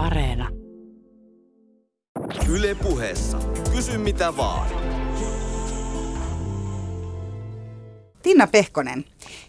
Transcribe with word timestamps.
Areena. 0.00 0.48
Yle 2.48 2.74
puheessa. 2.74 3.38
Kysy 3.74 3.98
mitä 3.98 4.36
vaan. 4.36 4.68
Tinna 8.22 8.46
Pehkonen, 8.46 9.04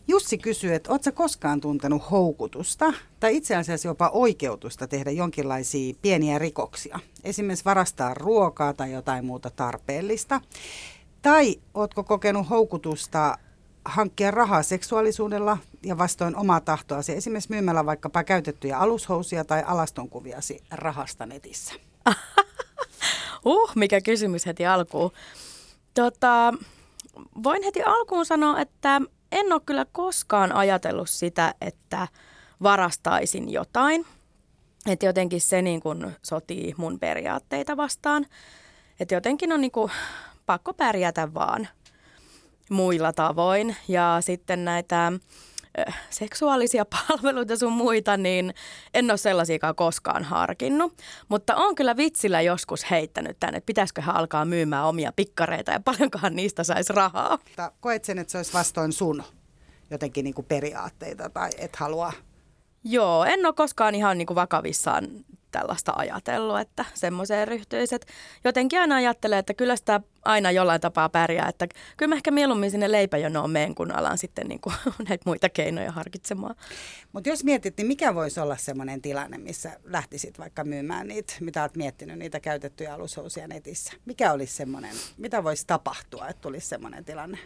Jussi 0.07 0.37
kysyy, 0.37 0.73
että 0.73 0.91
ootko 0.91 1.11
koskaan 1.11 1.61
tuntenut 1.61 2.11
houkutusta 2.11 2.93
tai 3.19 3.35
itse 3.37 3.55
asiassa 3.55 3.87
jopa 3.87 4.09
oikeutusta 4.09 4.87
tehdä 4.87 5.11
jonkinlaisia 5.11 5.93
pieniä 6.01 6.39
rikoksia? 6.39 6.99
Esimerkiksi 7.23 7.65
varastaa 7.65 8.13
ruokaa 8.13 8.73
tai 8.73 8.91
jotain 8.91 9.25
muuta 9.25 9.49
tarpeellista. 9.49 10.41
Tai 11.21 11.55
ootko 11.73 12.03
kokenut 12.03 12.49
houkutusta 12.49 13.37
hankkia 13.85 14.31
rahaa 14.31 14.63
seksuaalisuudella 14.63 15.57
ja 15.83 15.97
vastoin 15.97 16.35
omaa 16.35 16.59
tahtoasi, 16.59 17.11
esimerkiksi 17.11 17.49
myymällä 17.49 17.85
vaikkapa 17.85 18.23
käytettyjä 18.23 18.77
alushousia 18.77 19.45
tai 19.45 19.63
alastonkuviasi 19.67 20.63
rahasta 20.71 21.25
netissä? 21.25 21.73
uh, 23.45 23.71
mikä 23.75 24.01
kysymys 24.01 24.45
heti 24.45 24.65
alkuun. 24.65 25.11
Tota, 25.93 26.53
voin 27.43 27.63
heti 27.63 27.83
alkuun 27.83 28.25
sanoa, 28.25 28.59
että 28.59 29.01
en 29.31 29.53
ole 29.53 29.61
kyllä 29.65 29.85
koskaan 29.91 30.51
ajatellut 30.51 31.09
sitä, 31.09 31.55
että 31.61 32.07
varastaisin 32.63 33.49
jotain. 33.49 34.05
Että 34.85 35.05
jotenkin 35.05 35.41
se 35.41 35.61
niin 35.61 35.81
kuin 35.81 36.11
sotii 36.23 36.73
mun 36.77 36.99
periaatteita 36.99 37.77
vastaan. 37.77 38.25
Että 38.99 39.15
jotenkin 39.15 39.53
on 39.53 39.61
niin 39.61 39.71
kuin 39.71 39.91
pakko 40.45 40.73
pärjätä 40.73 41.33
vaan 41.33 41.67
muilla 42.71 43.13
tavoin. 43.13 43.75
Ja 43.87 44.17
sitten 44.19 44.65
näitä 44.65 45.11
seksuaalisia 46.09 46.85
palveluita 47.07 47.57
sun 47.57 47.73
muita, 47.73 48.17
niin 48.17 48.53
en 48.93 49.11
ole 49.11 49.17
sellaisiakaan 49.17 49.75
koskaan 49.75 50.23
harkinnut. 50.23 50.93
Mutta 51.29 51.55
on 51.55 51.75
kyllä 51.75 51.97
vitsillä 51.97 52.41
joskus 52.41 52.91
heittänyt 52.91 53.37
tänne, 53.39 53.57
että 53.57 53.65
pitäisiköhän 53.65 54.15
alkaa 54.15 54.45
myymään 54.45 54.85
omia 54.85 55.11
pikkareita 55.15 55.71
ja 55.71 55.79
paljonkohan 55.79 56.35
niistä 56.35 56.63
saisi 56.63 56.93
rahaa. 56.93 57.39
Koet 57.79 58.05
sen, 58.05 58.19
että 58.19 58.31
se 58.31 58.37
olisi 58.37 58.53
vastoin 58.53 58.93
sun 58.93 59.23
jotenkin 59.91 60.23
niin 60.23 60.33
kuin 60.33 60.45
periaatteita 60.45 61.29
tai 61.29 61.49
et 61.57 61.75
halua? 61.75 62.13
Joo, 62.83 63.25
en 63.25 63.45
ole 63.45 63.53
koskaan 63.53 63.95
ihan 63.95 64.17
niin 64.17 64.25
kuin 64.25 64.35
vakavissaan 64.35 65.07
tällaista 65.51 65.93
ajatellut, 65.95 66.59
että 66.59 66.85
semmoiseen 66.93 67.47
ryhtyisi. 67.47 67.95
Että 67.95 68.07
jotenkin 68.43 68.79
aina 68.79 68.95
ajattelee, 68.95 69.39
että 69.39 69.53
kyllä 69.53 69.75
sitä 69.75 70.01
aina 70.25 70.51
jollain 70.51 70.81
tapaa 70.81 71.09
pärjää, 71.09 71.49
että 71.49 71.67
kyllä 71.97 72.09
mä 72.09 72.15
ehkä 72.15 72.31
mieluummin 72.31 72.71
sinne 72.71 72.91
leipäjonoon 72.91 73.51
meen, 73.51 73.75
kun 73.75 73.91
alan 73.91 74.17
sitten 74.17 74.47
niin 74.47 74.61
kuin 74.61 74.75
näitä 75.09 75.23
muita 75.25 75.49
keinoja 75.49 75.91
harkitsemaan. 75.91 76.55
Mutta 77.13 77.29
jos 77.29 77.43
mietit, 77.43 77.77
niin 77.77 77.87
mikä 77.87 78.15
voisi 78.15 78.39
olla 78.39 78.57
semmoinen 78.57 79.01
tilanne, 79.01 79.37
missä 79.37 79.79
lähtisit 79.83 80.39
vaikka 80.39 80.63
myymään 80.63 81.07
niitä, 81.07 81.33
mitä 81.39 81.61
olet 81.61 81.75
miettinyt, 81.75 82.19
niitä 82.19 82.39
käytettyjä 82.39 82.93
alushousia 82.93 83.47
netissä? 83.47 83.93
Mikä 84.05 84.31
olisi 84.31 84.53
semmoinen, 84.53 84.95
mitä 85.17 85.43
voisi 85.43 85.67
tapahtua, 85.67 86.27
että 86.27 86.41
tulisi 86.41 86.67
semmoinen 86.67 87.05
tilanne? 87.05 87.37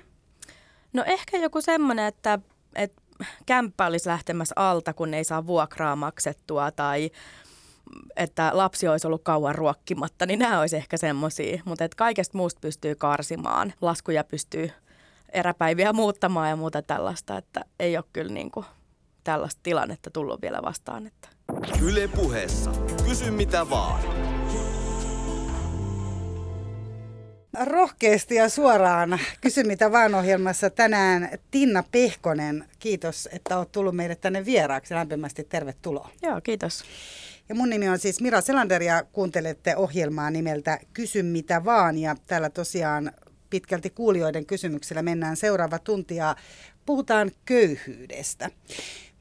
No 0.94 1.04
ehkä 1.08 1.38
joku 1.38 1.62
semmoinen, 1.62 2.06
että, 2.06 2.40
että 2.76 3.02
kämppä 3.46 3.86
olisi 3.86 4.10
lähtemässä 4.10 4.54
alta, 4.56 4.94
kun 4.94 5.14
ei 5.14 5.24
saa 5.24 5.48
vuokraa 5.48 5.96
maksettua 5.96 6.72
tai 6.72 7.12
että 8.16 8.50
lapsi 8.54 8.88
olisi 8.88 9.08
ollut 9.08 9.24
kauan 9.24 9.56
ruokkimatta, 9.56 10.26
niin 10.26 10.40
nämä 10.40 10.60
olisi 10.60 10.76
ehkä 10.76 10.98
semmoisia. 10.98 11.62
Mutta 11.66 11.84
että 11.84 11.96
kaikesta 11.96 12.38
muusta 12.38 12.60
pystyy 12.60 12.96
karsimaan. 12.96 13.74
Laskuja 13.82 14.24
pystyy 14.24 14.72
eräpäiviä 15.30 15.94
muuttamaan 15.94 16.50
ja 16.50 16.56
muuta 16.56 16.82
tällaista, 16.82 17.38
että 17.38 17.66
ei 17.80 17.98
ole 17.98 18.06
kyllä 18.14 18.34
niin 18.34 18.52
kuin 18.52 18.66
tällaista 19.24 19.60
tilannetta 19.64 20.12
tullut 20.12 20.42
vielä 20.42 20.62
vastaan. 20.62 21.08
Että. 21.08 21.30
Yle 21.82 22.08
puheessa. 22.08 22.72
Kysy 23.08 23.32
mitä 23.32 23.70
vaan. 23.70 24.00
Rohkeasti 27.66 28.36
ja 28.36 28.50
suoraan 28.50 29.20
Kysy 29.42 29.64
mitä 29.64 29.92
vaan 29.92 30.16
ohjelmassa 30.16 30.70
tänään 30.70 31.30
Tinna 31.52 31.84
Pehkonen. 31.92 32.66
Kiitos, 32.80 33.30
että 33.32 33.58
olet 33.58 33.72
tullut 33.72 33.96
meille 33.96 34.16
tänne 34.16 34.46
vieraaksi. 34.46 34.94
Lämpimästi 34.94 35.44
tervetuloa. 35.44 36.10
Joo, 36.22 36.42
kiitos. 36.42 36.84
Ja 37.50 37.56
mun 37.56 37.70
nimi 37.70 37.90
on 37.90 38.00
siis 38.00 38.22
Mira 38.22 38.42
Selander 38.42 38.84
ja 38.84 39.04
kuuntelette 39.04 39.76
ohjelmaa 39.76 40.32
nimeltä 40.32 40.80
Kysy 40.94 41.24
mitä 41.24 41.66
vaan. 41.66 41.98
Ja 41.98 42.16
täällä 42.28 42.50
tosiaan 42.50 43.12
pitkälti 43.50 43.90
kuulijoiden 43.90 44.46
kysymyksellä 44.46 45.02
mennään 45.02 45.38
seuraava 45.38 45.80
tunti 45.80 46.16
ja 46.16 46.36
puhutaan 46.86 47.32
köyhyydestä. 47.46 48.50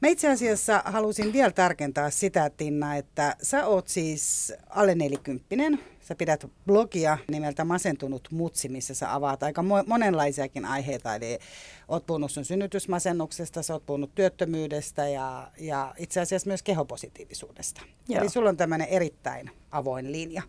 Mä 0.01 0.07
itse 0.07 0.29
asiassa 0.29 0.81
halusin 0.85 1.33
vielä 1.33 1.51
tarkentaa 1.51 2.09
sitä, 2.09 2.49
Tinna, 2.49 2.95
että 2.95 3.35
sä 3.41 3.65
oot 3.65 3.87
siis 3.87 4.53
alle 4.69 4.95
nelikymppinen. 4.95 5.79
Sä 6.07 6.15
pidät 6.15 6.45
blogia 6.65 7.17
nimeltä 7.31 7.65
Masentunut 7.65 8.27
mutsi, 8.31 8.69
missä 8.69 8.93
sä 8.93 9.13
avaat 9.13 9.43
aika 9.43 9.63
monenlaisiakin 9.87 10.65
aiheita. 10.65 11.15
Eli 11.15 11.39
oot 11.87 12.05
puhunut 12.05 12.31
sun 12.31 12.45
synnytysmasennuksesta, 12.45 13.63
sä 13.63 13.73
oot 13.73 13.85
puhunut 13.85 14.15
työttömyydestä 14.15 15.07
ja, 15.07 15.51
ja 15.57 15.95
itse 15.97 16.21
asiassa 16.21 16.47
myös 16.47 16.63
kehopositiivisuudesta. 16.63 17.81
Joo. 18.09 18.21
Eli 18.21 18.29
sulla 18.29 18.49
on 18.49 18.57
tämmöinen 18.57 18.87
erittäin 18.87 19.51
avoin 19.71 20.11
linja. 20.11 20.41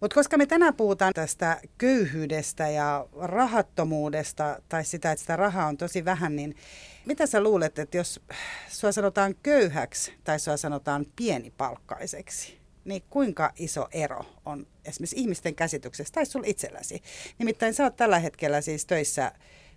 Mutta 0.00 0.14
koska 0.14 0.38
me 0.38 0.46
tänään 0.46 0.74
puhutaan 0.74 1.12
tästä 1.14 1.60
köyhyydestä 1.78 2.68
ja 2.68 3.06
rahattomuudesta 3.20 4.62
tai 4.68 4.84
sitä, 4.84 5.12
että 5.12 5.20
sitä 5.20 5.36
rahaa 5.36 5.66
on 5.66 5.76
tosi 5.76 6.04
vähän, 6.04 6.36
niin 6.36 6.56
mitä 7.06 7.26
sä 7.26 7.42
luulet, 7.42 7.78
että 7.78 7.96
jos 7.96 8.20
sua 8.68 8.92
sanotaan 8.92 9.34
köyhäksi 9.42 10.12
tai 10.24 10.40
sua 10.40 10.56
sanotaan 10.56 11.06
pienipalkkaiseksi, 11.16 12.65
niin 12.86 13.02
kuinka 13.10 13.52
iso 13.56 13.88
ero 13.92 14.24
on 14.44 14.66
esimerkiksi 14.84 15.16
ihmisten 15.16 15.54
käsityksestä 15.54 16.14
tai 16.14 16.26
sulla 16.26 16.46
itselläsi? 16.48 17.02
Nimittäin 17.38 17.74
sä 17.74 17.84
oot 17.84 17.96
tällä 17.96 18.18
hetkellä 18.18 18.60
siis 18.60 18.86
töissä 18.86 19.32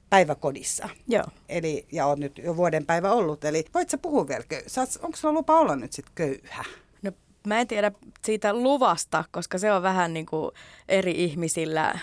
päiväkodissa. 0.10 0.90
Joo. 1.08 1.26
Eli, 1.50 1.88
ja 1.92 2.06
oot 2.06 2.20
nyt 2.20 2.38
jo 2.38 2.58
vuoden 2.58 2.86
päivä 2.86 3.12
ollut. 3.12 3.46
Eli 3.46 3.66
voit 3.74 3.90
sä 3.90 3.98
puhua 3.98 4.28
vielä 4.28 4.44
köyhä? 4.50 4.66
Onko 5.02 5.18
sulla 5.18 5.34
lupa 5.34 5.60
olla 5.60 5.76
nyt 5.76 5.94
sitten 5.94 6.16
köyhä? 6.16 6.64
No 7.02 7.12
mä 7.48 7.60
en 7.60 7.68
tiedä 7.68 7.92
siitä 8.26 8.54
luvasta, 8.54 9.24
koska 9.32 9.58
se 9.58 9.72
on 9.72 9.84
vähän 9.84 10.14
niin 10.14 10.26
kuin 10.26 10.52
eri 10.90 11.12
ihmisillä 11.12 12.00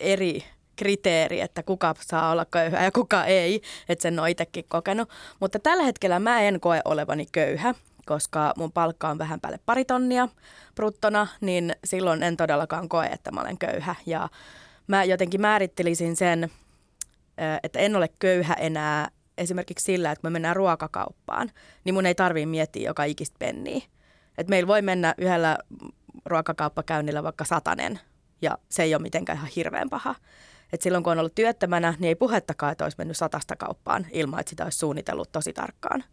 eri 0.00 0.44
kriteeri, 0.76 1.40
että 1.40 1.62
kuka 1.62 1.94
saa 2.00 2.30
olla 2.30 2.44
köyhä 2.44 2.84
ja 2.84 2.92
kuka 2.92 3.24
ei, 3.24 3.62
että 3.88 4.02
sen 4.02 4.20
on 4.20 4.28
itsekin 4.28 4.64
kokenut. 4.68 5.08
Mutta 5.40 5.58
tällä 5.58 5.84
hetkellä 5.84 6.18
mä 6.18 6.40
en 6.40 6.60
koe 6.60 6.80
olevani 6.84 7.26
köyhä, 7.32 7.74
koska 8.06 8.52
mun 8.56 8.72
palkka 8.72 9.08
on 9.08 9.18
vähän 9.18 9.40
päälle 9.40 9.60
pari 9.66 9.84
tonnia 9.84 10.28
bruttona, 10.74 11.26
niin 11.40 11.76
silloin 11.84 12.22
en 12.22 12.36
todellakaan 12.36 12.88
koe, 12.88 13.06
että 13.06 13.30
mä 13.30 13.40
olen 13.40 13.58
köyhä. 13.58 13.94
Ja 14.06 14.28
mä 14.86 15.04
jotenkin 15.04 15.40
määrittelisin 15.40 16.16
sen, 16.16 16.50
että 17.62 17.78
en 17.78 17.96
ole 17.96 18.08
köyhä 18.18 18.54
enää 18.54 19.08
esimerkiksi 19.38 19.84
sillä, 19.84 20.10
että 20.10 20.26
me 20.26 20.30
mennään 20.30 20.56
ruokakauppaan, 20.56 21.50
niin 21.84 21.94
mun 21.94 22.06
ei 22.06 22.14
tarvii 22.14 22.46
miettiä 22.46 22.88
joka 22.88 23.04
ikistä 23.04 23.36
penniä. 23.38 23.86
Et 24.38 24.48
meillä 24.48 24.68
voi 24.68 24.82
mennä 24.82 25.14
yhdellä 25.18 25.58
ruokakauppakäynnillä 26.24 27.22
vaikka 27.22 27.44
satanen, 27.44 28.00
ja 28.42 28.58
se 28.68 28.82
ei 28.82 28.94
ole 28.94 29.02
mitenkään 29.02 29.38
ihan 29.38 29.50
hirveän 29.56 29.90
paha. 29.90 30.14
Et 30.72 30.82
silloin 30.82 31.04
kun 31.04 31.10
on 31.12 31.18
ollut 31.18 31.34
työttömänä, 31.34 31.94
niin 31.98 32.08
ei 32.08 32.14
puhettakaan, 32.14 32.72
että 32.72 32.84
olisi 32.84 32.98
mennyt 32.98 33.16
satasta 33.16 33.56
kauppaan 33.56 34.06
ilman, 34.12 34.40
että 34.40 34.50
sitä 34.50 34.64
olisi 34.64 34.78
suunnitellut 34.78 35.32
tosi 35.32 35.52
tarkkaan. 35.52 36.04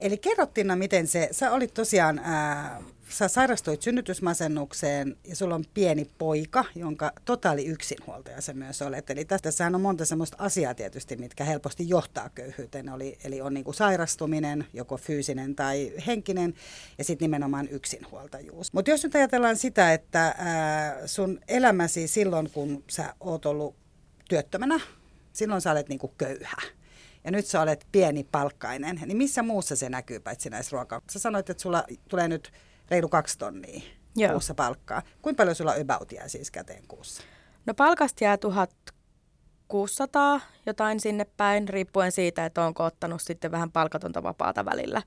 Eli 0.00 0.18
kerrottiin, 0.18 0.78
miten 0.78 1.06
se, 1.06 1.28
sä 1.32 1.52
olit 1.52 1.74
tosiaan, 1.74 2.18
ää, 2.18 2.82
sä 3.08 3.28
sairastuit 3.28 3.82
synnytysmasennukseen 3.82 5.16
ja 5.24 5.36
sulla 5.36 5.54
on 5.54 5.64
pieni 5.74 6.10
poika, 6.18 6.64
jonka 6.74 7.12
totaali 7.24 7.66
yksinhuoltaja 7.66 8.40
se 8.40 8.52
myös 8.52 8.82
olet. 8.82 9.10
Eli 9.10 9.24
tästä 9.24 9.66
on 9.74 9.80
monta 9.80 10.04
semmoista 10.04 10.36
asiaa 10.40 10.74
tietysti, 10.74 11.16
mitkä 11.16 11.44
helposti 11.44 11.88
johtaa 11.88 12.28
köyhyyteen. 12.28 12.88
Eli, 12.88 13.18
eli 13.24 13.40
on 13.40 13.54
niinku 13.54 13.72
sairastuminen, 13.72 14.66
joko 14.72 14.96
fyysinen 14.96 15.54
tai 15.54 15.92
henkinen, 16.06 16.54
ja 16.98 17.04
sitten 17.04 17.24
nimenomaan 17.24 17.68
yksinhuoltajuus. 17.68 18.72
Mutta 18.72 18.90
jos 18.90 19.04
nyt 19.04 19.14
ajatellaan 19.14 19.56
sitä, 19.56 19.92
että 19.92 20.34
ää, 20.38 21.06
sun 21.06 21.40
elämäsi 21.48 22.08
silloin, 22.08 22.50
kun 22.50 22.84
sä 22.90 23.14
oot 23.20 23.46
ollut 23.46 23.76
työttömänä, 24.28 24.80
silloin 25.32 25.60
sä 25.60 25.70
olet 25.70 25.88
niinku 25.88 26.08
köyhä 26.08 26.79
ja 27.24 27.30
nyt 27.30 27.46
sä 27.46 27.60
olet 27.60 27.86
pieni 27.92 28.24
palkkainen, 28.24 29.00
niin 29.04 29.16
missä 29.16 29.42
muussa 29.42 29.76
se 29.76 29.88
näkyy 29.88 30.20
paitsi 30.20 30.50
näissä 30.50 30.76
ruoka? 30.76 31.02
Sä 31.10 31.18
sanoit, 31.18 31.50
että 31.50 31.62
sulla 31.62 31.84
tulee 32.08 32.28
nyt 32.28 32.52
reilu 32.90 33.08
kaksi 33.08 33.38
tonnia 33.38 33.80
Joo. 34.16 34.32
kuussa 34.32 34.54
palkkaa. 34.54 35.02
Kuinka 35.22 35.40
paljon 35.40 35.56
sulla 35.56 35.74
about 35.80 36.10
siis 36.26 36.50
käteen 36.50 36.84
kuussa? 36.88 37.22
No 37.66 37.74
palkasta 37.74 38.24
jää 38.24 38.36
1600 38.36 40.40
jotain 40.66 41.00
sinne 41.00 41.26
päin, 41.36 41.68
riippuen 41.68 42.12
siitä, 42.12 42.46
että 42.46 42.64
onko 42.64 42.84
ottanut 42.84 43.22
sitten 43.22 43.50
vähän 43.50 43.72
palkatonta 43.72 44.22
vapaata 44.22 44.64
välillä. 44.64 45.02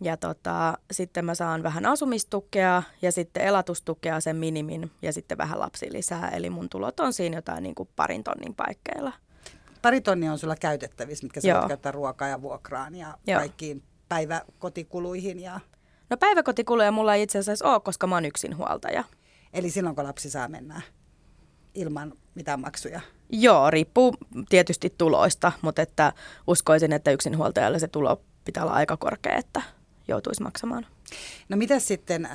Ja 0.00 0.16
tota, 0.16 0.78
sitten 0.90 1.24
mä 1.24 1.34
saan 1.34 1.62
vähän 1.62 1.86
asumistukea 1.86 2.82
ja 3.02 3.12
sitten 3.12 3.42
elatustukea 3.42 4.20
sen 4.20 4.36
minimin 4.36 4.90
ja 5.02 5.12
sitten 5.12 5.38
vähän 5.38 5.60
lapsilisää. 5.60 6.28
Eli 6.28 6.50
mun 6.50 6.68
tulot 6.68 7.00
on 7.00 7.12
siinä 7.12 7.36
jotain 7.36 7.62
niin 7.62 7.74
kuin 7.74 7.88
parin 7.96 8.24
tonnin 8.24 8.54
paikkeilla 8.54 9.12
pari 9.82 10.00
tonnia 10.00 10.32
on 10.32 10.38
sulla 10.38 10.56
käytettävissä, 10.56 11.24
mitkä 11.24 11.40
sä 11.40 11.54
voit 11.54 11.68
käyttää 11.68 11.92
ruokaa 11.92 12.28
ja 12.28 12.42
vuokraan 12.42 12.94
ja 12.94 13.18
Joo. 13.26 13.38
kaikkiin 13.38 13.82
päiväkotikuluihin 14.08 15.40
ja 15.40 15.60
No 16.10 16.16
päiväkotikuluja 16.16 16.92
mulla 16.92 17.14
ei 17.14 17.22
itse 17.22 17.38
asiassa 17.38 17.72
ole, 17.72 17.80
koska 17.80 18.06
mä 18.06 18.14
oon 18.14 18.24
yksinhuoltaja. 18.24 19.04
Eli 19.52 19.70
silloin 19.70 19.96
kun 19.96 20.04
lapsi 20.04 20.30
saa 20.30 20.48
mennä 20.48 20.80
ilman 21.74 22.12
mitään 22.34 22.60
maksuja? 22.60 23.00
Joo, 23.30 23.70
riippuu 23.70 24.14
tietysti 24.48 24.94
tuloista, 24.98 25.52
mutta 25.62 25.82
että 25.82 26.12
uskoisin, 26.46 26.92
että 26.92 27.10
yksinhuoltajalle 27.10 27.78
se 27.78 27.88
tulo 27.88 28.22
pitää 28.44 28.62
olla 28.62 28.72
aika 28.72 28.96
korkea, 28.96 29.36
että 29.36 29.62
joutuisi 30.08 30.42
maksamaan. 30.42 30.86
No 31.48 31.56
mitä 31.56 31.78
sitten 31.78 32.28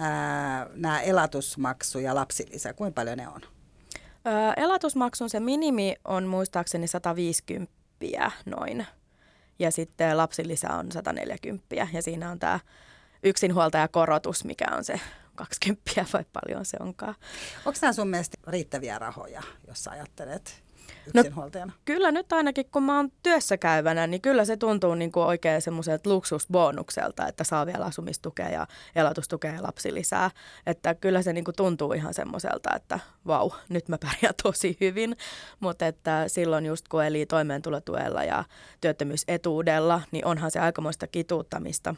nämä 0.74 1.02
elatusmaksu 1.02 2.00
ja 2.00 2.16
lapsilisä, 2.16 2.74
kuinka 2.74 3.02
paljon 3.02 3.18
ne 3.18 3.28
on? 3.28 3.42
Öö, 4.27 4.53
elatusmaksun 4.57 5.29
se 5.29 5.39
minimi 5.39 5.95
on 6.06 6.23
muistaakseni 6.27 6.88
150 6.88 7.71
noin. 8.45 8.88
Ja 9.59 9.71
sitten 9.71 10.18
lapsilisä 10.18 10.73
on 10.73 10.91
140 10.91 11.75
ja 11.94 12.01
siinä 12.01 12.31
on 12.31 12.39
tämä 12.39 12.59
yksinhuoltajakorotus, 13.23 14.45
mikä 14.45 14.65
on 14.77 14.83
se 14.83 15.00
20 15.35 16.06
vai 16.13 16.25
paljon 16.33 16.65
se 16.65 16.77
onkaan. 16.79 17.15
Onko 17.65 17.79
nämä 17.81 17.94
sun 17.94 18.07
mielestä 18.07 18.38
riittäviä 18.47 19.00
rahoja, 19.00 19.41
jos 19.68 19.88
ajattelet 19.88 20.63
yksinhuoltajana? 21.16 21.72
No, 21.72 21.80
kyllä 21.86 22.12
nyt 22.12 22.34
ainakin 22.34 22.66
kun 22.72 22.84
mä 22.84 22.98
oon 22.98 23.12
työssä 23.24 23.58
käyvänä, 23.58 24.08
niin 24.08 24.22
kyllä 24.22 24.46
se 24.46 24.58
tuntuu 24.58 24.96
niin 24.96 25.12
kuin 25.12 25.26
oikein 25.26 25.62
semmoiselta 25.62 26.10
luksusbonukselta, 26.10 27.28
että 27.28 27.44
saa 27.44 27.66
vielä 27.66 27.86
asumistukea 27.86 28.50
ja 28.50 28.68
elatustukea 28.96 29.54
ja 29.54 29.64
lapsilisää. 29.64 30.32
Että 30.66 30.96
kyllä 30.96 31.22
se 31.22 31.34
niin 31.34 31.44
kuin 31.44 31.56
tuntuu 31.56 31.94
ihan 31.94 32.14
semmoiselta, 32.14 32.76
että 32.76 33.00
vau, 33.28 33.52
nyt 33.70 33.90
mä 33.90 33.98
pärjään 33.98 34.36
tosi 34.44 34.78
hyvin. 34.82 35.18
Mutta 35.60 35.88
että 35.88 36.24
silloin 36.28 36.66
just 36.66 36.88
kun 36.88 37.04
eli 37.04 37.26
toimeentulotuella 37.26 38.24
ja 38.24 38.44
työttömyysetuudella, 38.82 40.02
niin 40.12 40.26
onhan 40.26 40.52
se 40.52 40.60
aikamoista 40.60 41.08
kituuttamista. 41.08 41.96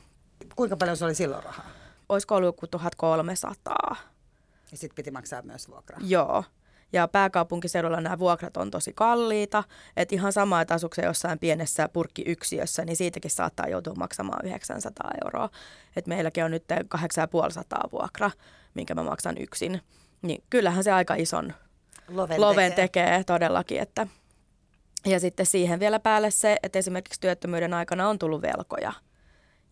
Kuinka 0.55 0.77
paljon 0.77 0.97
se 0.97 1.05
oli 1.05 1.15
silloin 1.15 1.43
rahaa? 1.43 1.69
Olisiko 2.09 2.35
ollut 2.35 2.47
joku 2.47 2.67
1300. 2.67 3.95
Ja 4.71 4.77
sitten 4.77 4.95
piti 4.95 5.11
maksaa 5.11 5.41
myös 5.41 5.69
vuokraa? 5.69 5.99
Joo. 6.03 6.43
Ja 6.93 7.07
pääkaupunkiseudulla 7.07 8.01
nämä 8.01 8.19
vuokrat 8.19 8.57
on 8.57 8.71
tosi 8.71 8.93
kalliita. 8.95 9.63
Että 9.97 10.15
ihan 10.15 10.33
sama, 10.33 10.61
että 10.61 10.73
asukse 10.73 11.01
jossain 11.01 11.39
pienessä 11.39 11.89
purkkiyksiössä, 11.89 12.85
niin 12.85 12.95
siitäkin 12.95 13.31
saattaa 13.31 13.67
joutua 13.67 13.93
maksamaan 13.95 14.45
900 14.45 15.11
euroa. 15.25 15.49
Että 15.95 16.09
meilläkin 16.09 16.43
on 16.43 16.51
nyt 16.51 16.63
8500 16.89 17.89
vuokra, 17.91 18.31
minkä 18.73 18.95
mä 18.95 19.03
maksan 19.03 19.37
yksin. 19.37 19.81
Niin 20.21 20.43
kyllähän 20.49 20.83
se 20.83 20.91
aika 20.91 21.15
ison 21.15 21.53
loven, 22.07 22.41
loven 22.41 22.71
tekee. 22.71 23.05
tekee 23.05 23.23
todellakin. 23.23 23.79
Että. 23.79 24.07
Ja 25.05 25.19
sitten 25.19 25.45
siihen 25.45 25.79
vielä 25.79 25.99
päälle 25.99 26.31
se, 26.31 26.57
että 26.63 26.79
esimerkiksi 26.79 27.21
työttömyyden 27.21 27.73
aikana 27.73 28.09
on 28.09 28.19
tullut 28.19 28.41
velkoja. 28.41 28.93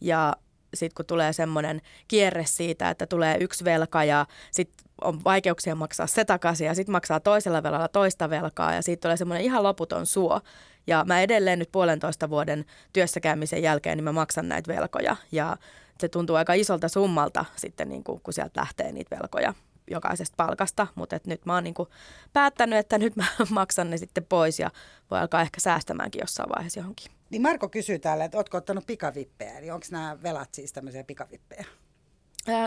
Ja 0.02 0.34
sitten 0.74 0.96
kun 0.96 1.06
tulee 1.06 1.34
semmoinen 1.34 1.82
kierre 2.08 2.46
siitä, 2.46 2.90
että 2.90 3.08
tulee 3.08 3.38
yksi 3.40 3.66
velka 3.66 4.04
ja 4.04 4.26
sitten 4.52 4.91
on 5.02 5.24
vaikeuksia 5.24 5.76
maksaa 5.76 6.08
se 6.08 6.26
takaisin 6.26 6.68
ja 6.68 6.76
sitten 6.76 6.92
maksaa 6.92 7.20
toisella 7.20 7.64
velalla 7.64 7.88
toista 7.88 8.30
velkaa 8.30 8.74
ja 8.74 8.82
siitä 8.82 9.02
tulee 9.02 9.18
semmoinen 9.18 9.46
ihan 9.46 9.64
loputon 9.64 10.06
suo. 10.06 10.42
Ja 10.88 11.04
mä 11.08 11.22
edelleen 11.22 11.60
nyt 11.60 11.72
puolentoista 11.72 12.30
vuoden 12.30 12.66
työssäkäymisen 12.94 13.64
jälkeen, 13.64 13.98
niin 13.98 14.04
mä 14.04 14.12
maksan 14.12 14.50
näitä 14.50 14.74
velkoja 14.74 15.16
ja 15.32 15.58
se 16.00 16.10
tuntuu 16.10 16.36
aika 16.36 16.54
isolta 16.54 16.88
summalta 16.88 17.46
sitten, 17.56 17.90
niin 17.90 18.04
kuin, 18.04 18.22
kun 18.22 18.34
sieltä 18.34 18.62
lähtee 18.62 18.92
niitä 18.92 19.18
velkoja 19.18 19.54
jokaisesta 19.92 20.34
palkasta, 20.38 20.88
mutta 20.96 21.16
et 21.16 21.28
nyt 21.28 21.46
mä 21.46 21.54
oon 21.54 21.64
niin 21.64 21.74
kuin 21.74 21.90
päättänyt, 22.34 22.80
että 22.80 22.98
nyt 22.98 23.16
mä 23.16 23.26
maksan 23.50 23.90
ne 23.90 23.98
sitten 23.98 24.26
pois 24.26 24.60
ja 24.60 24.72
voi 25.12 25.20
alkaa 25.20 25.42
ehkä 25.42 25.60
säästämäänkin 25.60 26.20
jossain 26.20 26.50
vaiheessa 26.50 26.80
johonkin. 26.80 27.12
Niin 27.30 27.42
Marko 27.42 27.70
kysyy 27.70 28.00
täällä, 28.00 28.26
että 28.26 28.38
ootko 28.38 28.58
ottanut 28.58 28.86
pikavippejä, 28.88 29.62
niin 29.62 29.74
onko 29.74 29.86
nämä 29.92 30.18
velat 30.24 30.54
siis 30.54 30.74
tämmöisiä 30.74 31.04
pikavippejä? 31.04 31.66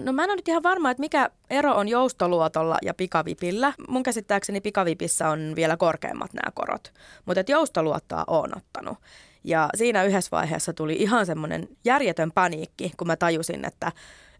No 0.01 0.13
mä 0.13 0.25
en 0.25 0.31
ole 0.31 0.37
nyt 0.37 0.49
ihan 0.49 0.63
varma, 0.63 0.91
että 0.91 1.01
mikä 1.01 1.31
ero 1.51 1.75
on 1.75 1.89
joustoluotolla 1.89 2.79
ja 2.83 2.95
pikavipillä. 2.95 3.73
Mun 3.89 4.03
käsittääkseni 4.03 4.61
pikavipissä 4.61 5.29
on 5.29 5.53
vielä 5.57 5.77
korkeammat 5.77 6.33
nämä 6.33 6.51
korot, 6.55 6.93
mutta 7.27 7.53
joustoluottoa 7.53 8.25
on 8.27 8.57
ottanut. 8.57 8.99
Ja 9.45 9.69
siinä 9.75 10.05
yhdessä 10.05 10.29
vaiheessa 10.33 10.73
tuli 10.73 10.97
ihan 10.97 11.27
semmoinen 11.27 11.69
järjetön 11.85 12.33
paniikki, 12.33 12.93
kun 12.97 13.07
mä 13.07 13.17
tajusin, 13.17 13.65
että, 13.65 13.93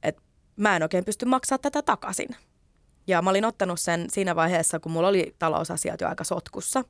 että 0.03 0.23
mä 0.57 0.77
en 0.77 0.83
oikein 0.83 1.05
pysty 1.05 1.27
maksamaan 1.27 1.61
tätä 1.61 1.83
takaisin. 1.83 2.29
Ja 3.07 3.23
mä 3.23 3.31
olin 3.31 3.45
ottanut 3.45 3.81
sen 3.81 4.11
siinä 4.11 4.37
vaiheessa, 4.37 4.81
kun 4.81 4.93
mulla 4.93 5.09
oli 5.09 5.35
talousasiat 5.39 6.01
jo 6.01 6.09
aika 6.09 6.25
sotkussa. 6.25 6.85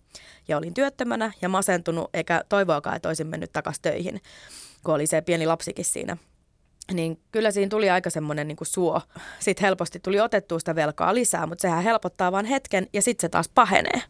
Ja 0.48 0.58
olin 0.58 0.74
työttömänä 0.74 1.32
ja 1.42 1.48
masentunut, 1.48 2.10
eikä 2.14 2.44
toivoakaan, 2.48 2.96
että 2.96 3.08
olisin 3.08 3.26
mennyt 3.26 3.52
takaisin 3.52 3.82
töihin, 3.82 4.20
kun 4.84 4.94
oli 4.94 5.06
se 5.06 5.20
pieni 5.20 5.46
lapsikin 5.46 5.84
siinä. 5.84 6.16
Niin 6.92 7.20
kyllä 7.32 7.50
siinä 7.50 7.68
tuli 7.68 7.90
aika 7.90 8.10
semmoinen 8.10 8.48
niin 8.48 8.56
suo. 8.62 9.00
Sitten 9.38 9.62
helposti 9.62 10.00
tuli 10.00 10.20
otettua 10.20 10.58
sitä 10.58 10.74
velkaa 10.74 11.14
lisää, 11.14 11.46
mutta 11.46 11.62
sehän 11.62 11.84
helpottaa 11.84 12.32
vain 12.32 12.46
hetken 12.46 12.86
ja 12.92 13.02
sitten 13.02 13.22
se 13.22 13.28
taas 13.28 13.48
pahenee. 13.54 14.02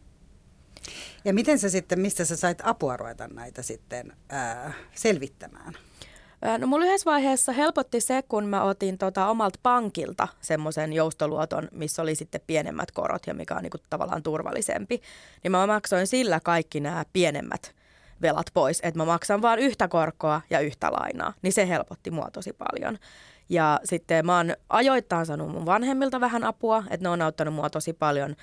Ja 1.25 1.33
miten 1.33 1.59
sä 1.59 1.69
sitten, 1.69 1.99
mistä 1.99 2.25
sä 2.25 2.35
sait 2.35 2.61
apua 2.63 2.97
ruveta 2.97 3.27
näitä 3.27 3.61
sitten 3.61 4.13
ää, 4.29 4.73
selvittämään? 4.95 5.73
No 6.57 6.67
mulla 6.67 6.85
yhdessä 6.85 7.11
vaiheessa 7.11 7.51
helpotti 7.51 8.01
se, 8.01 8.23
kun 8.29 8.45
mä 8.45 8.63
otin 8.63 8.97
tota 8.97 9.27
omalta 9.27 9.59
pankilta 9.63 10.27
semmoisen 10.41 10.93
joustoluoton, 10.93 11.67
missä 11.71 12.01
oli 12.01 12.15
sitten 12.15 12.41
pienemmät 12.47 12.91
korot 12.91 13.27
ja 13.27 13.33
mikä 13.33 13.55
on 13.55 13.63
niinku 13.63 13.77
tavallaan 13.89 14.23
turvallisempi. 14.23 15.01
Niin 15.43 15.51
mä 15.51 15.67
maksoin 15.67 16.07
sillä 16.07 16.39
kaikki 16.43 16.79
nämä 16.79 17.05
pienemmät 17.13 17.75
velat 18.21 18.47
pois, 18.53 18.79
että 18.83 18.97
mä 18.97 19.05
maksan 19.05 19.41
vain 19.41 19.59
yhtä 19.59 19.87
korkoa 19.87 20.41
ja 20.49 20.59
yhtä 20.59 20.91
lainaa. 20.91 21.33
Niin 21.41 21.53
se 21.53 21.67
helpotti 21.67 22.11
mua 22.11 22.29
tosi 22.33 22.53
paljon. 22.53 22.97
Ja 23.49 23.79
sitten 23.83 24.25
mä 24.25 24.37
oon 24.37 24.53
ajoittain 24.69 25.25
saanut 25.25 25.51
mun 25.51 25.65
vanhemmilta 25.65 26.19
vähän 26.19 26.43
apua, 26.43 26.83
että 26.89 27.03
ne 27.03 27.09
on 27.09 27.21
auttanut 27.21 27.53
mua 27.53 27.69
tosi 27.69 27.93
paljon 27.93 28.35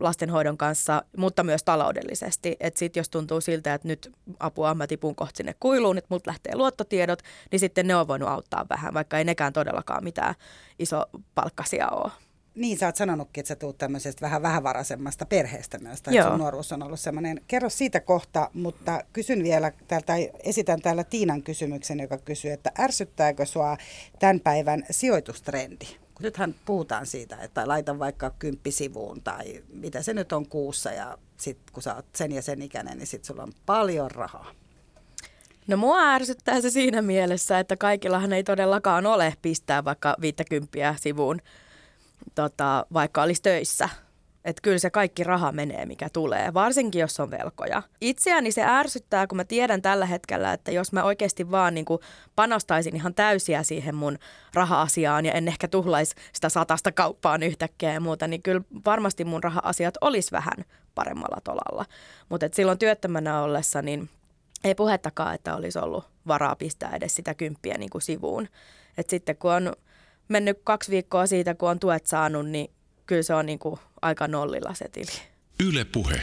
lastenhoidon 0.00 0.56
kanssa, 0.56 1.02
mutta 1.16 1.44
myös 1.44 1.64
taloudellisesti. 1.64 2.56
Että 2.60 2.78
sitten 2.78 3.00
jos 3.00 3.08
tuntuu 3.08 3.40
siltä, 3.40 3.74
että 3.74 3.88
nyt 3.88 4.12
apua 4.40 4.74
mä 4.74 4.86
tipun 4.86 5.14
kohta 5.14 5.36
sinne 5.36 5.54
kuiluun, 5.60 5.98
että 5.98 6.08
multa 6.10 6.30
lähtee 6.30 6.56
luottotiedot, 6.56 7.22
niin 7.52 7.60
sitten 7.60 7.86
ne 7.86 7.96
on 7.96 8.08
voinut 8.08 8.28
auttaa 8.28 8.66
vähän, 8.70 8.94
vaikka 8.94 9.18
ei 9.18 9.24
nekään 9.24 9.52
todellakaan 9.52 10.04
mitään 10.04 10.34
iso 10.78 11.04
palkkasia 11.34 11.88
ole. 11.88 12.12
Niin, 12.56 12.78
sä 12.78 12.86
oot 12.86 12.96
sanonutkin, 12.96 13.40
että 13.40 13.48
sä 13.48 13.56
tuut 13.56 13.78
tämmöisestä 13.78 14.20
vähän 14.20 14.42
vähävaraisemmasta 14.42 15.26
perheestä 15.26 15.78
myös, 15.78 16.02
tai 16.02 16.22
sun 16.22 16.38
nuoruus 16.38 16.72
on 16.72 16.82
ollut 16.82 17.00
semmoinen. 17.00 17.40
Kerro 17.48 17.70
siitä 17.70 18.00
kohta, 18.00 18.50
mutta 18.54 19.04
kysyn 19.12 19.42
vielä, 19.42 19.72
täältä, 19.88 20.14
esitän 20.42 20.82
täällä 20.82 21.04
Tiinan 21.04 21.42
kysymyksen, 21.42 22.00
joka 22.00 22.18
kysyy, 22.18 22.50
että 22.50 22.72
ärsyttääkö 22.78 23.46
sua 23.46 23.76
tämän 24.18 24.40
päivän 24.40 24.86
sijoitustrendi? 24.90 25.86
kun 26.16 26.24
nythän 26.24 26.54
puhutaan 26.64 27.06
siitä, 27.06 27.36
että 27.36 27.68
laita 27.68 27.98
vaikka 27.98 28.30
kymppisivuun 28.38 29.22
tai 29.22 29.62
mitä 29.72 30.02
se 30.02 30.14
nyt 30.14 30.32
on 30.32 30.48
kuussa 30.48 30.92
ja 30.92 31.18
sitten 31.36 31.72
kun 31.72 31.82
sä 31.82 31.94
oot 31.94 32.06
sen 32.14 32.32
ja 32.32 32.42
sen 32.42 32.62
ikäinen, 32.62 32.98
niin 32.98 33.06
sitten 33.06 33.26
sulla 33.26 33.42
on 33.42 33.52
paljon 33.66 34.10
rahaa. 34.10 34.50
No 35.66 35.76
mua 35.76 36.12
ärsyttää 36.12 36.60
se 36.60 36.70
siinä 36.70 37.02
mielessä, 37.02 37.58
että 37.58 37.76
kaikillahan 37.76 38.32
ei 38.32 38.44
todellakaan 38.44 39.06
ole 39.06 39.34
pistää 39.42 39.84
vaikka 39.84 40.16
50 40.20 40.94
sivuun, 41.00 41.40
tota, 42.34 42.86
vaikka 42.92 43.22
olisi 43.22 43.42
töissä– 43.42 43.88
että 44.46 44.62
kyllä 44.62 44.78
se 44.78 44.90
kaikki 44.90 45.24
raha 45.24 45.52
menee, 45.52 45.86
mikä 45.86 46.08
tulee, 46.12 46.54
varsinkin 46.54 47.00
jos 47.00 47.20
on 47.20 47.30
velkoja. 47.30 47.82
Itseäni 48.00 48.52
se 48.52 48.62
ärsyttää, 48.64 49.26
kun 49.26 49.36
mä 49.36 49.44
tiedän 49.44 49.82
tällä 49.82 50.06
hetkellä, 50.06 50.52
että 50.52 50.72
jos 50.72 50.92
mä 50.92 51.02
oikeasti 51.02 51.50
vaan 51.50 51.74
niin 51.74 51.84
kuin 51.84 52.00
panostaisin 52.36 52.96
ihan 52.96 53.14
täysiä 53.14 53.62
siihen 53.62 53.94
mun 53.94 54.18
raha-asiaan 54.54 55.26
ja 55.26 55.32
en 55.32 55.48
ehkä 55.48 55.68
tuhlaisi 55.68 56.14
sitä 56.32 56.48
satasta 56.48 56.92
kauppaan 56.92 57.42
yhtäkkiä 57.42 57.92
ja 57.92 58.00
muuta, 58.00 58.26
niin 58.26 58.42
kyllä 58.42 58.60
varmasti 58.86 59.24
mun 59.24 59.44
raha-asiat 59.44 59.94
olisi 60.00 60.32
vähän 60.32 60.64
paremmalla 60.94 61.40
tolalla. 61.44 61.84
Mutta 62.28 62.46
silloin 62.52 62.78
työttömänä 62.78 63.42
ollessa, 63.42 63.82
niin 63.82 64.08
ei 64.64 64.74
puhettakaan, 64.74 65.34
että 65.34 65.56
olisi 65.56 65.78
ollut 65.78 66.04
varaa 66.26 66.56
pistää 66.56 66.96
edes 66.96 67.14
sitä 67.14 67.34
kymppiä 67.34 67.78
niin 67.78 67.90
kuin 67.90 68.02
sivuun. 68.02 68.48
Et 68.98 69.10
sitten 69.10 69.36
kun 69.36 69.52
on 69.52 69.72
mennyt 70.28 70.60
kaksi 70.64 70.90
viikkoa 70.90 71.26
siitä, 71.26 71.54
kun 71.54 71.70
on 71.70 71.80
tuet 71.80 72.06
saanut, 72.06 72.48
niin 72.48 72.70
kyllä 73.06 73.22
se 73.22 73.34
on 73.34 73.46
niin 73.46 73.58
kuin 73.58 73.80
aika 74.02 74.28
nollilla 74.28 74.74
se 74.74 74.88
tili. 74.88 75.20
Yle 75.68 75.84
puhe. 75.84 76.20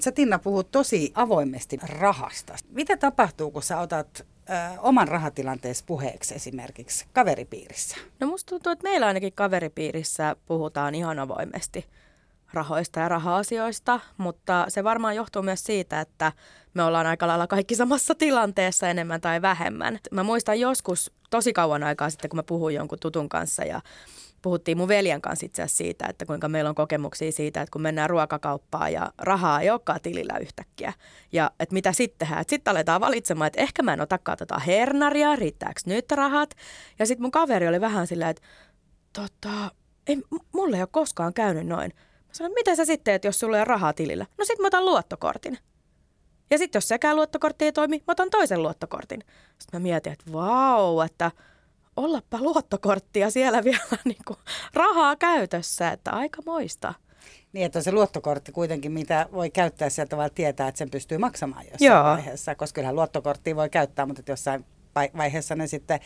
Sä 0.00 0.12
Tinna 0.12 0.38
puhut 0.38 0.70
tosi 0.70 1.12
avoimesti 1.14 1.78
rahasta. 1.82 2.54
Mitä 2.70 2.96
tapahtuu, 2.96 3.50
kun 3.50 3.62
sä 3.62 3.80
otat 3.80 4.20
ö, 4.20 4.80
oman 4.80 5.08
rahatilanteesi 5.08 5.84
puheeksi 5.86 6.34
esimerkiksi 6.34 7.06
kaveripiirissä? 7.12 7.96
No 8.20 8.26
musta 8.26 8.48
tuntuu, 8.50 8.72
että 8.72 8.82
meillä 8.82 9.06
ainakin 9.06 9.32
kaveripiirissä 9.32 10.36
puhutaan 10.46 10.94
ihan 10.94 11.18
avoimesti 11.18 11.86
rahoista 12.52 13.00
ja 13.00 13.08
raha-asioista, 13.08 14.00
mutta 14.16 14.64
se 14.68 14.84
varmaan 14.84 15.16
johtuu 15.16 15.42
myös 15.42 15.64
siitä, 15.64 16.00
että 16.00 16.32
me 16.74 16.82
ollaan 16.82 17.06
aika 17.06 17.26
lailla 17.26 17.46
kaikki 17.46 17.74
samassa 17.74 18.14
tilanteessa 18.14 18.88
enemmän 18.88 19.20
tai 19.20 19.42
vähemmän. 19.42 19.98
Mä 20.10 20.22
muistan 20.22 20.60
joskus 20.60 21.12
tosi 21.30 21.52
kauan 21.52 21.82
aikaa 21.82 22.10
sitten, 22.10 22.30
kun 22.30 22.38
mä 22.38 22.42
puhuin 22.42 22.74
jonkun 22.74 22.98
tutun 23.00 23.28
kanssa 23.28 23.64
ja 23.64 23.80
puhuttiin 24.42 24.78
mun 24.78 24.88
veljen 24.88 25.20
kanssa 25.20 25.46
itse 25.46 25.62
asiassa 25.62 25.76
siitä, 25.76 26.06
että 26.06 26.26
kuinka 26.26 26.48
meillä 26.48 26.68
on 26.68 26.74
kokemuksia 26.74 27.32
siitä, 27.32 27.60
että 27.60 27.72
kun 27.72 27.82
mennään 27.82 28.10
ruokakauppaan 28.10 28.92
ja 28.92 29.12
rahaa 29.18 29.60
ei 29.60 29.70
olekaan 29.70 30.00
tilillä 30.00 30.38
yhtäkkiä. 30.38 30.92
Ja 31.32 31.50
että 31.60 31.72
mitä 31.72 31.92
sitten 31.92 32.18
tehdään. 32.18 32.44
Sitten 32.48 32.70
aletaan 32.70 33.00
valitsemaan, 33.00 33.46
että 33.46 33.60
ehkä 33.60 33.82
mä 33.82 33.92
en 33.92 34.00
otakaan 34.00 34.38
tota 34.38 34.58
hernaria, 34.58 35.36
riittääkö 35.36 35.80
nyt 35.86 36.12
rahat. 36.12 36.54
Ja 36.98 37.06
sitten 37.06 37.22
mun 37.22 37.30
kaveri 37.30 37.68
oli 37.68 37.80
vähän 37.80 38.06
silleen, 38.06 38.30
että 38.30 38.42
tota, 39.12 39.70
ei, 40.06 40.22
mulle 40.52 40.76
ei 40.76 40.82
ole 40.82 40.88
koskaan 40.92 41.34
käynyt 41.34 41.66
noin. 41.66 41.92
Sanoin, 42.38 42.54
mitä 42.54 42.76
sä 42.76 42.84
sitten 42.84 43.04
teet, 43.04 43.24
jos 43.24 43.40
sulla 43.40 43.56
ei 43.56 43.60
ole 43.60 43.64
rahaa 43.64 43.92
tilillä? 43.92 44.26
No 44.38 44.44
sit 44.44 44.58
mä 44.58 44.66
otan 44.66 44.84
luottokortin. 44.84 45.58
Ja 46.50 46.58
sitten 46.58 46.78
jos 46.78 46.88
sekään 46.88 47.16
luottokortti 47.16 47.64
ei 47.64 47.72
toimi, 47.72 47.96
mä 47.96 48.12
otan 48.12 48.30
toisen 48.30 48.62
luottokortin. 48.62 49.20
Sitten 49.58 49.80
mä 49.80 49.82
mietin, 49.82 50.12
että 50.12 50.32
vau, 50.32 51.00
että 51.00 51.30
ollapa 51.96 52.38
luottokorttia 52.40 53.30
siellä 53.30 53.64
vielä 53.70 53.98
niin 54.04 54.24
kuin 54.26 54.38
rahaa 54.74 55.16
käytössä, 55.16 55.90
että 55.90 56.10
aika 56.10 56.42
moista. 56.46 56.94
Niin, 57.52 57.66
että 57.66 57.78
on 57.78 57.82
se 57.82 57.92
luottokortti 57.92 58.52
kuitenkin, 58.52 58.92
mitä 58.92 59.28
voi 59.32 59.50
käyttää 59.50 59.90
sieltä 59.90 60.16
vaan 60.16 60.30
tietää, 60.34 60.68
että 60.68 60.78
sen 60.78 60.90
pystyy 60.90 61.18
maksamaan 61.18 61.64
jossain 61.64 61.88
Joo. 61.88 62.04
vaiheessa. 62.04 62.54
Koska 62.54 62.74
kyllähän 62.74 62.96
luottokorttia 62.96 63.56
voi 63.56 63.70
käyttää, 63.70 64.06
mutta 64.06 64.22
jossain 64.26 64.64
vaiheessa 65.16 65.54
ne 65.54 65.66
sitten 65.66 66.00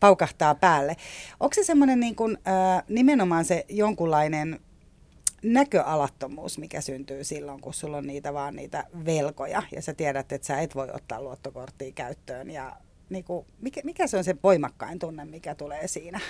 paukahtaa 0.00 0.54
päälle. 0.54 0.96
Onko 1.40 1.54
se 1.54 1.64
semmoinen 1.64 2.00
niin 2.00 2.16
kuin, 2.16 2.38
äh, 2.48 2.82
nimenomaan 2.88 3.44
se 3.44 3.64
jonkunlainen 3.68 4.60
näköalattomuus, 5.52 6.58
mikä 6.58 6.80
syntyy 6.80 7.24
silloin, 7.24 7.60
kun 7.60 7.74
sulla 7.74 7.96
on 7.96 8.06
niitä 8.06 8.34
vaan 8.34 8.56
niitä 8.56 8.84
velkoja 9.04 9.62
ja 9.72 9.82
sä 9.82 9.94
tiedät, 9.94 10.32
että 10.32 10.46
sä 10.46 10.60
et 10.60 10.74
voi 10.74 10.90
ottaa 10.90 11.22
luottokorttia 11.22 11.92
käyttöön 11.92 12.50
ja 12.50 12.76
niin 13.10 13.24
kuin, 13.24 13.46
mikä, 13.60 13.80
mikä 13.84 14.06
se 14.06 14.16
on 14.16 14.24
se 14.24 14.36
voimakkain 14.42 14.98
tunne, 14.98 15.24
mikä 15.24 15.54
tulee 15.54 15.88
siinä? 15.88 16.20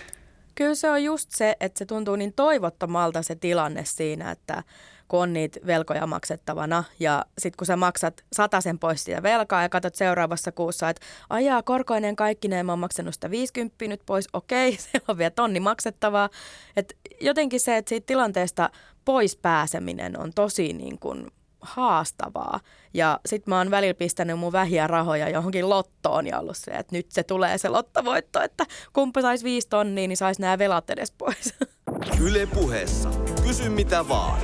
Kyllä 0.57 0.75
se 0.75 0.91
on 0.91 1.05
just 1.05 1.31
se, 1.31 1.57
että 1.61 1.79
se 1.79 1.87
tuntuu 1.87 2.17
niin 2.17 2.33
toivottomalta 2.33 3.23
se 3.23 3.35
tilanne 3.35 3.85
siinä, 3.85 4.31
että 4.31 4.63
kun 5.09 5.21
on 5.21 5.33
niitä 5.33 5.61
velkoja 5.67 6.07
maksettavana 6.07 6.85
ja 7.01 7.25
sitten 7.39 7.57
kun 7.59 7.67
sä 7.67 7.77
maksat 7.77 8.25
sen 8.61 8.79
pois 8.79 9.05
siitä 9.05 9.23
velkaa 9.23 9.63
ja 9.63 9.69
katsot 9.69 9.95
seuraavassa 9.95 10.53
kuussa, 10.53 10.89
että 10.89 11.07
ajaa 11.31 11.63
korkoinen 11.63 12.17
kaikki 12.17 12.49
mä 12.49 12.73
oon 12.73 12.79
maksanut 12.79 13.15
sitä 13.15 13.31
50 13.31 13.85
nyt 13.89 14.01
pois, 14.07 14.29
okei, 14.33 14.77
se 14.93 15.01
on 15.09 15.19
vielä 15.19 15.31
tonni 15.31 15.61
maksettavaa. 15.61 16.31
Et 16.77 16.97
jotenkin 17.21 17.61
se, 17.61 17.77
että 17.77 17.89
siitä 17.89 18.07
tilanteesta 18.07 18.71
pois 19.05 19.37
pääseminen 19.37 20.21
on 20.21 20.33
tosi 20.35 20.73
niin 20.73 20.99
kuin 20.99 21.31
haastavaa. 21.69 22.61
Ja 22.95 23.21
sitten 23.27 23.53
mä 23.53 23.59
oon 23.59 23.71
välillä 23.71 23.95
pistänyt 23.95 24.39
mun 24.39 24.53
vähiä 24.53 24.87
rahoja 24.87 25.29
johonkin 25.29 25.71
lottoon 25.71 26.27
ja 26.27 26.41
ollut 26.41 26.57
se, 26.57 26.71
että 26.71 26.97
nyt 26.97 27.11
se 27.11 27.23
tulee 27.23 27.59
se 27.59 27.69
lottovoitto, 27.69 28.41
että 28.43 28.67
kumpa 28.93 29.23
saisi 29.23 29.45
viisi 29.45 29.69
tonnia, 29.69 30.09
niin 30.09 30.17
saisi 30.17 30.41
nämä 30.41 30.59
velat 30.59 30.91
edes 30.91 31.13
pois. 31.19 31.55
Yle 32.27 32.47
puheessa. 32.47 33.11
Kysy 33.43 33.69
mitä 33.69 34.09
vaan. 34.09 34.41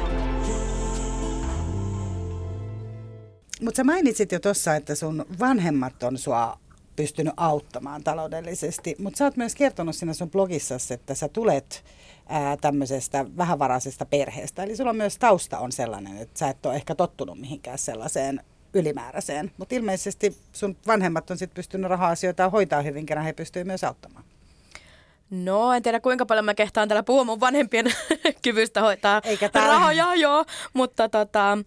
Mutta 3.63 3.77
sä 3.77 3.85
mainitsit 3.85 4.33
jo 4.33 4.41
tuossa, 4.41 4.75
että 4.75 4.95
sun 4.95 5.25
vanhemmat 5.41 6.03
on 6.03 6.19
sua 6.19 6.59
pystynyt 7.03 7.35
auttamaan 7.37 8.05
taloudellisesti, 8.05 8.97
mutta 8.99 9.19
sä 9.19 9.25
oot 9.25 9.37
myös 9.37 9.55
kertonut 9.55 9.97
siinä 9.97 10.15
sun 10.15 10.31
blogissasi, 10.31 10.95
että 10.95 11.15
sä 11.15 11.29
tulet 11.29 11.85
ää, 12.29 12.57
tämmöisestä 12.57 13.27
vähävaraisesta 13.37 14.07
perheestä. 14.07 14.63
Eli 14.63 14.77
sulla 14.77 14.93
myös 14.93 15.19
tausta 15.19 15.59
on 15.59 15.73
sellainen, 15.73 16.17
että 16.17 16.39
sä 16.39 16.49
et 16.49 16.67
ole 16.67 16.75
ehkä 16.75 16.95
tottunut 16.95 17.41
mihinkään 17.41 17.79
sellaiseen 17.79 18.41
ylimääräiseen. 18.75 19.53
Mutta 19.57 19.75
ilmeisesti 19.75 20.37
sun 20.53 20.77
vanhemmat 20.87 21.31
on 21.31 21.39
sitten 21.39 21.55
pystynyt 21.55 21.91
raha-asioita 21.91 22.51
hoitaa 22.51 22.83
hyvin, 22.83 23.07
kerran 23.07 23.27
he 23.27 23.33
pystyvät 23.33 23.67
myös 23.67 23.85
auttamaan. 23.85 24.25
No, 25.31 25.73
en 25.73 25.83
tiedä 25.83 26.01
kuinka 26.01 26.27
paljon 26.27 26.45
mä 26.45 26.55
kehtaan 26.55 26.89
täällä 26.89 27.03
puhua 27.03 27.25
mun 27.25 27.41
vanhempien 27.41 27.87
kyvystä 28.45 28.81
hoitaa 28.81 29.21
Eikä 29.25 29.51
rahoja, 29.55 30.15
joo. 30.15 30.45
Mutta 30.73 31.09
tota, 31.09 31.59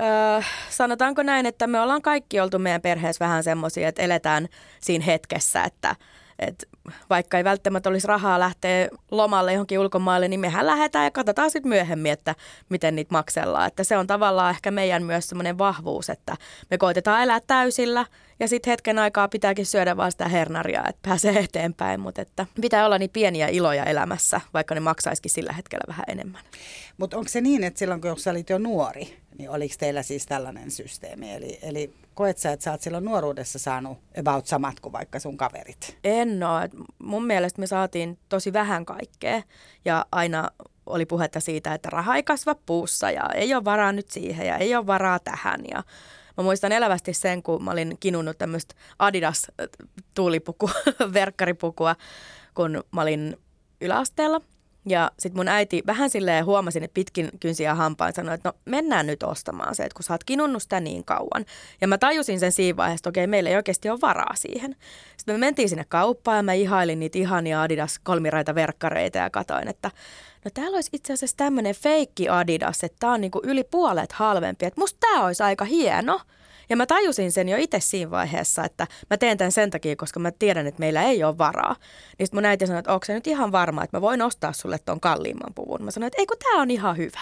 Öö, 0.00 0.42
sanotaanko 0.70 1.22
näin, 1.22 1.46
että 1.46 1.66
me 1.66 1.80
ollaan 1.80 2.02
kaikki 2.02 2.40
oltu 2.40 2.58
meidän 2.58 2.82
perheessä 2.82 3.24
vähän 3.24 3.44
semmoisia, 3.44 3.88
että 3.88 4.02
eletään 4.02 4.48
siinä 4.80 5.04
hetkessä, 5.04 5.62
että 5.64 5.96
et 6.38 6.68
vaikka 7.10 7.38
ei 7.38 7.44
välttämättä 7.44 7.88
olisi 7.88 8.06
rahaa 8.06 8.40
lähteä 8.40 8.88
lomalle 9.10 9.52
johonkin 9.52 9.78
ulkomaille, 9.78 10.28
niin 10.28 10.40
mehän 10.40 10.66
lähdetään 10.66 11.04
ja 11.04 11.10
katsotaan 11.10 11.50
sitten 11.50 11.68
myöhemmin, 11.68 12.12
että 12.12 12.34
miten 12.68 12.96
niitä 12.96 13.14
maksellaan. 13.14 13.66
Että 13.66 13.84
se 13.84 13.96
on 13.96 14.06
tavallaan 14.06 14.50
ehkä 14.50 14.70
meidän 14.70 15.02
myös 15.02 15.28
semmoinen 15.28 15.58
vahvuus, 15.58 16.10
että 16.10 16.36
me 16.70 16.78
koitetaan 16.78 17.22
elää 17.22 17.40
täysillä 17.46 18.06
ja 18.40 18.48
sitten 18.48 18.70
hetken 18.70 18.98
aikaa 18.98 19.28
pitääkin 19.28 19.66
syödä 19.66 19.96
vaan 19.96 20.12
sitä 20.12 20.28
hernaria, 20.28 20.84
että 20.88 21.08
pääsee 21.08 21.38
eteenpäin. 21.44 22.00
Mutta 22.00 22.22
että 22.22 22.46
pitää 22.60 22.86
olla 22.86 22.98
niin 22.98 23.10
pieniä 23.10 23.48
iloja 23.48 23.84
elämässä, 23.84 24.40
vaikka 24.54 24.74
ne 24.74 24.80
maksaisikin 24.80 25.30
sillä 25.30 25.52
hetkellä 25.52 25.84
vähän 25.88 26.04
enemmän. 26.08 26.42
Mutta 26.96 27.16
onko 27.16 27.28
se 27.28 27.40
niin, 27.40 27.64
että 27.64 27.78
silloin 27.78 28.00
kun 28.00 28.18
sä 28.18 28.30
olit 28.30 28.50
jo 28.50 28.58
nuori, 28.58 29.16
niin 29.38 29.50
oliko 29.50 29.74
teillä 29.78 30.02
siis 30.02 30.26
tällainen 30.26 30.70
systeemi? 30.70 31.34
Eli, 31.34 31.58
eli 31.62 31.92
koet 32.14 32.38
sä, 32.38 32.52
että 32.52 32.64
sä 32.64 32.70
oot 32.70 32.80
silloin 32.80 33.04
nuoruudessa 33.04 33.58
saanut 33.58 33.98
about 34.20 34.46
samat 34.46 34.80
kuin 34.80 34.92
vaikka 34.92 35.20
sun 35.20 35.36
kaverit? 35.36 35.98
En 36.04 36.42
ole. 36.42 36.70
Mun 36.98 37.26
mielestä 37.26 37.60
me 37.60 37.66
saatiin 37.66 38.18
tosi 38.28 38.52
vähän 38.52 38.86
kaikkea 38.86 39.42
ja 39.84 40.06
aina 40.12 40.50
oli 40.86 41.06
puhetta 41.06 41.40
siitä, 41.40 41.74
että 41.74 41.90
raha 41.90 42.16
ei 42.16 42.22
kasva 42.22 42.54
puussa 42.54 43.10
ja 43.10 43.30
ei 43.34 43.54
ole 43.54 43.64
varaa 43.64 43.92
nyt 43.92 44.10
siihen 44.10 44.46
ja 44.46 44.56
ei 44.56 44.76
ole 44.76 44.86
varaa 44.86 45.18
tähän 45.18 45.60
ja 45.70 45.82
Mä 46.36 46.42
muistan 46.42 46.72
elävästi 46.72 47.14
sen, 47.14 47.42
kun 47.42 47.64
mä 47.64 47.70
olin 47.70 47.96
kinunnut 48.00 48.38
tämmöistä 48.38 48.74
Adidas 48.98 49.46
tuulipukua, 50.14 50.70
verkkaripukua, 51.12 51.96
kun 52.54 52.84
mä 52.92 53.02
olin 53.02 53.36
yläasteella– 53.80 54.40
ja 54.86 55.10
sitten 55.18 55.38
mun 55.38 55.48
äiti 55.48 55.82
vähän 55.86 56.10
silleen 56.10 56.44
huomasin, 56.44 56.84
että 56.84 56.94
pitkin 56.94 57.30
kynsiä 57.40 57.74
hampaan 57.74 58.12
sanoi, 58.12 58.34
että 58.34 58.48
no 58.48 58.52
mennään 58.64 59.06
nyt 59.06 59.22
ostamaan 59.22 59.74
se, 59.74 59.82
että 59.82 59.94
kun 59.94 60.02
sä 60.02 60.14
oot 60.14 60.24
kinunnut 60.24 60.62
sitä 60.62 60.80
niin 60.80 61.04
kauan. 61.04 61.44
Ja 61.80 61.88
mä 61.88 61.98
tajusin 61.98 62.40
sen 62.40 62.52
siinä 62.52 62.76
vaiheessa, 62.76 63.00
että 63.00 63.08
okei, 63.08 63.26
meillä 63.26 63.50
ei 63.50 63.56
oikeasti 63.56 63.90
ole 63.90 64.00
varaa 64.00 64.34
siihen. 64.34 64.76
Sitten 65.16 65.34
me 65.34 65.38
mentiin 65.38 65.68
sinne 65.68 65.84
kauppaan 65.88 66.36
ja 66.36 66.42
mä 66.42 66.52
ihailin 66.52 67.00
niitä 67.00 67.18
ihania 67.18 67.62
Adidas 67.62 67.98
kolmiraita 67.98 68.54
verkkareita 68.54 69.18
ja 69.18 69.30
katoin, 69.30 69.68
että 69.68 69.90
no 70.44 70.50
täällä 70.54 70.74
olisi 70.74 70.90
itse 70.92 71.12
asiassa 71.12 71.36
tämmöinen 71.36 71.74
feikki 71.74 72.28
Adidas, 72.28 72.84
että 72.84 72.96
tää 73.00 73.10
on 73.10 73.20
niinku 73.20 73.40
yli 73.44 73.64
puolet 73.64 74.12
halvempi, 74.12 74.66
että 74.66 74.80
musta 74.80 74.98
tää 75.00 75.24
olisi 75.24 75.42
aika 75.42 75.64
hieno. 75.64 76.20
Ja 76.68 76.76
mä 76.76 76.86
tajusin 76.86 77.32
sen 77.32 77.48
jo 77.48 77.56
itse 77.56 77.80
siinä 77.80 78.10
vaiheessa, 78.10 78.64
että 78.64 78.86
mä 79.10 79.16
teen 79.16 79.38
tämän 79.38 79.52
sen 79.52 79.70
takia, 79.70 79.96
koska 79.96 80.20
mä 80.20 80.30
tiedän, 80.30 80.66
että 80.66 80.80
meillä 80.80 81.02
ei 81.02 81.24
ole 81.24 81.38
varaa. 81.38 81.76
Niin 82.18 82.26
sitten 82.26 82.36
mun 82.36 82.44
äiti 82.44 82.66
sanoi, 82.66 82.78
että 82.78 82.92
onko 82.92 83.06
se 83.06 83.14
nyt 83.14 83.26
ihan 83.26 83.52
varma, 83.52 83.84
että 83.84 83.96
mä 83.96 84.00
voin 84.00 84.22
ostaa 84.22 84.52
sulle 84.52 84.78
ton 84.78 85.00
kalliimman 85.00 85.54
puvun. 85.54 85.82
Mä 85.82 85.90
sanoin, 85.90 86.06
että 86.06 86.22
ei 86.22 86.26
kun 86.26 86.38
tää 86.38 86.62
on 86.62 86.70
ihan 86.70 86.96
hyvä. 86.96 87.20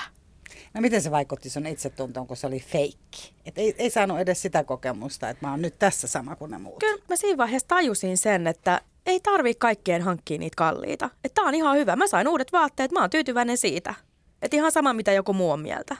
No 0.74 0.80
miten 0.80 1.02
se 1.02 1.10
vaikutti 1.10 1.50
sun 1.50 1.66
itsetuntoon, 1.66 2.26
kun 2.26 2.36
se 2.36 2.46
oli 2.46 2.60
feikki? 2.60 3.32
Et 3.46 3.58
ei, 3.58 3.74
ei 3.78 3.90
saanut 3.90 4.18
edes 4.18 4.42
sitä 4.42 4.64
kokemusta, 4.64 5.28
että 5.28 5.46
mä 5.46 5.50
oon 5.50 5.62
nyt 5.62 5.78
tässä 5.78 6.08
sama 6.08 6.36
kuin 6.36 6.50
ne 6.50 6.58
muut. 6.58 6.80
Kyllä 6.80 7.02
mä 7.08 7.16
siinä 7.16 7.36
vaiheessa 7.36 7.68
tajusin 7.68 8.18
sen, 8.18 8.46
että 8.46 8.80
ei 9.06 9.20
tarvi 9.20 9.54
kaikkien 9.54 10.02
hankkia 10.02 10.38
niitä 10.38 10.56
kalliita. 10.56 11.10
Että 11.24 11.34
tää 11.34 11.44
on 11.44 11.54
ihan 11.54 11.76
hyvä. 11.76 11.96
Mä 11.96 12.06
sain 12.06 12.28
uudet 12.28 12.52
vaatteet, 12.52 12.92
mä 12.92 13.00
oon 13.00 13.10
tyytyväinen 13.10 13.56
siitä. 13.56 13.94
Että 14.42 14.56
ihan 14.56 14.72
sama, 14.72 14.92
mitä 14.92 15.12
joku 15.12 15.32
muu 15.32 15.50
on 15.50 15.60
mieltä. 15.60 15.96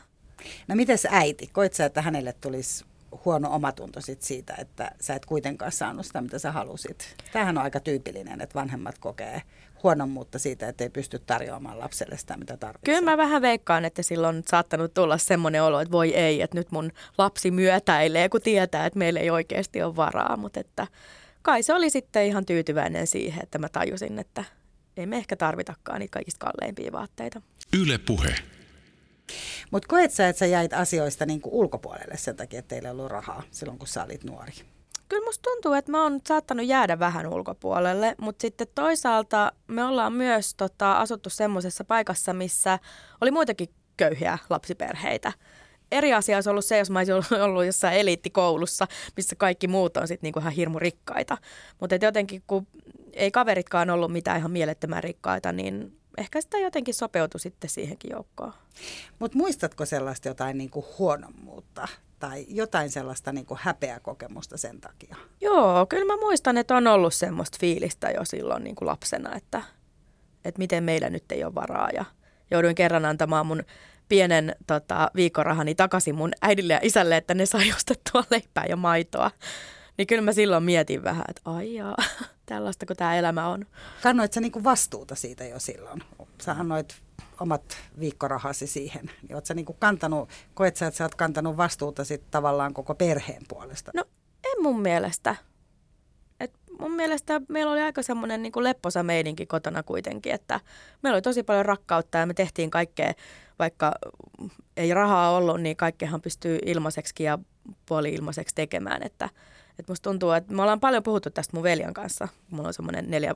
No 0.69 0.75
miten 0.75 0.99
äiti? 1.11 1.51
Koit 1.53 1.73
sä, 1.73 1.85
että 1.85 2.03
hänelle 2.03 2.33
tulisi 2.33 2.85
huono 3.25 3.55
omatunto 3.55 4.01
sit 4.01 4.23
siitä, 4.23 4.55
että 4.59 4.91
sä 5.01 5.15
et 5.15 5.27
kuitenkaan 5.27 5.73
saanut 5.73 6.07
sitä, 6.07 6.21
mitä 6.21 6.39
sä 6.39 6.53
halusit. 6.53 7.17
Tämähän 7.33 7.59
on 7.59 7.65
aika 7.65 7.81
tyypillinen, 7.81 8.41
että 8.41 8.55
vanhemmat 8.55 8.99
kokee 8.99 9.43
huonommuutta 9.83 10.39
siitä, 10.39 10.69
että 10.69 10.85
ei 10.85 10.91
pysty 10.91 11.19
tarjoamaan 11.19 11.79
lapselle 11.79 12.19
sitä, 12.19 12.37
mitä 12.37 12.57
tarvitsee. 12.57 12.95
Kyllä 12.95 13.11
mä 13.11 13.17
vähän 13.17 13.43
veikkaan, 13.43 13.85
että 13.85 14.03
silloin 14.03 14.37
on 14.37 14.43
saattanut 14.49 14.95
tulla 14.95 15.19
semmoinen 15.19 15.63
olo, 15.63 15.81
että 15.81 15.93
voi 15.93 16.15
ei, 16.15 16.43
että 16.43 16.59
nyt 16.59 16.71
mun 16.71 16.93
lapsi 17.19 17.51
myötäilee, 17.51 18.29
kun 18.29 18.41
tietää, 18.41 18.87
että 18.87 18.99
meillä 18.99 19.21
ei 19.21 19.31
oikeasti 19.31 19.83
ole 19.83 19.97
varaa. 19.97 20.37
Mutta 20.37 20.61
että 20.61 20.87
kai 21.43 21.63
se 21.63 21.75
oli 21.75 21.91
sitten 21.91 22.27
ihan 22.27 22.47
tyytyväinen 22.47 23.07
siihen, 23.07 23.43
että 23.43 23.59
mä 23.59 23.69
tajusin, 23.69 24.19
että 24.19 24.45
ei 24.97 25.07
me 25.07 25.17
ehkä 25.17 25.37
tarvitakaan 25.37 26.01
niitä 26.01 26.13
kaikista 26.13 26.47
kalleimpia 26.47 26.93
vaatteita. 26.93 27.43
Yle 27.81 27.99
puhe. 27.99 28.35
Mutta 29.71 29.89
koet 29.89 30.11
sä, 30.11 30.29
että 30.29 30.39
sä 30.39 30.47
jäit 30.47 30.73
asioista 30.73 31.27
niin 31.27 31.41
kuin 31.41 31.55
ulkopuolelle 31.55 32.17
sen 32.17 32.37
takia, 32.37 32.59
että 32.59 32.69
teillä 32.69 32.89
ei 32.89 32.93
ollut 32.93 33.11
rahaa 33.11 33.43
silloin, 33.51 33.79
kun 33.79 33.89
sä 33.89 34.05
olit 34.05 34.25
nuori? 34.25 34.53
Kyllä 35.09 35.25
musta 35.25 35.51
tuntuu, 35.51 35.73
että 35.73 35.91
mä 35.91 36.03
oon 36.03 36.21
saattanut 36.29 36.67
jäädä 36.67 36.99
vähän 36.99 37.27
ulkopuolelle, 37.27 38.15
mutta 38.21 38.43
sitten 38.43 38.67
toisaalta 38.75 39.53
me 39.69 39.85
ollaan 39.85 40.13
myös 40.13 40.55
tota, 40.55 40.93
asuttu 40.93 41.31
semmoisessa 41.31 41.85
paikassa, 41.85 42.33
missä 42.33 42.79
oli 43.21 43.31
muitakin 43.31 43.69
köyhiä 43.97 44.39
lapsiperheitä. 44.51 45.33
Eri 45.93 46.15
asia 46.15 46.37
olisi 46.37 46.51
ollut 46.51 46.65
se, 46.65 46.79
jos 46.79 46.91
mä 46.91 46.99
olisin 46.99 47.15
ollut 47.43 47.65
jossain 47.65 47.97
eliittikoulussa, 47.97 48.87
missä 49.17 49.37
kaikki 49.37 49.69
muut 49.69 49.97
on 49.97 50.09
sitten 50.09 50.27
niinku 50.27 50.39
ihan 50.39 50.53
hirmu 50.53 50.79
rikkaita. 50.79 51.39
Mutta 51.81 51.99
jotenkin 52.03 52.43
kun 52.47 52.67
ei 53.13 53.31
kaveritkaan 53.31 53.91
ollut 53.91 54.13
mitään 54.13 54.39
ihan 54.39 54.51
mielettömän 54.51 55.05
rikkaita, 55.05 55.53
niin 55.53 55.99
ehkä 56.19 56.41
sitä 56.41 56.59
jotenkin 56.59 56.95
sopeutui 56.95 57.41
sitten 57.41 57.71
siihenkin 57.71 58.11
joukkoon. 58.11 58.53
Mutta 59.19 59.39
muistatko 59.39 59.85
sellaista 59.85 60.29
jotain 60.29 60.59
niin 60.59 60.71
kuin 60.71 60.87
huonommuutta 60.99 61.89
tai 62.19 62.47
jotain 62.49 62.91
sellaista 62.91 63.33
niin 63.33 63.47
kuin 63.47 63.61
häpeäkokemusta 63.63 64.57
sen 64.57 64.81
takia? 64.81 65.17
Joo, 65.41 65.87
kyllä 65.87 66.05
mä 66.05 66.17
muistan, 66.17 66.59
että 66.59 66.77
on 66.77 66.87
ollut 66.87 67.15
semmoista 67.15 67.59
fiilistä 67.61 68.11
jo 68.11 68.25
silloin 68.25 68.65
niin 68.65 68.77
kuin 68.77 68.87
lapsena, 68.87 69.35
että, 69.37 69.63
että 70.45 70.59
miten 70.59 70.85
meillä 70.85 71.11
nyt 71.11 71.33
ei 71.33 71.45
ole 71.45 71.55
varaa. 71.55 71.91
Ja 71.91 72.05
jouduin 72.51 72.75
kerran 72.75 73.05
antamaan 73.05 73.47
mun 73.47 73.63
pienen 74.09 74.57
tota, 74.67 75.11
viikorahani 75.15 75.75
takaisin 75.75 76.15
mun 76.15 76.33
äidille 76.43 76.73
ja 76.73 76.81
isälle, 76.83 77.17
että 77.17 77.35
ne 77.35 77.47
sai 77.47 77.73
ostettua 77.77 78.25
leipää 78.31 78.65
ja 78.69 78.77
maitoa. 78.77 79.31
Niin 79.99 80.07
kyllä 80.07 80.23
mä 80.23 80.33
silloin 80.33 80.65
mietin 80.65 81.05
vähän, 81.05 81.25
että 81.29 81.43
ai 81.45 81.75
jaa, 81.75 81.97
tällaista 82.47 82.87
kuin 82.87 82.97
tämä 82.97 83.17
elämä 83.17 83.49
on. 83.49 83.67
Kannoit 84.03 84.33
sä 84.33 84.41
niinku 84.41 84.65
vastuuta 84.65 85.15
siitä 85.15 85.45
jo 85.45 85.59
silloin? 85.59 86.03
Sä 86.43 86.53
annoit 86.53 87.03
omat 87.41 87.77
viikkorahasi 88.01 88.67
siihen. 88.67 89.11
Niin 89.23 89.35
oot 89.35 89.47
sä 89.47 89.55
niinku 89.55 89.77
kantanut, 89.79 90.29
koet 90.55 90.77
sä, 90.77 90.87
että 90.87 90.99
sä 90.99 91.05
oot 91.05 91.15
kantanut 91.15 91.57
vastuuta 91.57 92.05
sit 92.05 92.31
tavallaan 92.31 92.75
koko 92.75 92.95
perheen 92.95 93.43
puolesta? 93.49 93.91
No 93.95 94.05
en 94.45 94.63
mun 94.63 94.81
mielestä. 94.81 95.37
Et 96.41 96.53
mun 96.79 96.93
mielestä 96.93 97.41
meillä 97.49 97.73
oli 97.73 97.81
aika 97.81 98.03
semmoinen 98.03 98.43
niin 98.43 98.53
lepposa 98.57 99.03
meininki 99.03 99.47
kotona 99.47 99.83
kuitenkin, 99.83 100.33
että 100.33 100.61
meillä 101.03 101.17
oli 101.17 101.23
tosi 101.23 101.43
paljon 101.43 101.67
rakkautta 101.67 102.19
ja 102.19 102.27
me 102.27 102.35
tehtiin 102.35 102.71
kaikkea, 102.71 103.13
vaikka 103.59 103.93
ei 104.77 104.95
rahaa 104.95 105.37
ollut, 105.37 105.61
niin 105.61 105.77
kaikkehan 105.77 106.21
pystyy 106.21 106.59
ilmaiseksi 106.67 107.23
ja 107.23 107.39
puoli-ilmaiseksi 107.87 108.55
tekemään, 108.55 109.03
että– 109.03 109.29
et 109.79 109.89
musta 109.89 110.11
tuntuu, 110.11 110.31
että 110.31 110.55
me 110.55 110.63
ollaan 110.63 110.81
paljon 110.81 111.03
puhuttu 111.03 111.31
tästä 111.31 111.57
mun 111.57 111.63
veljan 111.63 111.95
kanssa. 111.95 112.29
Mulla 112.51 112.69
on 112.69 112.75
semmoinen 112.75 113.11
neljä 113.11 113.35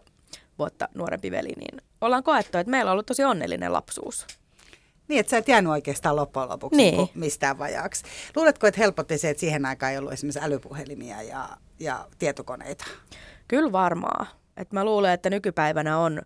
vuotta 0.59 0.89
nuorempi 0.95 1.31
veli, 1.31 1.53
niin 1.57 1.83
ollaan 2.01 2.23
koettu, 2.23 2.59
että 2.59 2.71
meillä 2.71 2.89
on 2.89 2.93
ollut 2.93 3.07
tosi 3.07 3.25
onnellinen 3.25 3.73
lapsuus. 3.73 4.27
Niin, 5.09 5.21
että 5.21 5.31
sä 5.31 5.39
et 5.39 5.49
jäänyt 5.49 5.73
oikeastaan 5.73 6.17
loppujen 6.17 6.49
lopuksi 6.49 6.77
niin. 6.77 7.09
mistään 7.15 7.59
vajaaksi. 7.59 8.05
Luuletko, 8.37 8.67
että 8.67 8.81
helpotti 8.81 9.19
se, 9.19 9.31
että 9.31 9.41
siihen 9.41 9.67
aikaan 9.67 9.93
ei 9.93 9.99
ollut 9.99 10.13
esimerkiksi 10.13 10.41
älypuhelimia 10.43 11.23
ja, 11.23 11.49
ja 11.81 12.09
tietokoneita? 12.19 12.85
Kyllä 13.49 13.73
varmaa. 13.73 14.27
Et 14.57 14.73
mä 14.73 14.85
luulen, 14.85 15.13
että 15.13 15.31
nykypäivänä 15.31 15.99
on 15.99 16.23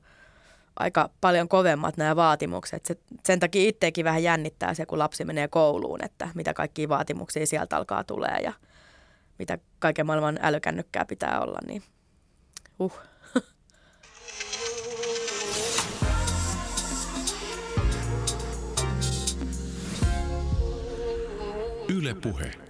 aika 0.77 1.11
paljon 1.21 1.49
kovemmat 1.49 1.97
nämä 1.97 2.17
vaatimukset. 2.17 2.87
Se, 2.87 2.97
sen 3.27 3.41
takia 3.41 3.69
itseäkin 3.69 4.05
vähän 4.05 4.23
jännittää 4.23 4.75
se, 4.75 4.87
kun 4.87 4.99
lapsi 4.99 5.25
menee 5.25 5.49
kouluun, 5.49 6.05
että 6.05 6.29
mitä 6.35 6.55
kaikkia 6.55 6.89
vaatimuksia 6.89 7.47
sieltä 7.47 7.77
alkaa 7.77 8.05
tulee 8.05 8.39
ja– 8.43 8.53
mitä 9.43 9.59
kaiken 9.79 10.07
maailman 10.07 10.39
älykännykkää 10.43 11.05
pitää 11.05 11.41
olla, 11.41 11.59
niin 11.67 11.83
uh. 12.79 13.01
Yle 21.97 22.15
Puhe. 22.15 22.62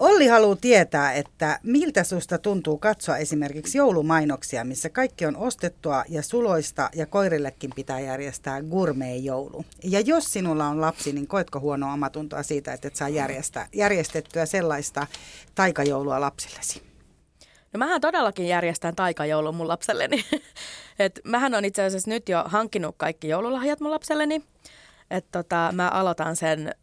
Olli 0.00 0.26
haluaa 0.26 0.56
tietää, 0.56 1.12
että 1.12 1.60
miltä 1.62 2.04
susta 2.04 2.38
tuntuu 2.38 2.78
katsoa 2.78 3.16
esimerkiksi 3.16 3.78
joulumainoksia, 3.78 4.64
missä 4.64 4.90
kaikki 4.90 5.26
on 5.26 5.36
ostettua 5.36 6.04
ja 6.08 6.22
suloista 6.22 6.90
ja 6.94 7.06
koirillekin 7.06 7.70
pitää 7.76 8.00
järjestää 8.00 8.62
gourmet-joulu. 8.62 9.64
Ja 9.84 10.00
jos 10.00 10.24
sinulla 10.24 10.66
on 10.66 10.80
lapsi, 10.80 11.12
niin 11.12 11.26
koetko 11.26 11.60
huonoa 11.60 11.92
omatuntoa 11.92 12.42
siitä, 12.42 12.72
että 12.72 12.88
et 12.88 12.96
saa 12.96 13.08
järjestää, 13.08 13.68
järjestettyä 13.72 14.46
sellaista 14.46 15.06
taikajoulua 15.54 16.20
lapsillesi? 16.20 16.82
No 17.72 17.78
mähän 17.78 18.00
todellakin 18.00 18.48
järjestän 18.48 18.96
taikajoulun 18.96 19.54
mun 19.54 19.68
lapselleni. 19.68 20.24
Et 20.98 21.20
mähän 21.24 21.54
on 21.54 21.64
itse 21.64 21.82
asiassa 21.82 22.10
nyt 22.10 22.28
jo 22.28 22.44
hankkinut 22.46 22.94
kaikki 22.98 23.28
joululahjat 23.28 23.80
mun 23.80 23.90
lapselleni. 23.90 24.42
Et 25.10 25.26
tota, 25.32 25.70
mä 25.72 25.88
aloitan 25.88 26.36
sen 26.36 26.74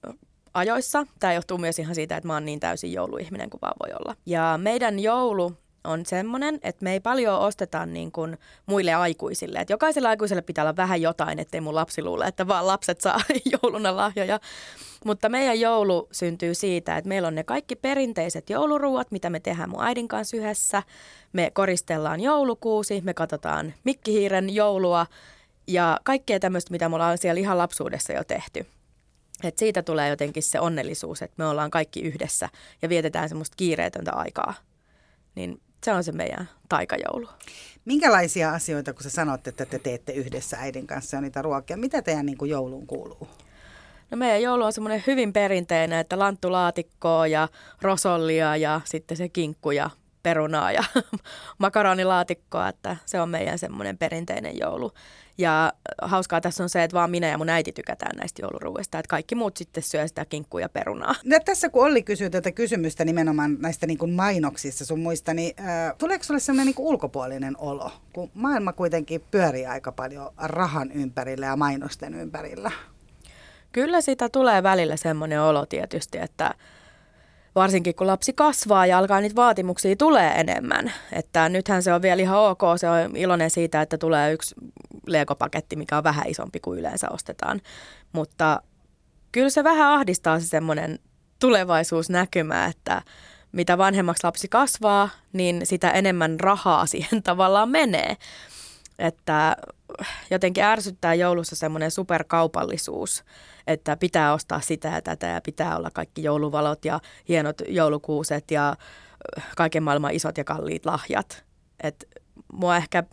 ajoissa. 0.53 1.07
Tämä 1.19 1.33
johtuu 1.33 1.57
myös 1.57 1.79
ihan 1.79 1.95
siitä, 1.95 2.17
että 2.17 2.27
mä 2.27 2.33
oon 2.33 2.45
niin 2.45 2.59
täysin 2.59 2.93
jouluihminen 2.93 3.49
kuin 3.49 3.61
vaan 3.61 3.75
voi 3.85 3.95
olla. 3.99 4.15
Ja 4.25 4.59
meidän 4.61 4.99
joulu 4.99 5.57
on 5.83 6.05
semmoinen, 6.05 6.59
että 6.63 6.83
me 6.83 6.93
ei 6.93 6.99
paljon 6.99 7.39
osteta 7.39 7.85
niin 7.85 8.11
kuin 8.11 8.37
muille 8.65 8.93
aikuisille. 8.93 9.59
Että 9.59 9.73
jokaiselle 9.73 10.07
aikuiselle 10.07 10.41
pitää 10.41 10.63
olla 10.63 10.75
vähän 10.75 11.01
jotain, 11.01 11.39
ettei 11.39 11.61
mun 11.61 11.75
lapsi 11.75 12.03
luule, 12.03 12.25
että 12.25 12.47
vaan 12.47 12.67
lapset 12.67 13.01
saa 13.01 13.19
jouluna 13.63 13.95
lahjoja. 13.95 14.39
Mutta 15.05 15.29
meidän 15.29 15.59
joulu 15.59 16.07
syntyy 16.11 16.53
siitä, 16.53 16.97
että 16.97 17.07
meillä 17.07 17.27
on 17.27 17.35
ne 17.35 17.43
kaikki 17.43 17.75
perinteiset 17.75 18.49
jouluruuat, 18.49 19.11
mitä 19.11 19.29
me 19.29 19.39
tehdään 19.39 19.69
mun 19.69 19.83
äidin 19.83 20.07
kanssa 20.07 20.37
yhdessä. 20.37 20.83
Me 21.33 21.51
koristellaan 21.53 22.21
joulukuusi, 22.21 23.01
me 23.03 23.13
katsotaan 23.13 23.73
mikkihiiren 23.83 24.55
joulua 24.55 25.05
ja 25.67 25.99
kaikkea 26.03 26.39
tämmöistä, 26.39 26.71
mitä 26.71 26.89
mulla 26.89 27.07
on 27.07 27.17
siellä 27.17 27.39
ihan 27.39 27.57
lapsuudessa 27.57 28.13
jo 28.13 28.23
tehty. 28.23 28.65
Et 29.43 29.57
siitä 29.57 29.83
tulee 29.83 30.09
jotenkin 30.09 30.43
se 30.43 30.59
onnellisuus, 30.59 31.21
että 31.21 31.35
me 31.37 31.45
ollaan 31.45 31.71
kaikki 31.71 32.01
yhdessä 32.01 32.49
ja 32.81 32.89
vietetään 32.89 33.29
semmoista 33.29 33.55
kiireetöntä 33.57 34.11
aikaa. 34.13 34.53
Niin 35.35 35.61
se 35.83 35.93
on 35.93 36.03
se 36.03 36.11
meidän 36.11 36.49
taikajoulu. 36.69 37.29
Minkälaisia 37.85 38.51
asioita, 38.51 38.93
kun 38.93 39.03
sä 39.03 39.09
sanot, 39.09 39.47
että 39.47 39.65
te 39.65 39.79
teette 39.79 40.13
yhdessä 40.13 40.57
äidin 40.59 40.87
kanssa 40.87 41.17
ja 41.17 41.21
niitä 41.21 41.41
ruokia, 41.41 41.77
mitä 41.77 42.01
teidän 42.01 42.25
niin 42.25 42.37
kuin 42.37 42.51
jouluun 42.51 42.87
kuuluu? 42.87 43.27
No 44.11 44.17
meidän 44.17 44.41
joulu 44.41 44.63
on 44.63 44.73
semmoinen 44.73 45.03
hyvin 45.07 45.33
perinteinen, 45.33 45.99
että 45.99 46.19
lanttulaatikkoa 46.19 47.27
ja 47.27 47.47
rosollia 47.81 48.57
ja 48.57 48.81
sitten 48.85 49.17
se 49.17 49.29
kinkku 49.29 49.71
ja 49.71 49.89
perunaa 50.23 50.71
ja 50.71 50.83
makaronilaatikkoa, 51.57 52.67
että 52.67 52.97
se 53.05 53.21
on 53.21 53.29
meidän 53.29 53.59
semmoinen 53.59 53.97
perinteinen 53.97 54.57
joulu. 54.59 54.91
Ja 55.37 55.73
hauskaa 56.01 56.41
tässä 56.41 56.63
on 56.63 56.69
se, 56.69 56.83
että 56.83 56.95
vaan 56.95 57.11
minä 57.11 57.27
ja 57.27 57.37
mun 57.37 57.49
äiti 57.49 57.71
tykätään 57.71 58.17
näistä 58.17 58.41
jouluruuista, 58.41 58.99
että 58.99 59.09
kaikki 59.09 59.35
muut 59.35 59.57
sitten 59.57 59.83
syö 59.83 60.07
sitä 60.07 60.25
kinkkua 60.25 60.61
ja 60.61 60.69
perunaa. 60.69 61.15
No, 61.23 61.39
tässä 61.45 61.69
kun 61.69 61.85
Olli 61.85 62.03
kysyy 62.03 62.29
tätä 62.29 62.51
kysymystä 62.51 63.05
nimenomaan 63.05 63.57
näistä 63.59 63.87
niin 63.87 63.97
kuin 63.97 64.11
mainoksissa 64.11 64.85
sun 64.85 64.99
muista, 64.99 65.33
niin 65.33 65.53
äh, 65.59 65.95
tuleeko 65.97 66.23
sulle 66.23 66.39
sellainen 66.39 66.65
niin 66.65 66.75
kuin 66.75 66.87
ulkopuolinen 66.87 67.55
olo, 67.57 67.91
kun 68.13 68.31
maailma 68.33 68.73
kuitenkin 68.73 69.21
pyörii 69.31 69.65
aika 69.65 69.91
paljon 69.91 70.29
rahan 70.37 70.91
ympärillä 70.91 71.45
ja 71.45 71.55
mainosten 71.55 72.13
ympärillä? 72.13 72.71
Kyllä 73.71 74.01
sitä 74.01 74.29
tulee 74.29 74.63
välillä 74.63 74.95
semmoinen 74.95 75.41
olo 75.41 75.65
tietysti, 75.65 76.17
että 76.17 76.53
varsinkin 77.55 77.95
kun 77.95 78.07
lapsi 78.07 78.33
kasvaa 78.33 78.85
ja 78.85 78.97
alkaa 78.97 79.21
niitä 79.21 79.35
vaatimuksia 79.35 79.95
tulee 79.95 80.31
enemmän. 80.31 80.91
Että 81.13 81.49
nythän 81.49 81.83
se 81.83 81.93
on 81.93 82.01
vielä 82.01 82.21
ihan 82.21 82.39
ok, 82.39 82.61
se 82.75 82.89
on 82.89 83.15
iloinen 83.15 83.49
siitä, 83.49 83.81
että 83.81 83.97
tulee 83.97 84.33
yksi 84.33 84.55
legopaketti, 85.07 85.75
mikä 85.75 85.97
on 85.97 86.03
vähän 86.03 86.27
isompi 86.27 86.59
kuin 86.59 86.79
yleensä 86.79 87.07
ostetaan. 87.09 87.61
Mutta 88.13 88.61
kyllä 89.31 89.49
se 89.49 89.63
vähän 89.63 89.91
ahdistaa 89.91 90.39
se 90.39 90.45
semmoinen 90.45 90.99
tulevaisuusnäkymä, 91.39 92.65
että 92.65 93.01
mitä 93.51 93.77
vanhemmaksi 93.77 94.23
lapsi 94.23 94.47
kasvaa, 94.47 95.09
niin 95.33 95.61
sitä 95.63 95.91
enemmän 95.91 96.39
rahaa 96.39 96.85
siihen 96.93 97.23
tavallaan 97.23 97.69
menee. 97.69 98.17
Että 98.99 99.57
jotenkin 100.29 100.63
ärsyttää 100.63 101.13
joulussa 101.13 101.55
semmoinen 101.55 101.91
superkaupallisuus, 101.91 103.23
että 103.67 103.97
pitää 103.97 104.33
ostaa 104.33 104.61
sitä 104.61 104.87
ja 104.87 105.01
tätä 105.01 105.27
ja 105.27 105.41
pitää 105.41 105.77
olla 105.77 105.89
kaikki 105.93 106.23
jouluvalot 106.23 106.85
ja 106.85 106.99
hienot 107.29 107.61
joulukuuset 107.67 108.51
ja 108.51 108.75
kaiken 109.57 109.83
maailman 109.83 110.13
isot 110.13 110.37
ja 110.37 110.43
kalliit 110.43 110.85
lahjat. 110.85 111.45
Et 111.83 112.07
mua 112.53 112.77
ehkä 112.77 113.03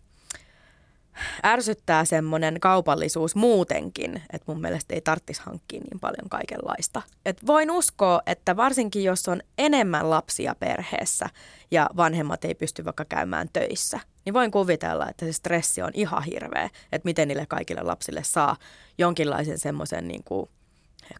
ärsyttää 1.44 2.04
semmoinen 2.04 2.61
kaupallisuus 2.61 3.35
muutenkin, 3.35 4.22
että 4.33 4.52
mun 4.52 4.61
mielestä 4.61 4.94
ei 4.94 5.00
tarvitsisi 5.00 5.42
hankkia 5.44 5.81
niin 5.81 6.00
paljon 6.00 6.28
kaikenlaista. 6.28 7.02
Et 7.26 7.46
voin 7.46 7.70
uskoa, 7.70 8.20
että 8.26 8.57
varsinkin 8.57 9.04
jos 9.04 9.28
on 9.28 9.40
enemmän 9.59 10.11
lapsia 10.11 10.54
perheessä 10.54 11.28
ja 11.70 11.90
vanhemmat 11.96 12.44
ei 12.44 12.54
pysty 12.54 12.85
vaikka 12.85 13.04
käymään 13.04 13.48
töissä, 13.52 14.00
niin 14.24 14.35
voin 14.35 14.50
kuvitella, 14.50 15.09
että 15.09 15.26
se 15.26 15.33
stressi 15.33 15.83
on 15.83 15.90
ihan 15.94 16.22
hirveä, 16.22 16.70
että 16.92 17.07
miten 17.07 17.28
niille 17.28 17.46
kaikille 17.46 17.83
lapsille 17.83 18.22
saa 18.24 18.57
jonkinlaisen 18.98 19.59
semmoisen 19.59 20.09
niin 20.09 20.24
kuin 20.24 20.50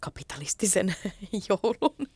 kapitalistisen 0.01 0.95
joulun. 1.49 2.09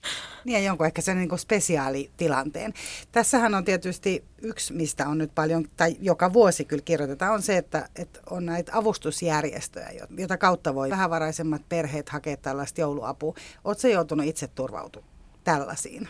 Niin 0.45 0.53
ja 0.53 0.59
jonkun 0.59 0.87
ehkä 0.87 1.03
sen 1.03 1.19
niin 1.19 1.39
spesiaalitilanteen. 1.39 2.75
Tässähän 3.13 3.55
on 3.55 3.65
tietysti 3.65 4.25
yksi, 4.43 4.73
mistä 4.73 5.09
on 5.09 5.19
nyt 5.19 5.35
paljon, 5.35 5.65
tai 5.77 5.97
joka 6.01 6.33
vuosi 6.33 6.65
kyllä 6.65 6.83
kirjoitetaan, 6.85 7.35
on 7.35 7.43
se, 7.43 7.57
että, 7.57 7.89
että 7.97 8.21
on 8.31 8.47
näitä 8.47 8.73
avustusjärjestöjä, 8.75 9.91
jota 10.19 10.39
kautta 10.39 10.75
voi 10.75 10.91
vähävaraisemmat 10.91 11.69
perheet 11.69 12.09
hakea 12.09 12.37
tällaista 12.37 12.81
jouluapua. 12.81 13.35
Oletko 13.65 13.89
joutunut 13.89 14.27
itse 14.27 14.47
turvautumaan 14.47 15.13
tällaisiin? 15.45 16.09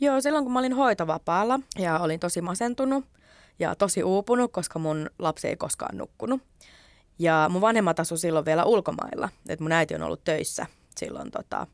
Joo, 0.00 0.20
silloin 0.20 0.44
kun 0.44 0.52
mä 0.52 0.58
olin 0.58 0.72
hoitovapaalla 0.72 1.60
ja 1.78 1.98
olin 1.98 2.20
tosi 2.20 2.40
masentunut 2.40 3.04
ja 3.58 3.74
tosi 3.74 4.02
uupunut, 4.02 4.52
koska 4.52 4.78
mun 4.78 5.10
lapsi 5.18 5.48
ei 5.48 5.56
koskaan 5.56 5.98
nukkunut. 5.98 6.42
Ja 7.18 7.46
mun 7.52 7.60
vanhemmat 7.60 8.00
asu 8.00 8.16
silloin 8.16 8.44
vielä 8.44 8.64
ulkomailla, 8.64 9.28
että 9.48 9.62
mun 9.62 9.72
äiti 9.72 9.94
on 9.94 10.02
ollut 10.02 10.24
töissä 10.24 10.66
silloin, 10.98 11.30
tota, 11.30 11.66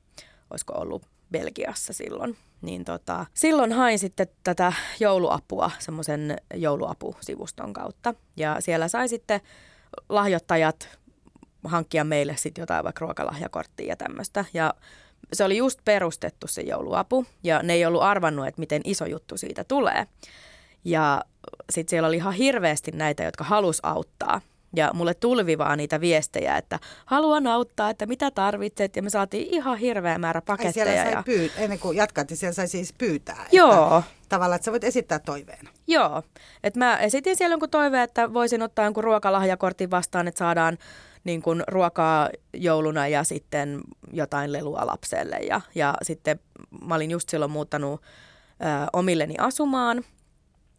olisiko 0.51 0.73
ollut 0.73 1.07
Belgiassa 1.33 1.93
silloin. 1.93 2.37
Niin 2.63 2.85
tota, 2.85 3.27
silloin 3.35 3.73
hain 3.73 3.99
sitten 3.99 4.27
tätä 4.45 4.73
jouluapua 5.01 5.71
semmoisen 5.79 6.37
jouluapusivuston 6.55 7.73
kautta. 7.73 8.15
Ja 8.37 8.57
siellä 8.61 8.89
sai 8.89 9.09
sitten 9.09 9.41
lahjoittajat 10.09 10.99
hankkia 11.65 12.05
meille 12.05 12.37
sitten 12.37 12.63
jotain 12.63 12.85
vaikka 12.85 13.05
ruokalahjakorttia 13.05 13.87
ja 13.87 13.97
tämmöistä. 13.97 14.45
Ja 14.55 14.75
se 15.33 15.45
oli 15.45 15.57
just 15.57 15.81
perustettu 15.85 16.47
se 16.47 16.63
jouluapu 16.63 17.27
ja 17.43 17.63
ne 17.63 17.73
ei 17.73 17.87
ollut 17.87 18.03
arvannut, 18.03 18.47
että 18.47 18.61
miten 18.61 18.83
iso 18.85 19.07
juttu 19.07 19.37
siitä 19.37 19.65
tulee. 19.65 20.07
Ja 20.85 21.25
sitten 21.71 21.91
siellä 21.91 22.07
oli 22.09 22.17
ihan 22.17 22.33
hirveästi 22.33 22.91
näitä, 22.91 23.23
jotka 23.23 23.45
halus 23.45 23.81
auttaa. 23.83 24.41
Ja 24.77 24.91
mulle 24.95 25.15
tulvi 25.15 25.59
vaan 25.59 25.79
niitä 25.79 26.01
viestejä, 26.01 26.57
että 26.57 26.79
haluan 27.07 27.47
auttaa, 27.47 27.91
että 27.91 28.07
mitä 28.07 28.31
tarvitset. 28.31 28.97
Ja 28.97 29.03
me 29.03 29.11
saatiin 29.11 29.55
ihan 29.55 29.79
hirveä 29.79 30.19
määrä 30.19 30.41
paketteja. 30.41 30.87
Ai 30.87 30.93
siellä 30.93 31.03
sai 31.03 31.13
ja... 31.13 31.23
pyy- 31.23 31.51
ennen 31.57 31.79
kuin 31.79 31.97
jatkat, 31.97 32.31
niin 32.31 32.37
siellä 32.37 32.55
sai 32.55 32.69
siis 32.69 32.93
pyytää. 32.93 33.47
Joo. 33.53 33.99
Että, 33.99 34.11
tavallaan, 34.29 34.57
että 34.57 34.65
sä 34.65 34.73
voit 34.73 34.85
esittää 34.85 35.19
toiveen. 35.19 35.69
Joo. 35.87 36.23
Et 36.65 36.77
mä 36.77 36.97
esitin 36.97 37.37
siellä 37.37 37.53
jonkun 37.53 37.71
toiveen, 37.71 38.03
että 38.03 38.35
voisin 38.35 38.63
ottaa 38.63 38.85
jonkun 38.85 39.05
ruokalahjakortin 39.05 39.91
vastaan, 39.91 40.29
että 40.29 40.39
saadaan 40.39 40.79
niin 41.25 41.43
kuin 41.43 41.63
ruokaa 41.69 42.29
jouluna 42.55 43.09
ja 43.09 43.25
sitten 43.25 43.81
jotain 44.13 44.53
lelua 44.53 44.87
lapselle. 44.87 45.37
Ja, 45.37 45.61
ja 45.75 45.95
sitten 46.03 46.41
mä 46.87 46.95
olin 46.95 47.11
just 47.11 47.29
silloin 47.29 47.51
muuttanut 47.51 48.01
ö, 48.01 48.65
omilleni 48.93 49.35
asumaan. 49.39 50.05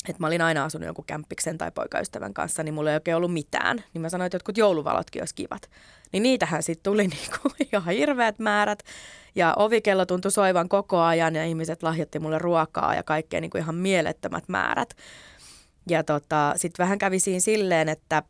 Että 0.10 0.20
mä 0.20 0.28
olin 0.28 0.42
aina 0.42 0.66
asunut 0.66 0.86
jonkun 0.86 1.06
kämppiksen 1.06 1.58
tai 1.58 1.72
poikaystävän 1.72 2.34
kanssa, 2.34 2.64
niin 2.64 2.74
mulla 2.74 2.90
ei 2.90 2.96
oikein 2.96 3.18
ollut 3.18 3.34
mitään. 3.34 3.84
Niin 3.94 4.02
mä 4.02 4.10
sanoin, 4.10 4.26
että 4.26 4.36
jotkut 4.36 4.58
jouluvalotkin 4.58 5.22
olisi 5.22 5.36
kivat. 5.36 5.70
Niin 6.12 6.24
niitähän 6.24 6.64
sitten 6.64 6.92
tuli 6.92 7.08
niinku 7.08 7.38
ihan 7.74 7.94
hirveät 7.94 8.40
määrät. 8.40 8.84
Ja 9.36 9.54
ovikello 9.58 10.06
tuntui 10.06 10.32
soivan 10.32 10.70
koko 10.70 11.00
ajan 11.00 11.36
ja 11.36 11.46
ihmiset 11.46 11.84
lahjoitti 11.84 12.20
mulle 12.20 12.40
ruokaa 12.40 12.96
ja 12.96 13.04
kaikkea 13.04 13.42
niinku 13.42 13.58
ihan 13.58 13.76
mielettömät 13.76 14.44
määrät. 14.48 14.96
Ja 15.90 16.04
tota, 16.04 16.54
sitten 16.56 16.84
vähän 16.84 16.98
kävi 16.98 17.20
siinä 17.20 17.40
silleen, 17.40 17.90
että 17.90 18.24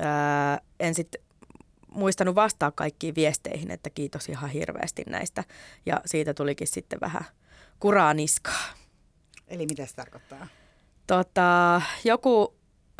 ää, 0.00 0.60
en 0.80 0.94
sitten 0.94 1.22
muistanut 1.94 2.34
vastaa 2.34 2.70
kaikkiin 2.70 3.14
viesteihin, 3.14 3.70
että 3.70 3.90
kiitos 3.90 4.28
ihan 4.28 4.50
hirveästi 4.50 5.02
näistä. 5.06 5.44
Ja 5.86 6.00
siitä 6.06 6.34
tulikin 6.34 6.66
sitten 6.66 7.00
vähän 7.00 7.24
kuraa 7.80 8.14
niskaa. 8.14 8.64
Eli 9.48 9.66
mitä 9.66 9.86
se 9.86 9.94
tarkoittaa? 9.94 10.46
Tota, 11.10 11.82
joku 12.04 12.56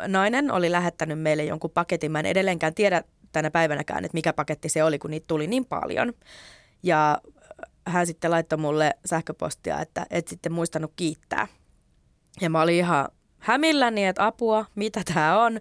nainen 0.07 0.51
oli 0.51 0.71
lähettänyt 0.71 1.19
meille 1.19 1.43
jonkun 1.43 1.71
paketin. 1.71 2.11
Mä 2.11 2.19
en 2.19 2.25
edelleenkään 2.25 2.73
tiedä 2.73 3.03
tänä 3.31 3.51
päivänäkään, 3.51 4.05
että 4.05 4.15
mikä 4.15 4.33
paketti 4.33 4.69
se 4.69 4.83
oli, 4.83 4.99
kun 4.99 5.11
niitä 5.11 5.27
tuli 5.27 5.47
niin 5.47 5.65
paljon. 5.65 6.13
Ja 6.83 7.21
hän 7.87 8.07
sitten 8.07 8.31
laittoi 8.31 8.57
mulle 8.57 8.93
sähköpostia, 9.05 9.79
että 9.79 10.05
et 10.09 10.27
sitten 10.27 10.51
muistanut 10.51 10.93
kiittää. 10.95 11.47
Ja 12.41 12.49
mä 12.49 12.61
olin 12.61 12.75
ihan 12.75 13.07
hämilläni, 13.41 14.05
että 14.05 14.25
apua, 14.25 14.65
mitä 14.75 15.01
tämä 15.13 15.43
on. 15.43 15.59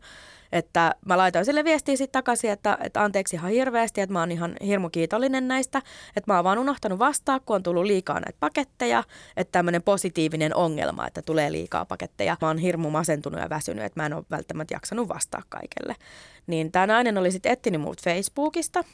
Että 0.53 0.95
mä 1.07 1.19
laitoin 1.19 1.45
sille 1.45 1.65
viestiä 1.65 1.97
sitten 1.97 2.19
takaisin, 2.19 2.51
että, 2.51 2.79
että 2.81 3.03
anteeksi 3.03 3.37
ihan 3.37 3.51
hirveästi, 3.51 4.01
että 4.01 4.13
mä 4.13 4.21
oon 4.21 4.33
ihan 4.33 4.57
hirmu 4.67 4.91
kiitollinen 4.91 5.49
näistä. 5.49 5.83
Että 6.17 6.33
mä 6.33 6.37
oon 6.37 6.45
vaan 6.45 6.59
unohtanut 6.59 6.99
vastaa, 6.99 7.41
kun 7.41 7.57
on 7.57 7.63
tullut 7.63 7.85
liikaa 7.85 8.21
näitä 8.21 8.37
paketteja. 8.41 9.05
Että 9.37 9.53
tämmöinen 9.53 9.83
positiivinen 9.83 10.57
ongelma, 10.57 11.07
että 11.07 11.23
tulee 11.23 11.53
liikaa 11.53 11.85
paketteja. 11.85 12.37
Mä 12.41 12.49
oon 12.49 12.59
hirmu 12.59 12.91
masentunut 12.91 13.41
ja 13.41 13.51
väsynyt, 13.51 13.85
että 13.85 14.01
mä 14.01 14.07
en 14.07 14.15
ole 14.15 14.25
välttämättä 14.31 14.75
jaksanut 14.75 15.09
vastaa 15.09 15.43
kaikelle. 15.49 15.97
Niin 16.47 16.73
tämä 16.73 16.87
nainen 16.87 17.19
oli 17.19 17.33
sitten 17.33 17.53
etsinyt 17.53 17.81
muut 17.81 18.03
Facebookista 18.03 18.85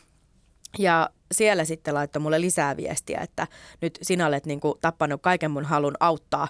ja 0.78 1.10
siellä 1.32 1.64
sitten 1.64 1.94
laittoi 1.94 2.22
mulle 2.22 2.40
lisää 2.40 2.76
viestiä, 2.76 3.20
että 3.20 3.46
nyt 3.80 3.98
sinä 4.02 4.26
olet 4.26 4.46
niin 4.46 4.60
kuin 4.60 4.78
tappanut 4.80 5.22
kaiken 5.22 5.50
mun 5.50 5.64
halun 5.64 5.94
auttaa 6.00 6.48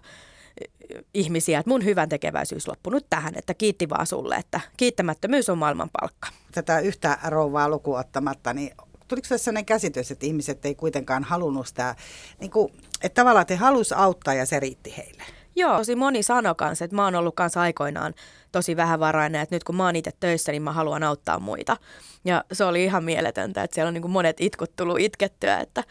ihmisiä, 1.15 1.59
että 1.59 1.71
mun 1.71 1.85
hyvän 1.85 2.09
tekeväisyys 2.09 2.69
loppunut 2.69 3.07
tähän, 3.11 3.35
että 3.37 3.55
kiitti 3.55 3.89
vaan 3.89 4.07
sulle, 4.07 4.37
että 4.37 4.61
kiittämättömyys 4.77 5.49
on 5.49 5.59
maailman 5.59 5.91
palkka. 6.01 6.29
Tätä 6.53 6.81
yhtä 6.81 7.19
rouvaa 7.25 7.69
lukuottamatta, 7.69 8.55
niin 8.55 8.71
tuliko 9.09 9.27
se 9.27 9.39
sellainen 9.39 9.65
käsitys, 9.65 10.11
että 10.11 10.27
ihmiset 10.27 10.67
ei 10.67 10.75
kuitenkaan 10.75 11.25
halunnut 11.25 11.67
sitä, 11.67 11.95
niin 12.41 12.51
kuin, 12.51 12.73
että 13.03 13.21
tavallaan 13.21 13.47
te 13.47 13.57
halus 13.57 13.93
auttaa 13.93 14.35
ja 14.35 14.47
se 14.47 14.61
riitti 14.61 14.95
heille? 14.97 15.23
Joo, 15.57 15.77
tosi 15.77 15.97
moni 15.97 16.23
sanoi 16.23 16.55
kanssa, 16.55 16.85
että 16.85 16.97
mä 16.97 17.05
oon 17.05 17.15
ollut 17.15 17.35
kanssa 17.35 17.61
aikoinaan 17.61 18.15
tosi 18.53 18.77
vähävarainen, 18.77 19.41
että 19.41 19.55
nyt 19.55 19.65
kun 19.65 19.77
mä 19.77 19.85
oon 19.85 19.97
itse 19.97 20.11
töissä, 20.21 20.53
niin 20.53 20.63
mä 20.63 20.73
haluan 20.73 21.03
auttaa 21.03 21.39
muita. 21.39 21.77
Ja 22.25 22.45
se 22.53 22.65
oli 22.65 22.85
ihan 22.85 23.05
mieletöntä, 23.05 23.63
että 23.63 23.75
siellä 23.75 23.89
on 23.89 23.95
niin 23.95 24.03
kuin 24.03 24.13
monet 24.13 24.41
itkut 24.41 24.77
tullut 24.77 25.01
itkettyä, 25.01 25.61
että, 25.61 25.85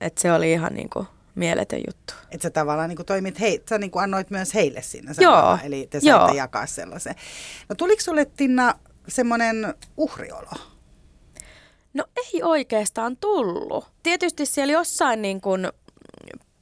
että 0.00 0.22
se 0.22 0.32
oli 0.32 0.52
ihan 0.52 0.74
niin 0.74 0.90
kuin 0.90 1.06
mieletön 1.38 1.80
juttu. 1.86 2.14
Että 2.30 2.42
sä 2.42 2.50
tavallaan 2.50 2.88
niin 2.88 2.96
kuin 2.96 3.06
toimit, 3.06 3.40
hei, 3.40 3.62
sä 3.68 3.78
niin 3.78 3.90
kuin 3.90 4.02
annoit 4.02 4.30
myös 4.30 4.54
heille 4.54 4.82
sinne 4.82 5.12
Joo. 5.20 5.58
eli 5.62 5.86
te 5.90 6.00
saitte 6.00 6.08
Joo. 6.08 6.34
jakaa 6.34 6.66
sellaisen. 6.66 7.14
No 7.68 7.74
tuliko 7.74 8.02
sulle 8.02 8.24
Tinna 8.24 8.74
semmoinen 9.08 9.74
uhriolo? 9.96 10.50
No 11.94 12.04
ei 12.16 12.42
oikeastaan 12.42 13.16
tullut. 13.16 13.86
Tietysti 14.02 14.46
siellä 14.46 14.72
jossain 14.72 15.22
niin 15.22 15.40
kuin 15.40 15.68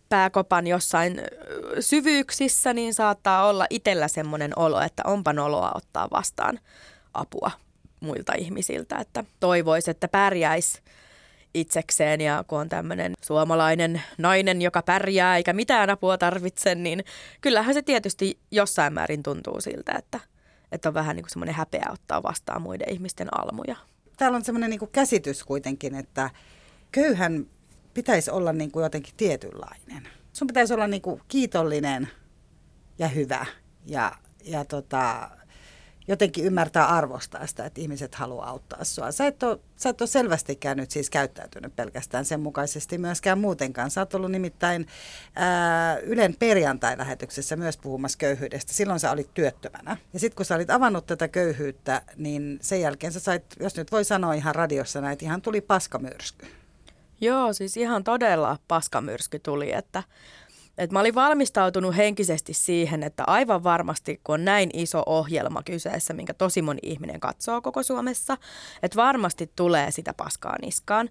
pääkopan 0.09 0.67
jossain 0.67 1.21
syvyyksissä, 1.81 2.73
niin 2.73 2.95
saattaa 2.95 3.49
olla 3.49 3.67
itsellä 3.71 4.09
semmoinen 4.09 4.53
olo, 4.59 4.81
että 4.81 5.03
onpa 5.07 5.33
noloa 5.33 5.73
ottaa 5.75 6.09
vastaan 6.11 6.61
apua 7.15 7.51
muilta 8.01 8.33
ihmisiltä, 8.39 8.97
että 8.97 9.25
toivoisi, 9.41 9.91
että 9.91 10.09
pärjäisi 10.09 10.83
itsekseen 11.61 12.21
ja 12.21 12.45
kun 12.47 12.59
on 12.59 12.69
tämmöinen 12.69 13.13
suomalainen 13.23 14.03
nainen, 14.19 14.63
joka 14.63 14.83
pärjää 14.83 15.37
eikä 15.37 15.53
mitään 15.53 15.91
apua 15.91 16.19
tarvitse, 16.19 16.75
niin 16.75 17.05
kyllähän 17.41 17.75
se 17.75 17.83
tietysti 17.83 18.39
jossain 18.51 18.93
määrin 18.93 19.23
tuntuu 19.23 19.61
siltä, 19.61 19.93
että, 19.93 20.21
että 20.73 20.89
on 20.89 20.95
vähän 20.95 21.17
niin 21.17 21.25
kuin 21.25 21.31
semmoinen 21.31 21.55
häpeä 21.55 21.87
ottaa 21.93 22.23
vastaan 22.23 22.63
muiden 22.63 22.91
ihmisten 22.91 23.29
almuja. 23.41 23.77
Täällä 24.17 24.37
on 24.37 24.45
semmoinen 24.45 24.71
niin 24.71 24.89
käsitys 24.93 25.45
kuitenkin, 25.45 25.95
että 25.95 26.31
köyhän 26.93 27.47
pitäisi 27.95 28.31
olla 28.31 28.53
niin 28.53 28.71
kuin 28.71 28.83
jotenkin 28.83 29.15
tietynlainen. 29.17 30.09
Sun 30.33 30.47
pitäisi 30.47 30.75
olla 30.75 30.87
niin 30.87 31.03
kuin 31.03 31.21
kiitollinen 31.29 32.09
ja 32.99 33.09
hyvä 33.09 33.47
ja, 33.87 34.13
ja 34.45 34.65
tota, 34.65 35.31
jotenkin 36.09 36.45
ymmärtää 36.45 36.87
arvostaa 36.87 37.47
sitä, 37.47 37.65
että 37.65 37.81
ihmiset 37.81 38.15
haluaa 38.15 38.49
auttaa 38.49 38.85
sua. 38.85 39.13
Sä 39.13 39.27
et 39.27 39.43
ole, 39.43 39.59
sä 39.77 39.89
et 39.89 40.01
ole 40.01 40.09
selvästikään 40.09 40.77
nyt 40.77 40.91
siis 40.91 41.11
käyttäytynyt 41.11 41.77
pelkästään 41.77 42.25
sen 42.25 42.41
mukaisesti 42.41 42.99
myöskään 42.99 43.39
muutenkaan. 43.39 43.91
Sä 43.91 44.01
oot 44.01 44.15
ollut 44.15 44.31
nimittäin 44.31 44.87
ää, 45.35 45.99
Ylen 45.99 46.37
perjantai-lähetyksessä 46.39 47.57
myös 47.57 47.77
puhumassa 47.77 48.19
köyhyydestä. 48.19 48.73
Silloin 48.73 49.01
sä 49.01 49.11
olit 49.11 49.35
työttömänä. 49.35 49.97
Ja 50.13 50.21
sitten 50.21 50.37
kun 50.37 50.47
sä 50.47 50.55
olit 50.55 50.71
avannut 50.71 51.07
tätä 51.07 51.29
köyhyyttä, 51.29 52.03
niin 52.17 52.59
sen 52.63 52.81
jälkeen 52.81 53.13
sä 53.13 53.21
sait, 53.21 53.45
jos 53.61 53.77
nyt 53.77 53.93
voi 53.93 54.05
sanoa 54.05 54.35
ihan 54.35 54.55
radiossa 54.55 55.01
näin, 55.01 55.19
ihan 55.23 55.43
tuli 55.43 55.61
paskamyrsky. 55.61 56.47
Joo, 57.21 57.53
siis 57.53 57.77
ihan 57.77 58.05
todella 58.05 58.59
paskamyrsky 58.69 59.39
tuli, 59.39 59.73
että 59.73 60.03
et 60.79 60.93
mä 60.93 61.01
olin 61.01 61.15
valmistautunut 61.15 61.97
henkisesti 61.97 62.55
siihen, 62.55 63.03
että 63.03 63.25
aivan 63.27 63.65
varmasti, 63.65 64.21
kun 64.25 64.35
on 64.35 64.45
näin 64.45 64.71
iso 64.73 65.03
ohjelma 65.07 65.63
kyseessä, 65.63 66.15
minkä 66.15 66.35
tosi 66.35 66.63
moni 66.63 66.81
ihminen 66.83 67.21
katsoo 67.21 67.63
koko 67.63 67.83
Suomessa, 67.83 68.37
että 68.83 68.97
varmasti 68.97 69.53
tulee 69.57 69.91
sitä 69.91 70.15
paskaa 70.15 70.57
niskaan. 70.63 71.11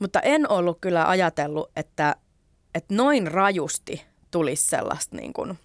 Mutta 0.00 0.20
en 0.20 0.50
ollut 0.50 0.78
kyllä 0.80 1.08
ajatellut, 1.08 1.70
että, 1.76 2.16
että 2.74 2.94
noin 2.94 3.32
rajusti 3.32 4.04
tulisi 4.30 4.64
sellaista 4.64 5.16
niin 5.16 5.32
kuin 5.32 5.58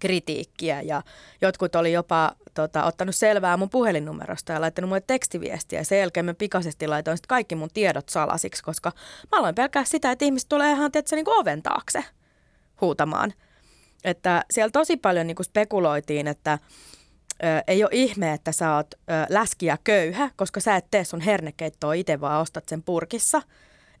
kritiikkiä. 0.00 0.82
Ja 0.82 1.02
jotkut 1.40 1.74
oli 1.74 1.92
jopa 1.92 2.32
tota, 2.54 2.84
ottanut 2.84 3.14
selvää 3.14 3.56
mun 3.56 3.70
puhelinnumerosta 3.70 4.52
ja 4.52 4.60
laittanut 4.60 4.88
mulle 4.88 5.02
tekstiviestiä. 5.06 5.84
Sen 5.84 5.98
jälkeen 5.98 6.26
mä 6.26 6.34
pikaisesti 6.34 6.86
laitoin 6.86 7.16
sit 7.16 7.26
kaikki 7.26 7.54
mun 7.54 7.70
tiedot 7.74 8.08
salasiksi, 8.08 8.62
koska 8.62 8.92
mä 9.32 9.38
aloin 9.38 9.54
pelkää 9.54 9.84
sitä, 9.84 10.10
että 10.10 10.24
ihmiset 10.24 10.48
tulee 10.48 10.72
ihan 10.72 10.92
tietysti, 10.92 11.16
niin 11.16 11.28
oven 11.28 11.62
taakse 11.62 12.04
huutamaan. 12.80 13.32
Että 14.04 14.44
siellä 14.50 14.70
tosi 14.70 14.96
paljon 14.96 15.26
niin 15.26 15.36
kuin 15.36 15.46
spekuloitiin, 15.46 16.26
että 16.26 16.58
ö, 17.32 17.46
ei 17.66 17.84
ole 17.84 17.90
ihme, 17.92 18.32
että 18.32 18.52
sä 18.52 18.74
oot 18.74 18.94
ö, 18.94 18.98
läski 19.28 19.66
ja 19.66 19.78
köyhä, 19.84 20.30
koska 20.36 20.60
sä 20.60 20.76
et 20.76 20.86
tee 20.90 21.04
sun 21.04 21.20
hernekeittoa 21.20 21.92
itse, 21.92 22.20
vaan 22.20 22.40
ostat 22.40 22.68
sen 22.68 22.82
purkissa. 22.82 23.42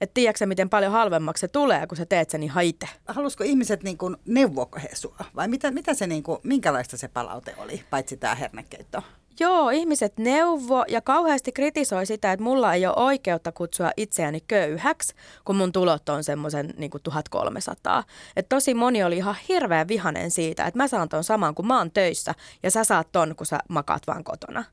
Että 0.00 0.14
tiedätkö 0.14 0.46
miten 0.46 0.70
paljon 0.70 0.92
halvemmaksi 0.92 1.40
se 1.40 1.48
tulee, 1.48 1.86
kun 1.86 1.96
sä 1.96 2.06
teet 2.06 2.30
sen 2.30 2.42
ihan 2.42 2.64
itse? 2.64 2.88
Halusko 3.08 3.44
ihmiset 3.44 3.82
niin 3.82 3.98
kuin, 3.98 4.16
neuvoako 4.24 4.78
he 4.82 4.88
sua? 4.92 5.24
Vai 5.36 5.48
mitä, 5.48 5.70
mitä 5.70 5.94
se, 5.94 6.06
niin 6.06 6.22
kuin, 6.22 6.38
minkälaista 6.42 6.96
se 6.96 7.08
palaute 7.08 7.54
oli, 7.58 7.84
paitsi 7.90 8.16
tämä 8.16 8.34
hernekeitto? 8.34 9.02
Joo, 9.40 9.70
ihmiset 9.70 10.18
neuvo 10.18 10.84
ja 10.88 11.00
kauheasti 11.00 11.52
kritisoi 11.52 12.06
sitä, 12.06 12.32
että 12.32 12.42
mulla 12.42 12.74
ei 12.74 12.86
ole 12.86 12.94
oikeutta 12.96 13.52
kutsua 13.52 13.90
itseäni 13.96 14.40
köyhäksi, 14.40 15.14
kun 15.44 15.56
mun 15.56 15.72
tulot 15.72 16.08
on 16.08 16.24
semmoisen 16.24 16.74
niin 16.76 16.90
1300. 17.02 18.04
Et 18.36 18.48
tosi 18.48 18.74
moni 18.74 19.04
oli 19.04 19.16
ihan 19.16 19.36
hirveän 19.48 19.88
vihanen 19.88 20.30
siitä, 20.30 20.64
että 20.64 20.78
mä 20.78 20.88
saan 20.88 21.08
ton 21.08 21.24
saman, 21.24 21.54
kun 21.54 21.66
mä 21.66 21.78
oon 21.78 21.90
töissä 21.90 22.34
ja 22.62 22.70
sä 22.70 22.84
saat 22.84 23.12
ton, 23.12 23.36
kun 23.36 23.46
sä 23.46 23.58
makaat 23.68 24.06
vaan 24.06 24.24
kotona 24.24 24.64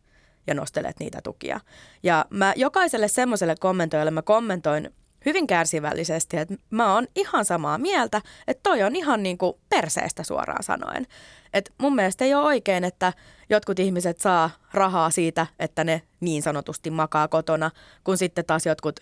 ja 0.47 0.53
nostelet 0.53 0.99
niitä 0.99 1.19
tukia. 1.23 1.59
Ja 2.03 2.25
mä 2.29 2.53
jokaiselle 2.55 3.07
semmoiselle 3.07 3.55
kommentoijalle 3.59 4.11
mä 4.11 4.21
kommentoin 4.21 4.93
hyvin 5.25 5.47
kärsivällisesti, 5.47 6.37
että 6.37 6.55
mä 6.69 6.93
oon 6.93 7.07
ihan 7.15 7.45
samaa 7.45 7.77
mieltä, 7.77 8.21
että 8.47 8.63
toi 8.63 8.83
on 8.83 8.95
ihan 8.95 9.23
niin 9.23 9.37
kuin 9.37 9.53
perseestä 9.69 10.23
suoraan 10.23 10.63
sanoen. 10.63 11.07
Et 11.53 11.73
mun 11.77 11.95
mielestä 11.95 12.25
ei 12.25 12.33
ole 12.33 12.45
oikein, 12.45 12.83
että 12.83 13.13
jotkut 13.49 13.79
ihmiset 13.79 14.19
saa 14.19 14.49
rahaa 14.73 15.09
siitä, 15.09 15.47
että 15.59 15.83
ne 15.83 16.01
niin 16.19 16.43
sanotusti 16.43 16.89
makaa 16.89 17.27
kotona, 17.27 17.71
kun 18.03 18.17
sitten 18.17 18.45
taas 18.45 18.65
jotkut 18.65 18.99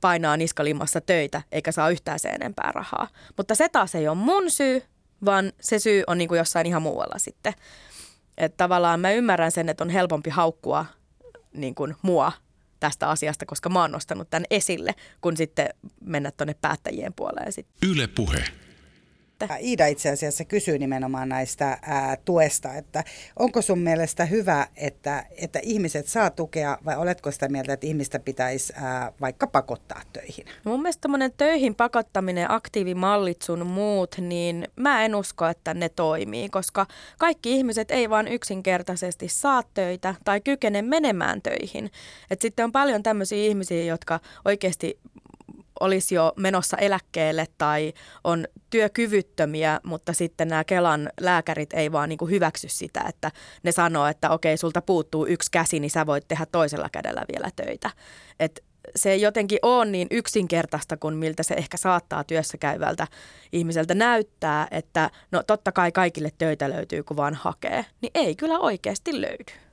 painaa 0.00 0.36
niskalimmassa 0.36 1.00
töitä 1.00 1.42
eikä 1.52 1.72
saa 1.72 1.90
yhtään 1.90 2.18
se 2.18 2.28
enempää 2.28 2.72
rahaa. 2.72 3.08
Mutta 3.36 3.54
se 3.54 3.68
taas 3.68 3.94
ei 3.94 4.08
ole 4.08 4.16
mun 4.16 4.50
syy, 4.50 4.82
vaan 5.24 5.52
se 5.60 5.78
syy 5.78 6.02
on 6.06 6.18
niin 6.18 6.28
kuin 6.28 6.38
jossain 6.38 6.66
ihan 6.66 6.82
muualla 6.82 7.18
sitten. 7.18 7.52
Että 8.38 8.56
tavallaan 8.56 9.00
mä 9.00 9.10
ymmärrän 9.10 9.52
sen, 9.52 9.68
että 9.68 9.84
on 9.84 9.90
helpompi 9.90 10.30
haukkua 10.30 10.86
niin 11.52 11.74
kuin 11.74 11.96
mua 12.02 12.32
tästä 12.80 13.08
asiasta, 13.08 13.46
koska 13.46 13.68
mä 13.68 13.80
oon 13.80 13.92
nostanut 13.92 14.30
tämän 14.30 14.44
esille, 14.50 14.94
kun 15.20 15.36
sitten 15.36 15.68
mennä 16.00 16.30
tuonne 16.30 16.54
päättäjien 16.54 17.14
puoleen. 17.14 17.52
Sitten. 17.52 17.90
Yle 17.90 18.06
Puhe. 18.06 18.44
Iida 19.60 19.86
itse 19.86 20.10
asiassa 20.10 20.44
kysyy 20.44 20.78
nimenomaan 20.78 21.28
näistä 21.28 21.78
ää, 21.82 22.16
tuesta, 22.24 22.74
että 22.74 23.04
onko 23.38 23.62
sun 23.62 23.78
mielestä 23.78 24.24
hyvä, 24.24 24.66
että, 24.76 25.24
että 25.36 25.58
ihmiset 25.62 26.06
saa 26.06 26.30
tukea 26.30 26.78
vai 26.84 26.96
oletko 26.96 27.30
sitä 27.30 27.48
mieltä, 27.48 27.72
että 27.72 27.86
ihmistä 27.86 28.18
pitäisi 28.18 28.72
ää, 28.76 29.12
vaikka 29.20 29.46
pakottaa 29.46 30.02
töihin? 30.12 30.46
No 30.64 30.70
mun 30.70 30.82
mielestä 30.82 31.08
töihin 31.36 31.74
pakottaminen, 31.74 32.50
aktiivimallit 32.50 33.42
sun 33.42 33.66
muut, 33.66 34.16
niin 34.20 34.68
mä 34.76 35.04
en 35.04 35.14
usko, 35.14 35.46
että 35.46 35.74
ne 35.74 35.88
toimii, 35.88 36.48
koska 36.48 36.86
kaikki 37.18 37.52
ihmiset 37.52 37.90
ei 37.90 38.10
vaan 38.10 38.28
yksinkertaisesti 38.28 39.28
saa 39.28 39.62
töitä 39.74 40.14
tai 40.24 40.40
kykene 40.40 40.82
menemään 40.82 41.42
töihin. 41.42 41.90
Et 42.30 42.40
sitten 42.40 42.64
on 42.64 42.72
paljon 42.72 43.02
tämmöisiä 43.02 43.44
ihmisiä, 43.44 43.84
jotka 43.84 44.20
oikeasti 44.44 44.98
olisi 45.80 46.14
jo 46.14 46.32
menossa 46.36 46.76
eläkkeelle 46.76 47.46
tai 47.58 47.92
on 48.24 48.46
työkyvyttömiä, 48.70 49.80
mutta 49.82 50.12
sitten 50.12 50.48
nämä 50.48 50.64
Kelan 50.64 51.10
lääkärit 51.20 51.72
ei 51.72 51.92
vaan 51.92 52.08
niin 52.08 52.18
kuin 52.18 52.30
hyväksy 52.30 52.68
sitä, 52.68 53.04
että 53.08 53.30
ne 53.62 53.72
sanoo, 53.72 54.06
että 54.06 54.30
okei, 54.30 54.56
sulta 54.56 54.82
puuttuu 54.82 55.26
yksi 55.26 55.50
käsi, 55.50 55.80
niin 55.80 55.90
sä 55.90 56.06
voit 56.06 56.28
tehdä 56.28 56.46
toisella 56.46 56.88
kädellä 56.92 57.24
vielä 57.32 57.50
töitä. 57.56 57.90
Et 58.40 58.64
se 58.96 59.10
ei 59.10 59.20
jotenkin 59.20 59.58
ole 59.62 59.84
niin 59.84 60.08
yksinkertaista 60.10 60.96
kuin 60.96 61.16
miltä 61.16 61.42
se 61.42 61.54
ehkä 61.54 61.76
saattaa 61.76 62.24
työssä 62.24 62.58
käyvältä 62.58 63.06
ihmiseltä 63.52 63.94
näyttää, 63.94 64.68
että 64.70 65.10
no 65.30 65.42
totta 65.42 65.72
kai 65.72 65.92
kaikille 65.92 66.30
töitä 66.38 66.70
löytyy, 66.70 67.02
kun 67.02 67.16
vaan 67.16 67.34
hakee. 67.34 67.84
Niin 68.00 68.10
ei 68.14 68.36
kyllä 68.36 68.58
oikeasti 68.58 69.20
löydy. 69.20 69.67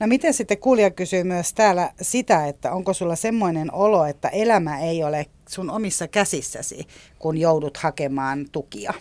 No 0.00 0.06
miten 0.06 0.34
sitten 0.34 0.58
kuulija 0.58 0.90
kysyy 0.90 1.24
myös 1.24 1.54
täällä 1.54 1.90
sitä, 2.02 2.46
että 2.46 2.72
onko 2.72 2.92
sulla 2.92 3.16
semmoinen 3.16 3.74
olo, 3.74 4.04
että 4.04 4.28
elämä 4.28 4.80
ei 4.80 5.04
ole 5.04 5.26
sun 5.48 5.70
omissa 5.70 6.08
käsissäsi, 6.08 6.86
kun 7.18 7.38
joudut 7.38 7.76
hakemaan 7.76 8.46
tukia? 8.52 8.94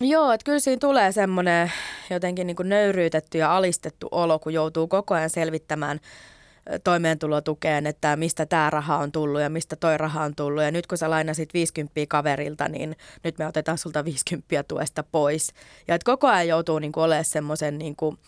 Joo, 0.00 0.32
että 0.32 0.44
kyllä 0.44 0.58
siinä 0.58 0.80
tulee 0.80 1.12
semmoinen 1.12 1.72
jotenkin 2.10 2.46
niin 2.46 2.56
kuin 2.56 2.68
nöyryytetty 2.68 3.38
ja 3.38 3.56
alistettu 3.56 4.08
olo, 4.10 4.38
kun 4.38 4.52
joutuu 4.52 4.88
koko 4.88 5.14
ajan 5.14 5.30
selvittämään 5.30 6.00
toimeentulotukeen, 6.84 7.86
että 7.86 8.16
mistä 8.16 8.46
tämä 8.46 8.70
raha 8.70 8.96
on 8.96 9.12
tullut 9.12 9.40
ja 9.40 9.50
mistä 9.50 9.76
toi 9.76 9.98
raha 9.98 10.24
on 10.24 10.34
tullut. 10.34 10.62
Ja 10.62 10.70
nyt 10.70 10.86
kun 10.86 10.98
sä 10.98 11.10
lainasit 11.10 11.54
50 11.54 12.00
kaverilta, 12.08 12.68
niin 12.68 12.96
nyt 13.24 13.38
me 13.38 13.46
otetaan 13.46 13.78
sulta 13.78 14.04
50 14.04 14.62
tuesta 14.68 15.04
pois. 15.12 15.52
Ja 15.88 15.94
että 15.94 16.04
koko 16.04 16.26
ajan 16.26 16.48
joutuu 16.48 16.78
niin 16.78 16.92
kuin 16.92 17.04
olemaan 17.04 17.24
semmoisen 17.24 17.78
niin 17.78 17.96
kuin, 17.96 18.18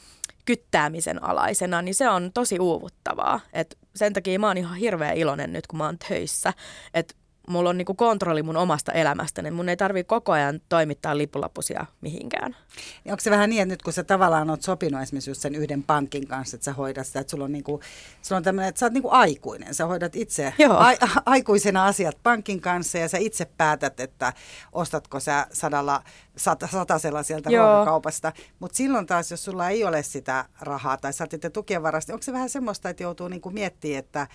kyttäämisen 0.48 1.24
alaisena, 1.24 1.82
niin 1.82 1.94
se 1.94 2.08
on 2.08 2.30
tosi 2.34 2.58
uuvuttavaa. 2.58 3.40
Et 3.52 3.78
sen 3.94 4.12
takia 4.12 4.38
mä 4.38 4.46
oon 4.46 4.58
ihan 4.58 4.76
hirveän 4.76 5.16
iloinen 5.16 5.52
nyt, 5.52 5.66
kun 5.66 5.78
mä 5.78 5.84
oon 5.84 5.98
töissä. 6.08 6.52
Että 6.94 7.14
mulla 7.48 7.70
on 7.70 7.78
niinku 7.78 7.94
kontrolli 7.94 8.42
mun 8.42 8.56
omasta 8.56 8.92
elämästäni. 8.92 9.46
Niin 9.46 9.54
mun 9.54 9.68
ei 9.68 9.76
tarvi 9.76 10.04
koko 10.04 10.32
ajan 10.32 10.60
toimittaa 10.68 11.18
lipulapusia 11.18 11.86
mihinkään. 12.00 12.56
Ja 13.04 13.12
onko 13.12 13.20
se 13.20 13.30
vähän 13.30 13.50
niin, 13.50 13.62
että 13.62 13.72
nyt 13.72 13.82
kun 13.82 13.92
sä 13.92 14.04
tavallaan 14.04 14.50
oot 14.50 14.62
sopinut 14.62 15.02
esimerkiksi 15.02 15.30
just 15.30 15.40
sen 15.40 15.54
yhden 15.54 15.82
pankin 15.82 16.28
kanssa, 16.28 16.54
että 16.56 16.64
sä 16.64 16.72
hoidat 16.72 17.06
sitä, 17.06 17.20
että 17.20 17.30
sulla 17.30 17.44
on, 17.44 17.52
niinku, 17.52 17.80
sulla 18.22 18.36
on 18.36 18.42
tämmöinen, 18.42 18.68
että 18.68 18.78
sä 18.78 18.86
oot 18.86 18.92
niinku 18.92 19.10
aikuinen. 19.10 19.74
Sä 19.74 19.86
hoidat 19.86 20.16
itse 20.16 20.54
a- 20.70 21.20
aikuisena 21.26 21.86
asiat 21.86 22.18
pankin 22.22 22.60
kanssa 22.60 22.98
ja 22.98 23.08
sä 23.08 23.18
itse 23.18 23.44
päätät, 23.44 24.00
että 24.00 24.32
ostatko 24.72 25.20
sä 25.20 25.46
sadalla, 25.52 26.02
sat, 26.36 26.64
satasella 26.70 27.22
sieltä 27.22 27.50
Joo. 27.50 27.66
ruokakaupasta. 27.66 28.32
Mutta 28.58 28.76
silloin 28.76 29.06
taas, 29.06 29.30
jos 29.30 29.44
sulla 29.44 29.68
ei 29.68 29.84
ole 29.84 30.02
sitä 30.02 30.44
rahaa 30.60 30.96
tai 30.96 31.12
sä 31.12 31.24
oot 31.24 31.52
tukien 31.52 31.82
varasta, 31.82 32.12
onko 32.12 32.22
se 32.22 32.32
vähän 32.32 32.50
semmoista, 32.50 32.88
että 32.88 33.02
joutuu 33.02 33.28
niinku 33.28 33.50
miettimään, 33.50 33.98
että 33.98 34.26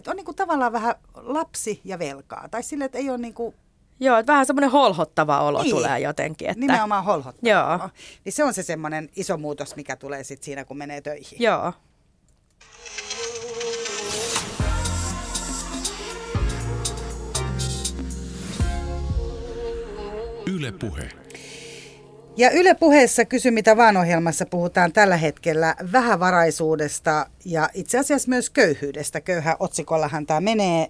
että 0.00 0.10
on 0.10 0.16
niinku 0.16 0.32
tavallaan 0.34 0.72
vähän 0.72 0.94
lapsi 1.14 1.80
ja 1.84 1.98
velkaa. 1.98 2.48
Tai 2.48 2.62
sille, 2.62 2.84
että 2.84 2.98
ei 2.98 3.10
ole 3.10 3.18
niinku 3.18 3.54
Joo, 4.02 4.18
että 4.18 4.32
vähän 4.32 4.46
semmoinen 4.46 4.70
holhottava 4.70 5.40
olo 5.40 5.62
niin, 5.62 5.76
tulee 5.76 6.00
jotenkin. 6.00 6.50
Että... 6.50 6.60
Nimenomaan 6.60 7.04
holhottava 7.04 7.50
Joo. 7.50 7.74
olo. 7.74 7.90
Niin 8.24 8.32
se 8.32 8.44
on 8.44 8.54
se 8.54 8.62
semmoinen 8.62 9.10
iso 9.16 9.36
muutos, 9.36 9.76
mikä 9.76 9.96
tulee 9.96 10.24
sitten 10.24 10.44
siinä, 10.44 10.64
kun 10.64 10.78
menee 10.78 11.00
töihin. 11.00 11.42
Joo. 11.42 11.72
Yle 20.46 20.72
Puhe. 20.72 21.29
Ja 22.36 22.50
Yle 22.50 22.74
puheessa 22.74 23.24
Kysy 23.24 23.50
mitä 23.50 23.76
vaan 23.76 23.96
ohjelmassa 23.96 24.46
puhutaan 24.46 24.92
tällä 24.92 25.16
hetkellä 25.16 25.74
vähävaraisuudesta 25.92 27.26
ja 27.44 27.68
itse 27.74 27.98
asiassa 27.98 28.28
myös 28.28 28.50
köyhyydestä. 28.50 29.20
Köyhä 29.20 29.56
otsikollahan 29.58 30.26
tämä 30.26 30.40
menee. 30.40 30.86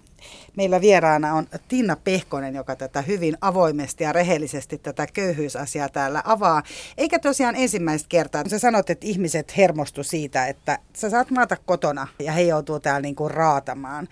Meillä 0.57 0.81
vieraana 0.81 1.33
on 1.33 1.47
Tinna 1.67 1.95
Pehkonen, 1.95 2.55
joka 2.55 2.75
tätä 2.75 3.01
hyvin 3.01 3.37
avoimesti 3.41 4.03
ja 4.03 4.13
rehellisesti 4.13 4.77
tätä 4.77 5.07
köyhyysasiaa 5.13 5.89
täällä 5.89 6.21
avaa. 6.25 6.63
Eikä 6.97 7.19
tosiaan 7.19 7.55
ensimmäistä 7.55 8.09
kertaa. 8.09 8.43
Sä 8.49 8.59
sanot, 8.59 8.89
että 8.89 9.07
ihmiset 9.07 9.57
hermostu 9.57 10.03
siitä, 10.03 10.47
että 10.47 10.79
sä 10.95 11.09
saat 11.09 11.31
maata 11.31 11.57
kotona 11.65 12.07
ja 12.19 12.31
he 12.31 12.41
joutuu 12.41 12.79
täällä 12.79 13.01
niinku 13.01 13.29
raatamaan 13.29 14.07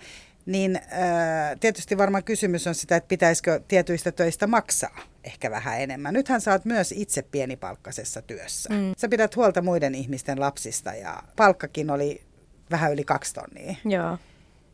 niin 0.50 0.76
äh, 0.76 1.58
tietysti 1.60 1.98
varmaan 1.98 2.24
kysymys 2.24 2.66
on 2.66 2.74
sitä, 2.74 2.96
että 2.96 3.08
pitäisikö 3.08 3.60
tietyistä 3.68 4.12
töistä 4.12 4.46
maksaa 4.46 5.00
ehkä 5.24 5.50
vähän 5.50 5.80
enemmän. 5.80 6.14
Nythän 6.14 6.40
sä 6.40 6.52
oot 6.52 6.64
myös 6.64 6.92
itse 6.92 7.22
pienipalkkaisessa 7.22 8.22
työssä. 8.22 8.68
Mm. 8.74 8.94
Sä 8.96 9.08
pidät 9.08 9.36
huolta 9.36 9.62
muiden 9.62 9.94
ihmisten 9.94 10.40
lapsista 10.40 10.94
ja 10.94 11.22
palkkakin 11.36 11.90
oli 11.90 12.22
vähän 12.70 12.92
yli 12.92 13.04
kaksi 13.04 13.34
tonnia. 13.34 13.74
Joo. 13.84 14.18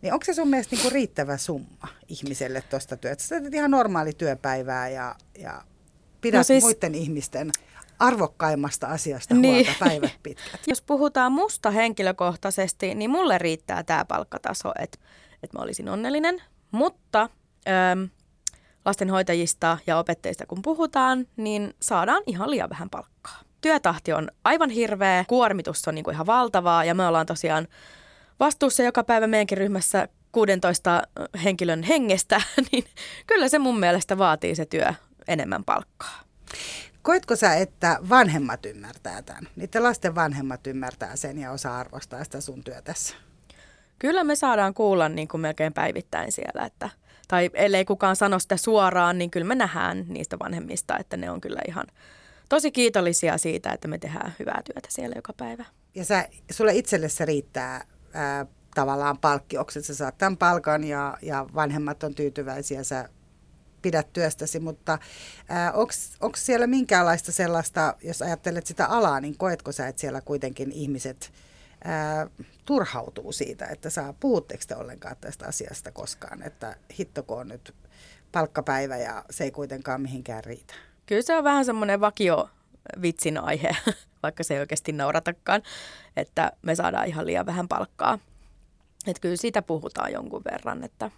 Niin 0.03 0.12
onko 0.12 0.25
se 0.25 0.35
sun 0.35 0.49
mielestä 0.49 0.77
niinku 0.77 0.91
riittävä 0.91 1.37
summa 1.37 1.89
ihmiselle 2.09 2.62
tuosta 2.71 2.97
työstä? 2.97 3.25
Sä 3.25 3.41
teet 3.41 3.55
ihan 3.55 3.71
normaali 3.71 4.12
työpäivää 4.12 4.89
ja, 4.89 5.15
ja 5.39 5.62
pidät 6.21 6.39
no 6.39 6.43
siis... 6.43 6.65
muiden 6.65 6.95
ihmisten 6.95 7.51
arvokkaimmasta 7.99 8.87
asiasta 8.87 9.35
niin. 9.35 9.55
huolta 9.55 9.79
päivät 9.81 10.19
pitkät. 10.23 10.61
Jos 10.67 10.83
puhutaan 10.83 11.33
musta 11.33 11.71
henkilökohtaisesti, 11.71 12.95
niin 12.95 13.11
mulle 13.11 13.39
riittää 13.39 13.83
tämä 13.83 14.05
palkkataso, 14.05 14.73
että 14.79 14.99
että 15.42 15.59
mä 15.59 15.62
olisin 15.62 15.88
onnellinen. 15.88 16.42
Mutta 16.70 17.29
äm, 17.92 18.09
lastenhoitajista 18.85 19.79
ja 19.87 19.99
opettajista 19.99 20.46
kun 20.46 20.62
puhutaan, 20.62 21.27
niin 21.37 21.75
saadaan 21.83 22.22
ihan 22.27 22.51
liian 22.51 22.70
vähän 22.70 22.90
palkkaa. 22.90 23.40
Työtahti 23.61 24.12
on 24.12 24.29
aivan 24.44 24.70
hirveä, 24.70 25.25
kuormitus 25.29 25.88
on 25.88 25.94
niin 25.94 26.05
kuin 26.05 26.14
ihan 26.14 26.27
valtavaa 26.27 26.85
ja 26.85 26.94
me 26.94 27.07
ollaan 27.07 27.27
tosiaan 27.27 27.68
vastuussa 28.40 28.83
joka 28.83 29.05
päivä 29.05 29.27
meidänkin 29.27 29.59
ryhmässä 29.59 30.09
16 30.33 31.03
henkilön 31.44 31.83
hengestä, 31.83 32.40
niin 32.72 32.85
kyllä 33.27 33.49
se 33.49 33.59
mun 33.59 33.81
mielestä 33.81 34.18
vaatii 34.18 34.55
se 34.55 34.66
työ 34.66 34.94
enemmän 35.29 35.64
palkkaa. 35.64 36.20
Koitko 37.03 37.37
sä, 37.37 37.55
että 37.55 37.99
vanhemmat 38.09 38.66
ymmärtää 38.66 39.22
tämän? 39.22 39.49
Niiden 39.57 39.83
lasten 39.83 40.14
vanhemmat 40.14 40.66
ymmärtää 40.66 41.16
sen 41.16 41.38
ja 41.38 41.53
osaa 41.53 41.79
arvostaa 41.79 42.25
sitä 42.25 42.40
sun 42.40 42.64
työtässä? 42.64 43.16
Kyllä 43.99 44.25
me 44.25 44.37
saadaan 44.37 44.75
kuulla 44.75 45.09
niin 45.09 45.29
kuin 45.29 45.41
melkein 45.41 45.73
päivittäin 45.73 46.33
siellä, 46.33 46.67
että, 46.67 46.91
tai 47.29 47.51
ellei 47.55 47.85
kukaan 47.85 48.17
sano 48.17 48.39
sitä 48.39 48.57
suoraan, 48.57 49.19
niin 49.19 49.31
kyllä 49.31 49.47
me 49.47 49.55
nähdään 49.55 50.05
niistä 50.09 50.39
vanhemmista, 50.39 50.99
että 50.99 51.17
ne 51.17 51.31
on 51.31 51.41
kyllä 51.41 51.61
ihan 51.69 51.87
tosi 52.49 52.71
kiitollisia 52.71 53.39
siitä, 53.39 53.73
että 53.73 53.89
me 53.89 53.99
tehdään 53.99 54.35
hyvää 54.39 54.63
työtä 54.65 54.89
siellä 54.91 55.17
joka 55.17 55.33
päivä. 55.33 55.65
Ja 55.95 56.05
sä, 56.05 56.29
sulle 56.51 56.75
itselle 56.75 57.09
se 57.09 57.25
riittää 57.25 57.87
ää, 58.15 58.47
tavallaan 58.75 59.19
palkkioksi, 59.19 59.79
että 59.79 59.87
sä 59.87 59.95
saat 59.95 60.19
tämän 60.19 60.37
palkan 60.37 60.85
ja, 60.85 61.19
ja 61.23 61.47
vanhemmat 61.55 62.03
on 62.03 62.15
tyytyväisiä, 62.15 62.85
sä 62.85 63.09
pidät 63.83 64.13
työstäsi, 64.13 64.61
mutta 64.61 64.99
onko 66.21 66.37
siellä 66.37 66.67
minkäänlaista 66.67 67.33
sellaista, 67.33 67.95
jos 68.03 68.23
ajattelet 68.23 68.67
sitä 68.67 68.87
alaa, 68.87 69.21
niin 69.21 69.39
koetko 69.39 69.73
sä, 69.73 69.89
että 69.89 70.01
siellä 70.01 70.21
kuitenkin 70.21 70.73
ihmiset– 70.73 71.33
ää, 71.85 72.27
turhautuu 72.65 73.33
siitä, 73.33 73.67
että 73.67 73.91
saa, 73.91 74.12
puhutteko 74.12 74.62
te 74.69 74.77
ollenkaan 74.77 75.17
tästä 75.21 75.47
asiasta 75.47 75.93
koskaan, 75.93 76.43
että 76.43 76.77
hittoko 76.99 77.37
on 77.37 77.49
nyt 77.49 77.75
palkkapäivä 78.33 78.97
ja 78.97 79.25
se 79.31 79.45
ei 79.45 79.51
kuitenkaan 79.51 80.01
mihinkään 80.01 80.45
riitä. 80.45 80.75
Kyllä 81.07 81.23
se 81.23 81.37
on 81.37 81.45
vähän 81.45 81.65
semmoinen 81.65 82.01
vakio 82.01 82.51
vitsin 83.03 83.39
aihe, 83.39 83.77
vaikka 84.23 84.45
se 84.45 84.55
ei 84.55 84.61
oikeasti 84.61 84.93
nauratakaan, 84.93 85.62
että 86.17 86.53
me 86.62 86.75
saadaan 86.75 87.07
ihan 87.07 87.27
liian 87.27 87.47
vähän 87.47 87.69
palkkaa. 87.69 88.19
Että 89.07 89.21
kyllä 89.21 89.37
siitä 89.37 89.62
puhutaan 89.62 90.12
jonkun 90.12 90.43
verran, 90.53 90.85
että 90.85 91.11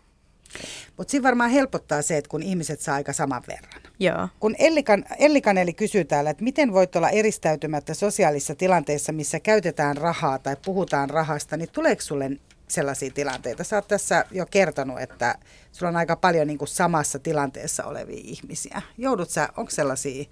Mutta 0.97 1.11
siinä 1.11 1.23
varmaan 1.23 1.51
helpottaa 1.51 2.03
se, 2.03 2.17
että 2.17 2.29
kun 2.29 2.43
ihmiset 2.43 2.81
saa 2.81 2.95
aika 2.95 3.13
saman 3.13 3.43
verran. 3.49 3.83
Joo. 3.99 4.29
Kun 4.41 4.55
Ellikan, 4.59 5.05
Ellikaneli 5.19 5.73
kysyy 5.73 6.05
täällä, 6.05 6.31
että 6.31 6.45
miten 6.45 6.73
voit 6.73 6.97
olla 6.97 7.11
eristäytymättä 7.11 7.95
sosiaalisissa 7.95 8.55
tilanteissa, 8.55 9.13
missä 9.13 9.41
käytetään 9.41 9.97
rahaa 9.97 10.39
tai 10.39 10.57
puhutaan 10.65 11.11
rahasta, 11.11 11.57
niin 11.57 11.71
tuleeko 11.73 12.03
sulle 12.03 12.31
sellaisia 12.69 13.11
tilanteita? 13.11 13.65
Sä 13.65 13.77
oot 13.77 13.89
tässä 13.89 14.25
jo 14.31 14.47
kertonut, 14.47 15.01
että 15.01 15.35
sulla 15.73 15.91
on 15.91 15.97
aika 15.97 16.17
paljon 16.17 16.47
niin 16.47 16.59
kuin 16.59 16.69
samassa 16.69 17.19
tilanteessa 17.19 17.85
olevia 17.85 18.21
ihmisiä. 18.25 18.83
Joudut 18.99 19.31
sä, 19.31 19.49
onko 19.57 19.71
sellaisia 19.71 20.25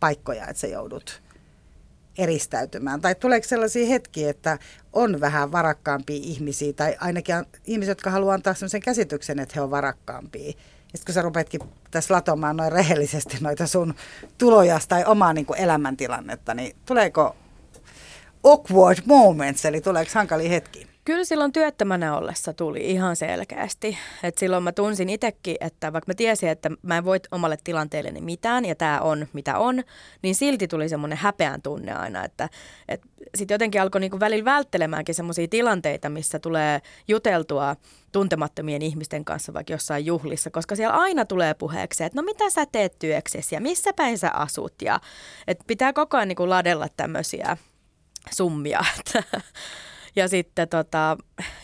paikkoja, 0.00 0.46
että 0.46 0.60
sä 0.60 0.66
joudut 0.66 1.22
eristäytymään? 2.18 3.00
Tai 3.00 3.14
tuleeko 3.14 3.46
sellaisia 3.48 3.86
hetkiä, 3.86 4.30
että 4.30 4.58
on 4.92 5.20
vähän 5.20 5.52
varakkaampia 5.52 6.20
ihmisiä, 6.22 6.72
tai 6.72 6.96
ainakin 7.00 7.34
ihmisiä, 7.64 7.90
jotka 7.90 8.10
haluaa 8.10 8.34
antaa 8.34 8.54
sellaisen 8.54 8.80
käsityksen, 8.80 9.38
että 9.38 9.52
he 9.56 9.60
on 9.60 9.70
varakkaampia. 9.70 10.52
Ja 10.92 10.98
kun 11.06 11.14
sä 11.14 11.22
rupetkin 11.22 11.60
tässä 11.90 12.14
latomaan 12.14 12.56
noin 12.56 12.72
rehellisesti 12.72 13.36
noita 13.40 13.66
sun 13.66 13.94
tuloja 14.38 14.80
tai 14.88 15.04
omaa 15.04 15.32
niin 15.32 15.46
kuin 15.46 15.58
elämäntilannetta, 15.58 16.54
niin 16.54 16.76
tuleeko 16.86 17.36
awkward 18.44 18.98
moments, 19.04 19.64
eli 19.64 19.80
tuleeko 19.80 20.10
hankalia 20.14 20.48
hetkiä? 20.48 20.86
Kyllä 21.06 21.24
silloin 21.24 21.52
työttömänä 21.52 22.16
ollessa 22.16 22.52
tuli 22.52 22.90
ihan 22.90 23.16
selkeästi. 23.16 23.98
Et 24.22 24.38
silloin 24.38 24.62
mä 24.62 24.72
tunsin 24.72 25.10
itsekin, 25.10 25.56
että 25.60 25.92
vaikka 25.92 26.10
mä 26.10 26.14
tiesin, 26.14 26.48
että 26.48 26.70
mä 26.82 26.96
en 26.96 27.04
voi 27.04 27.20
omalle 27.30 27.58
tilanteelleni 27.64 28.20
mitään 28.20 28.64
ja 28.64 28.74
tämä 28.74 29.00
on 29.00 29.26
mitä 29.32 29.58
on, 29.58 29.82
niin 30.22 30.34
silti 30.34 30.68
tuli 30.68 30.88
semmoinen 30.88 31.18
häpeän 31.18 31.62
tunne 31.62 31.92
aina. 31.92 32.24
Että, 32.24 32.48
et 32.88 33.00
sitten 33.34 33.54
jotenkin 33.54 33.82
alkoi 33.82 34.00
niinku 34.00 34.20
välillä 34.20 34.44
välttelemäänkin 34.44 35.14
semmoisia 35.14 35.48
tilanteita, 35.48 36.08
missä 36.08 36.38
tulee 36.38 36.80
juteltua 37.08 37.76
tuntemattomien 38.12 38.82
ihmisten 38.82 39.24
kanssa 39.24 39.54
vaikka 39.54 39.72
jossain 39.72 40.06
juhlissa, 40.06 40.50
koska 40.50 40.76
siellä 40.76 40.96
aina 40.96 41.24
tulee 41.24 41.54
puheeksi, 41.54 42.04
että 42.04 42.18
no 42.18 42.22
mitä 42.22 42.50
sä 42.50 42.66
teet 42.72 42.98
työksesi 42.98 43.54
ja 43.54 43.60
missä 43.60 43.92
päin 43.92 44.18
sä 44.18 44.30
asut 44.30 44.74
ja 44.82 45.00
että 45.46 45.64
pitää 45.66 45.92
koko 45.92 46.16
ajan 46.16 46.28
niinku 46.28 46.48
ladella 46.48 46.86
tämmöisiä 46.96 47.56
summia. 48.30 48.84
Ja 50.16 50.28
sitten 50.28 50.68
tota, 50.68 51.16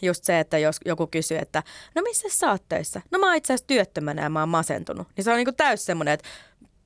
just 0.02 0.24
se, 0.24 0.40
että 0.40 0.58
jos 0.58 0.76
joku 0.84 1.06
kysyy, 1.06 1.38
että 1.38 1.62
no 1.94 2.02
missä 2.02 2.28
sä 2.30 2.50
oot 2.50 2.62
töissä? 2.68 3.02
No 3.10 3.18
mä 3.18 3.26
oon 3.26 3.36
itse 3.36 3.52
asiassa 3.52 3.66
työttömänä 3.66 4.22
ja 4.22 4.30
mä 4.30 4.40
oon 4.40 4.48
masentunut. 4.48 5.08
Niin 5.16 5.24
se 5.24 5.30
on 5.30 5.36
niinku 5.36 5.52
täys 5.52 5.84
semmoinen, 5.84 6.14
että 6.14 6.28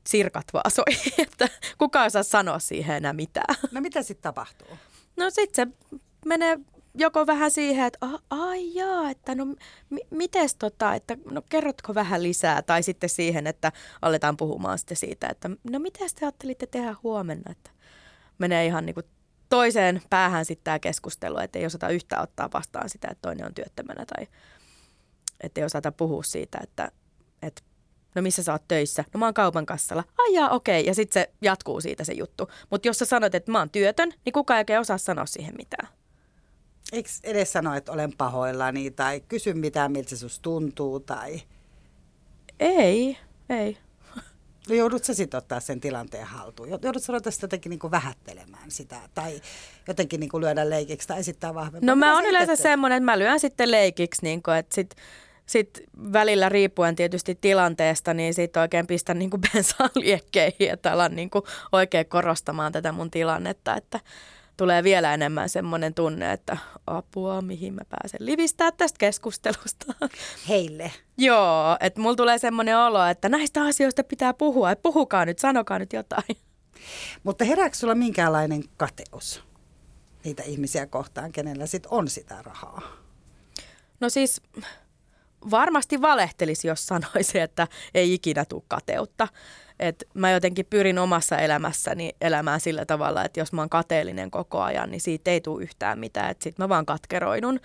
sirkat 0.08 0.44
vaan 0.52 0.70
soi, 0.70 0.84
että 1.26 1.48
kukaan 1.78 2.10
saa 2.10 2.22
sanoa 2.22 2.58
siihen 2.58 2.96
enää 2.96 3.12
mitään. 3.12 3.54
No 3.70 3.80
mitä 3.80 4.02
sitten 4.02 4.22
tapahtuu? 4.22 4.78
No 5.16 5.30
sitten 5.30 5.72
se 5.72 5.96
menee 6.26 6.58
joko 6.94 7.26
vähän 7.26 7.50
siihen, 7.50 7.86
että 7.86 8.06
ai 8.30 8.74
jaa, 8.74 9.10
että 9.10 9.34
no 9.34 9.44
m- 9.44 9.96
mites 10.10 10.54
tota, 10.54 10.94
että 10.94 11.16
no 11.30 11.42
kerrotko 11.48 11.94
vähän 11.94 12.22
lisää, 12.22 12.62
tai 12.62 12.82
sitten 12.82 13.08
siihen, 13.08 13.46
että 13.46 13.72
aletaan 14.02 14.36
puhumaan 14.36 14.78
sitten 14.78 14.96
siitä, 14.96 15.28
että 15.28 15.50
no 15.70 15.78
mitä 15.78 15.98
te 15.98 16.26
ajattelitte 16.26 16.66
tehdä 16.66 16.96
huomenna, 17.02 17.52
että 17.52 17.70
menee 18.38 18.66
ihan 18.66 18.86
niin 18.86 18.94
kuin 18.94 19.06
toiseen 19.48 20.02
päähän 20.10 20.44
sitten 20.44 20.64
tämä 20.64 20.78
keskustelu, 20.78 21.38
että 21.38 21.58
ei 21.58 21.66
osata 21.66 21.88
yhtään 21.88 22.22
ottaa 22.22 22.48
vastaan 22.54 22.88
sitä, 22.90 23.08
että 23.10 23.22
toinen 23.22 23.46
on 23.46 23.54
työttömänä 23.54 24.04
tai 24.06 24.26
että 25.40 25.60
ei 25.60 25.64
osata 25.64 25.92
puhua 25.92 26.22
siitä, 26.22 26.58
että, 26.62 26.92
että 27.42 27.62
no 28.14 28.22
missä 28.22 28.42
sä 28.42 28.52
oot 28.52 28.68
töissä? 28.68 29.04
No 29.14 29.18
mä 29.18 29.24
oon 29.24 29.34
kaupan 29.34 29.66
kassalla. 29.66 30.04
Ai 30.18 30.34
jaa, 30.34 30.50
okei. 30.50 30.80
Okay. 30.80 30.88
Ja 30.88 30.94
sitten 30.94 31.22
se 31.22 31.30
jatkuu 31.42 31.80
siitä 31.80 32.04
se 32.04 32.12
juttu. 32.12 32.48
Mutta 32.70 32.88
jos 32.88 32.98
sä 32.98 33.04
sanot, 33.04 33.34
että 33.34 33.52
mä 33.52 33.58
oon 33.58 33.70
työtön, 33.70 34.12
niin 34.24 34.32
kukaan 34.32 34.58
ei 34.58 34.60
oikein 34.60 34.80
osaa 34.80 34.98
sanoa 34.98 35.26
siihen 35.26 35.54
mitään. 35.58 35.88
Eikö 36.92 37.08
edes 37.22 37.52
sano, 37.52 37.74
että 37.74 37.92
olen 37.92 38.12
pahoillani 38.16 38.90
tai 38.90 39.20
kysy 39.20 39.54
mitään, 39.54 39.92
miltä 39.92 40.10
se 40.10 40.16
susta 40.16 40.42
tuntuu 40.42 41.00
tai... 41.00 41.42
Ei, 42.60 43.18
ei. 43.48 43.78
No 44.68 44.74
joudut 44.74 45.04
sä 45.04 45.14
sitten 45.14 45.38
ottaa 45.38 45.60
sen 45.60 45.80
tilanteen 45.80 46.24
haltuun? 46.24 46.68
Joudut 46.68 47.02
sä 47.02 47.12
ruveta 47.12 47.30
jotenkin 47.42 47.70
niin 47.70 47.90
vähättelemään 47.90 48.70
sitä 48.70 48.96
tai 49.14 49.40
jotenkin 49.88 50.20
niin 50.20 50.30
lyödä 50.40 50.70
leikiksi 50.70 51.08
tai 51.08 51.18
esittää 51.18 51.54
vahvemmin? 51.54 51.86
No 51.86 51.96
mä 51.96 52.14
oon 52.14 52.24
yleensä 52.24 52.56
semmoinen, 52.56 52.96
että 52.96 53.04
mä 53.04 53.18
lyön 53.18 53.40
sitten 53.40 53.70
leikiksi, 53.70 54.22
niin 54.22 54.42
kuin, 54.42 54.56
että 54.56 54.74
sit, 54.74 54.94
sit 55.46 55.82
välillä 56.12 56.48
riippuen 56.48 56.96
tietysti 56.96 57.38
tilanteesta, 57.40 58.14
niin 58.14 58.34
sitten 58.34 58.60
oikein 58.60 58.86
pistän 58.86 59.18
niin 59.20 59.30
bensaa 59.52 59.90
liekkeihin, 59.94 60.70
että 60.70 60.92
alan 60.92 61.16
niin 61.16 61.30
oikein 61.72 62.06
korostamaan 62.06 62.72
tätä 62.72 62.92
mun 62.92 63.10
tilannetta, 63.10 63.76
että 63.76 64.00
tulee 64.56 64.82
vielä 64.82 65.14
enemmän 65.14 65.48
semmoinen 65.48 65.94
tunne, 65.94 66.32
että 66.32 66.56
apua, 66.86 67.42
mihin 67.42 67.74
mä 67.74 67.82
pääsen 67.88 68.26
livistää 68.26 68.72
tästä 68.72 68.98
keskustelusta. 68.98 69.94
Heille. 70.48 70.92
Joo, 71.18 71.76
että 71.80 72.00
mulla 72.00 72.16
tulee 72.16 72.38
semmoinen 72.38 72.78
olo, 72.78 73.06
että 73.06 73.28
näistä 73.28 73.62
asioista 73.62 74.04
pitää 74.04 74.34
puhua, 74.34 74.70
että 74.70 74.82
puhukaa 74.82 75.24
nyt, 75.24 75.38
sanokaa 75.38 75.78
nyt 75.78 75.92
jotain. 75.92 76.36
Mutta 77.22 77.44
herääkö 77.44 77.76
sulla 77.76 77.94
minkäänlainen 77.94 78.62
kateus 78.76 79.42
niitä 80.24 80.42
ihmisiä 80.42 80.86
kohtaan, 80.86 81.32
kenellä 81.32 81.66
sit 81.66 81.86
on 81.90 82.08
sitä 82.08 82.42
rahaa? 82.42 82.82
No 84.00 84.08
siis 84.08 84.42
varmasti 85.50 86.00
valehtelisi, 86.00 86.68
jos 86.68 86.86
sanoisi, 86.86 87.38
että 87.38 87.68
ei 87.94 88.14
ikinä 88.14 88.44
tule 88.44 88.62
kateutta. 88.68 89.28
Et 89.80 90.04
mä 90.14 90.30
jotenkin 90.30 90.66
pyrin 90.70 90.98
omassa 90.98 91.38
elämässäni 91.38 92.12
elämään 92.20 92.60
sillä 92.60 92.84
tavalla, 92.86 93.24
että 93.24 93.40
jos 93.40 93.52
mä 93.52 93.62
oon 93.62 93.68
kateellinen 93.68 94.30
koko 94.30 94.60
ajan, 94.60 94.90
niin 94.90 95.00
siitä 95.00 95.30
ei 95.30 95.40
tule 95.40 95.62
yhtään 95.62 95.98
mitään. 95.98 96.30
Että 96.30 96.44
sit 96.44 96.58
mä 96.58 96.68
vaan 96.68 96.86
katkeroidun. 96.86 97.60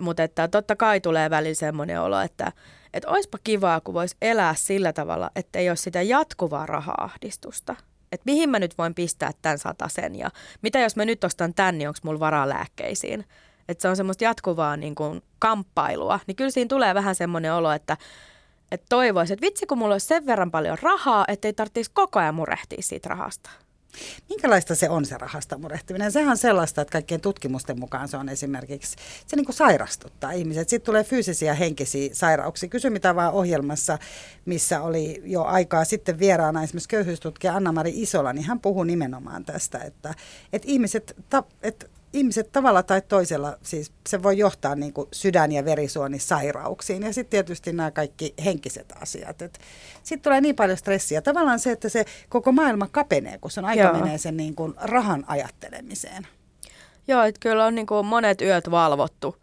Mutta 0.00 0.22
että 0.22 0.48
totta 0.48 0.76
kai 0.76 1.00
tulee 1.00 1.30
välillä 1.30 1.54
semmoinen 1.54 2.00
olo, 2.00 2.20
että 2.20 2.52
et 2.94 3.04
oispa 3.04 3.38
kivaa, 3.44 3.80
kun 3.80 3.94
vois 3.94 4.16
elää 4.22 4.54
sillä 4.54 4.92
tavalla, 4.92 5.30
että 5.36 5.58
ei 5.58 5.70
ole 5.70 5.76
sitä 5.76 6.02
jatkuvaa 6.02 6.66
raha-ahdistusta. 6.66 7.76
Että 8.12 8.24
mihin 8.24 8.50
mä 8.50 8.58
nyt 8.58 8.78
voin 8.78 8.94
pistää 8.94 9.30
tämän 9.42 9.58
sen 9.86 10.14
ja 10.14 10.30
mitä 10.62 10.78
jos 10.78 10.96
mä 10.96 11.04
nyt 11.04 11.24
ostan 11.24 11.54
tän, 11.54 11.78
niin 11.78 11.88
onko 11.88 12.00
mulla 12.02 12.20
varaa 12.20 12.48
lääkkeisiin. 12.48 13.24
Että 13.68 13.82
se 13.82 13.88
on 13.88 13.96
semmoista 13.96 14.24
jatkuvaa 14.24 14.76
niin 14.76 14.94
kuin 14.94 15.22
kamppailua. 15.38 16.20
Niin 16.26 16.36
kyllä 16.36 16.50
siinä 16.50 16.68
tulee 16.68 16.94
vähän 16.94 17.14
semmoinen 17.14 17.54
olo, 17.54 17.72
että 17.72 17.96
että 18.72 18.86
toivoisi, 18.88 19.32
että 19.32 19.46
vitsi 19.46 19.66
kun 19.66 19.78
mulla 19.78 19.94
olisi 19.94 20.06
sen 20.06 20.26
verran 20.26 20.50
paljon 20.50 20.78
rahaa, 20.82 21.24
että 21.28 21.48
ei 21.48 21.52
tarvitsisi 21.52 21.90
koko 21.94 22.18
ajan 22.18 22.34
murehtia 22.34 22.82
siitä 22.82 23.08
rahasta. 23.08 23.50
Minkälaista 24.28 24.74
se 24.74 24.88
on 24.88 25.04
se 25.04 25.18
rahasta 25.18 25.58
murehtiminen? 25.58 26.12
Sehän 26.12 26.30
on 26.30 26.36
sellaista, 26.36 26.82
että 26.82 26.92
kaikkien 26.92 27.20
tutkimusten 27.20 27.80
mukaan 27.80 28.08
se 28.08 28.16
on 28.16 28.28
esimerkiksi, 28.28 28.96
se 29.26 29.36
niin 29.36 29.44
kuin 29.44 29.56
sairastuttaa 29.56 30.32
ihmiset. 30.32 30.68
Sitten 30.68 30.86
tulee 30.86 31.04
fyysisiä 31.04 31.50
ja 31.50 31.54
henkisiä 31.54 32.10
sairauksia. 32.12 32.68
Kysy 32.68 32.90
mitä 32.90 33.14
vaan 33.14 33.32
ohjelmassa, 33.32 33.98
missä 34.44 34.82
oli 34.82 35.22
jo 35.24 35.42
aikaa 35.42 35.84
sitten 35.84 36.18
vieraana 36.18 36.62
esimerkiksi 36.62 36.88
köyhyystutkija 36.88 37.54
Anna-Mari 37.54 37.92
Isola, 37.94 38.32
niin 38.32 38.46
hän 38.46 38.60
puhuu 38.60 38.84
nimenomaan 38.84 39.44
tästä, 39.44 39.78
että, 39.78 40.14
että 40.52 40.68
ihmiset, 40.70 41.16
että 41.62 41.86
ihmiset 42.14 42.52
tavalla 42.52 42.82
tai 42.82 43.02
toisella, 43.02 43.58
siis 43.62 43.92
se 44.08 44.22
voi 44.22 44.38
johtaa 44.38 44.74
niin 44.74 44.92
kuin 44.92 45.08
sydän- 45.12 45.52
ja 45.52 45.64
verisuonisairauksiin 45.64 47.02
ja 47.02 47.12
sitten 47.12 47.30
tietysti 47.30 47.72
nämä 47.72 47.90
kaikki 47.90 48.34
henkiset 48.44 48.92
asiat. 49.00 49.38
Sitten 50.02 50.20
tulee 50.22 50.40
niin 50.40 50.56
paljon 50.56 50.78
stressiä. 50.78 51.22
Tavallaan 51.22 51.60
se, 51.60 51.70
että 51.70 51.88
se 51.88 52.04
koko 52.28 52.52
maailma 52.52 52.88
kapenee, 52.92 53.38
kun 53.38 53.50
on 53.58 53.64
aika 53.64 53.82
Joo. 53.82 53.92
menee 53.92 54.18
sen 54.18 54.36
niin 54.36 54.54
kuin 54.54 54.74
rahan 54.76 55.24
ajattelemiseen. 55.26 56.26
Joo, 57.08 57.22
että 57.22 57.40
kyllä 57.40 57.64
on 57.64 57.74
niin 57.74 57.86
kuin 57.86 58.06
monet 58.06 58.40
yöt 58.40 58.70
valvottu, 58.70 59.36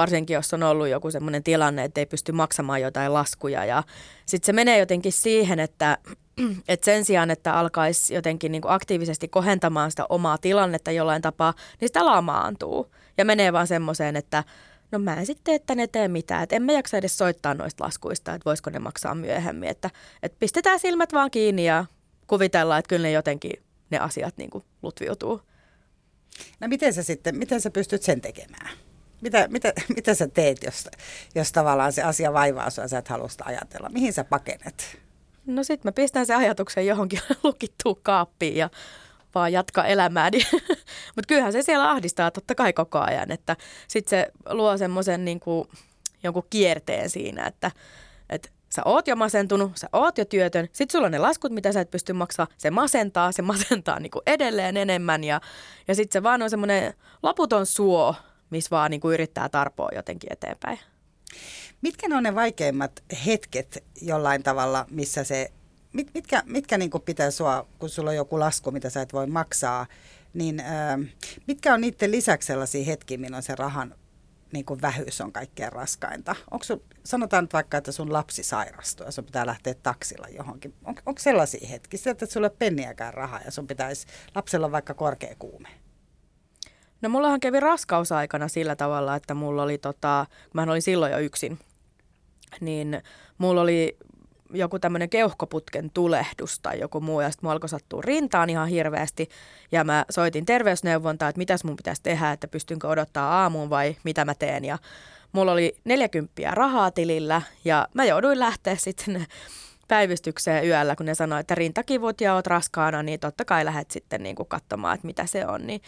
varsinkin 0.00 0.34
jos 0.34 0.54
on 0.54 0.62
ollut 0.62 0.88
joku 0.88 1.10
sellainen 1.10 1.42
tilanne, 1.42 1.84
että 1.84 2.00
ei 2.00 2.06
pysty 2.06 2.32
maksamaan 2.32 2.80
jotain 2.80 3.14
laskuja. 3.14 3.64
Ja 3.64 3.82
sitten 4.26 4.46
se 4.46 4.52
menee 4.52 4.78
jotenkin 4.78 5.12
siihen, 5.12 5.60
että 5.60 5.98
että 6.68 6.84
sen 6.84 7.04
sijaan, 7.04 7.30
että 7.30 7.54
alkaisi 7.54 8.14
jotenkin 8.14 8.52
niin 8.52 8.62
kuin 8.62 8.72
aktiivisesti 8.72 9.28
kohentamaan 9.28 9.90
sitä 9.90 10.06
omaa 10.08 10.38
tilannetta 10.38 10.90
jollain 10.90 11.22
tapaa, 11.22 11.54
niin 11.80 11.88
sitä 11.88 12.06
lamaantuu. 12.06 12.94
Ja 13.18 13.24
menee 13.24 13.52
vaan 13.52 13.66
semmoiseen, 13.66 14.16
että 14.16 14.44
no 14.92 14.98
mä 14.98 15.14
en 15.14 15.26
sitten 15.26 15.54
että 15.54 15.74
ne 15.74 15.86
tee 15.86 16.08
mitään. 16.08 16.42
Että 16.42 16.56
en 16.56 16.62
mä 16.62 16.72
jaksa 16.72 16.96
edes 16.96 17.18
soittaa 17.18 17.54
noista 17.54 17.84
laskuista, 17.84 18.34
että 18.34 18.44
voisiko 18.44 18.70
ne 18.70 18.78
maksaa 18.78 19.14
myöhemmin. 19.14 19.68
Että, 19.68 19.90
että 20.22 20.36
pistetään 20.38 20.80
silmät 20.80 21.12
vaan 21.12 21.30
kiinni 21.30 21.64
ja 21.64 21.84
kuvitellaan, 22.26 22.78
että 22.78 22.88
kyllä 22.88 23.02
ne 23.02 23.12
jotenkin 23.12 23.52
ne 23.90 23.98
asiat 23.98 24.36
niin 24.36 24.50
kuin 24.50 24.64
lutviutuu. 24.82 25.42
No 26.60 26.68
miten 26.68 26.92
sä 26.92 27.02
sitten, 27.02 27.38
miten 27.38 27.60
sä 27.60 27.70
pystyt 27.70 28.02
sen 28.02 28.20
tekemään? 28.20 28.70
Mitä, 29.20 29.48
mitä, 29.48 29.72
mitä 29.96 30.14
sä 30.14 30.28
teet, 30.28 30.62
jos, 30.62 30.88
jos 31.34 31.52
tavallaan 31.52 31.92
se 31.92 32.02
asia 32.02 32.32
vaivaa 32.32 32.70
sua 32.70 32.84
ja 32.84 32.88
sä 32.88 32.98
et 32.98 33.08
halua 33.08 33.28
sitä 33.28 33.44
ajatella? 33.46 33.88
Mihin 33.88 34.12
sä 34.12 34.24
pakenet? 34.24 34.98
No 35.46 35.64
sit 35.64 35.84
mä 35.84 35.92
pistän 35.92 36.26
sen 36.26 36.36
ajatuksen 36.36 36.86
johonkin 36.86 37.20
lukittuun 37.44 38.00
kaappiin 38.02 38.56
ja 38.56 38.70
vaan 39.34 39.52
jatka 39.52 39.84
elämääni. 39.84 40.38
Mutta 41.16 41.28
kyllähän 41.28 41.52
se 41.52 41.62
siellä 41.62 41.90
ahdistaa 41.90 42.30
totta 42.30 42.54
kai 42.54 42.72
koko 42.72 42.98
ajan, 42.98 43.30
että 43.30 43.56
sitten 43.88 44.10
se 44.10 44.32
luo 44.50 44.76
semmoisen 44.76 45.24
niin 45.24 45.40
jonkun 46.22 46.46
kierteen 46.50 47.10
siinä, 47.10 47.46
että, 47.46 47.70
että 48.30 48.48
sä 48.70 48.82
oot 48.84 49.08
jo 49.08 49.16
masentunut, 49.16 49.72
sä 49.74 49.88
oot 49.92 50.18
jo 50.18 50.24
työtön, 50.24 50.68
sit 50.72 50.90
sulla 50.90 51.06
on 51.06 51.12
ne 51.12 51.18
laskut, 51.18 51.52
mitä 51.52 51.72
sä 51.72 51.80
et 51.80 51.90
pysty 51.90 52.12
maksaa, 52.12 52.46
se 52.58 52.70
masentaa, 52.70 53.32
se 53.32 53.42
masentaa 53.42 54.00
niin 54.00 54.10
kuin 54.10 54.22
edelleen 54.26 54.76
enemmän 54.76 55.24
ja, 55.24 55.40
ja 55.88 55.94
sitten 55.94 56.12
se 56.12 56.22
vaan 56.22 56.42
on 56.42 56.50
semmoinen 56.50 56.94
loputon 57.22 57.66
suo, 57.66 58.14
missä 58.50 58.70
vaan 58.70 58.90
niin 58.90 59.00
kuin 59.00 59.14
yrittää 59.14 59.48
tarpoa 59.48 59.88
jotenkin 59.94 60.32
eteenpäin. 60.32 60.78
Mitkä 61.82 62.08
ne 62.08 62.16
on 62.16 62.22
ne 62.22 62.34
vaikeimmat 62.34 63.04
hetket 63.26 63.84
jollain 64.02 64.42
tavalla, 64.42 64.86
missä 64.90 65.24
se, 65.24 65.52
mit, 65.92 66.10
mitkä, 66.14 66.42
mitkä 66.46 66.78
niin 66.78 66.90
pitää 67.04 67.30
sua, 67.30 67.68
kun 67.78 67.88
sulla 67.88 68.10
on 68.10 68.16
joku 68.16 68.40
lasku, 68.40 68.70
mitä 68.70 68.90
sä 68.90 69.02
et 69.02 69.12
voi 69.12 69.26
maksaa, 69.26 69.86
niin 70.34 70.60
äh, 70.60 70.98
mitkä 71.46 71.74
on 71.74 71.80
niiden 71.80 72.10
lisäksi 72.10 72.46
sellaisia 72.46 72.84
hetkiä, 72.84 73.18
milloin 73.18 73.42
se 73.42 73.54
rahan 73.54 73.94
niin 74.52 74.64
kuin 74.64 74.82
vähyys 74.82 75.20
on 75.20 75.32
kaikkein 75.32 75.72
raskainta. 75.72 76.36
Onko 76.50 76.64
sun, 76.64 76.82
sanotaan 77.04 77.44
nyt 77.44 77.52
vaikka, 77.52 77.76
että 77.76 77.92
sun 77.92 78.12
lapsi 78.12 78.42
sairastuu 78.42 79.06
ja 79.06 79.12
sun 79.12 79.24
pitää 79.24 79.46
lähteä 79.46 79.74
taksilla 79.82 80.28
johonkin. 80.28 80.74
On, 80.84 80.94
onko 81.06 81.20
sellaisia 81.20 81.68
hetkiä, 81.68 82.00
että 82.06 82.26
sulla 82.26 82.46
ei 82.46 82.50
ole 82.50 82.56
penniäkään 82.58 83.14
rahaa 83.14 83.40
ja 83.44 83.50
sun 83.50 83.66
pitäisi, 83.66 84.06
lapsella 84.34 84.66
on 84.66 84.72
vaikka 84.72 84.94
korkea 84.94 85.34
kuume? 85.38 85.68
No 87.02 87.08
mullahan 87.08 87.40
kävi 87.40 87.60
raskausaikana 87.60 88.48
sillä 88.48 88.76
tavalla, 88.76 89.16
että 89.16 89.34
mulla 89.34 89.62
oli 89.62 89.78
tota, 89.78 90.26
mä 90.54 90.62
olin 90.62 90.82
silloin 90.82 91.12
jo 91.12 91.18
yksin, 91.18 91.58
niin 92.60 93.02
mulla 93.38 93.60
oli 93.60 93.96
joku 94.52 94.78
tämmöinen 94.78 95.10
keuhkoputken 95.10 95.90
tulehdus 95.90 96.60
tai 96.60 96.80
joku 96.80 97.00
muu, 97.00 97.20
ja 97.20 97.30
sitten 97.30 97.46
mua 97.46 97.52
alkoi 97.52 97.68
sattua 97.68 98.02
rintaan 98.02 98.50
ihan 98.50 98.68
hirveästi, 98.68 99.28
ja 99.72 99.84
mä 99.84 100.04
soitin 100.10 100.46
terveysneuvontaa, 100.46 101.28
että 101.28 101.38
mitäs 101.38 101.64
mun 101.64 101.76
pitäisi 101.76 102.02
tehdä, 102.02 102.32
että 102.32 102.48
pystynkö 102.48 102.88
odottaa 102.88 103.42
aamuun 103.42 103.70
vai 103.70 103.96
mitä 104.04 104.24
mä 104.24 104.34
teen, 104.34 104.64
ja 104.64 104.78
mulla 105.32 105.52
oli 105.52 105.76
40 105.84 106.42
rahaa 106.50 106.90
tilillä, 106.90 107.42
ja 107.64 107.88
mä 107.94 108.04
jouduin 108.04 108.38
lähteä 108.38 108.76
sitten 108.76 109.26
päivystykseen 109.88 110.66
yöllä, 110.66 110.96
kun 110.96 111.06
ne 111.06 111.14
sanoivat, 111.14 111.40
että 111.40 111.54
rintakivut 111.54 112.20
ja 112.20 112.34
oot 112.34 112.46
raskaana, 112.46 113.02
niin 113.02 113.20
totta 113.20 113.44
kai 113.44 113.64
lähdet 113.64 113.90
sitten 113.90 114.22
niin 114.22 114.36
kuin 114.36 114.48
katsomaan, 114.48 114.94
että 114.94 115.06
mitä 115.06 115.26
se 115.26 115.46
on, 115.46 115.66
niin 115.66 115.80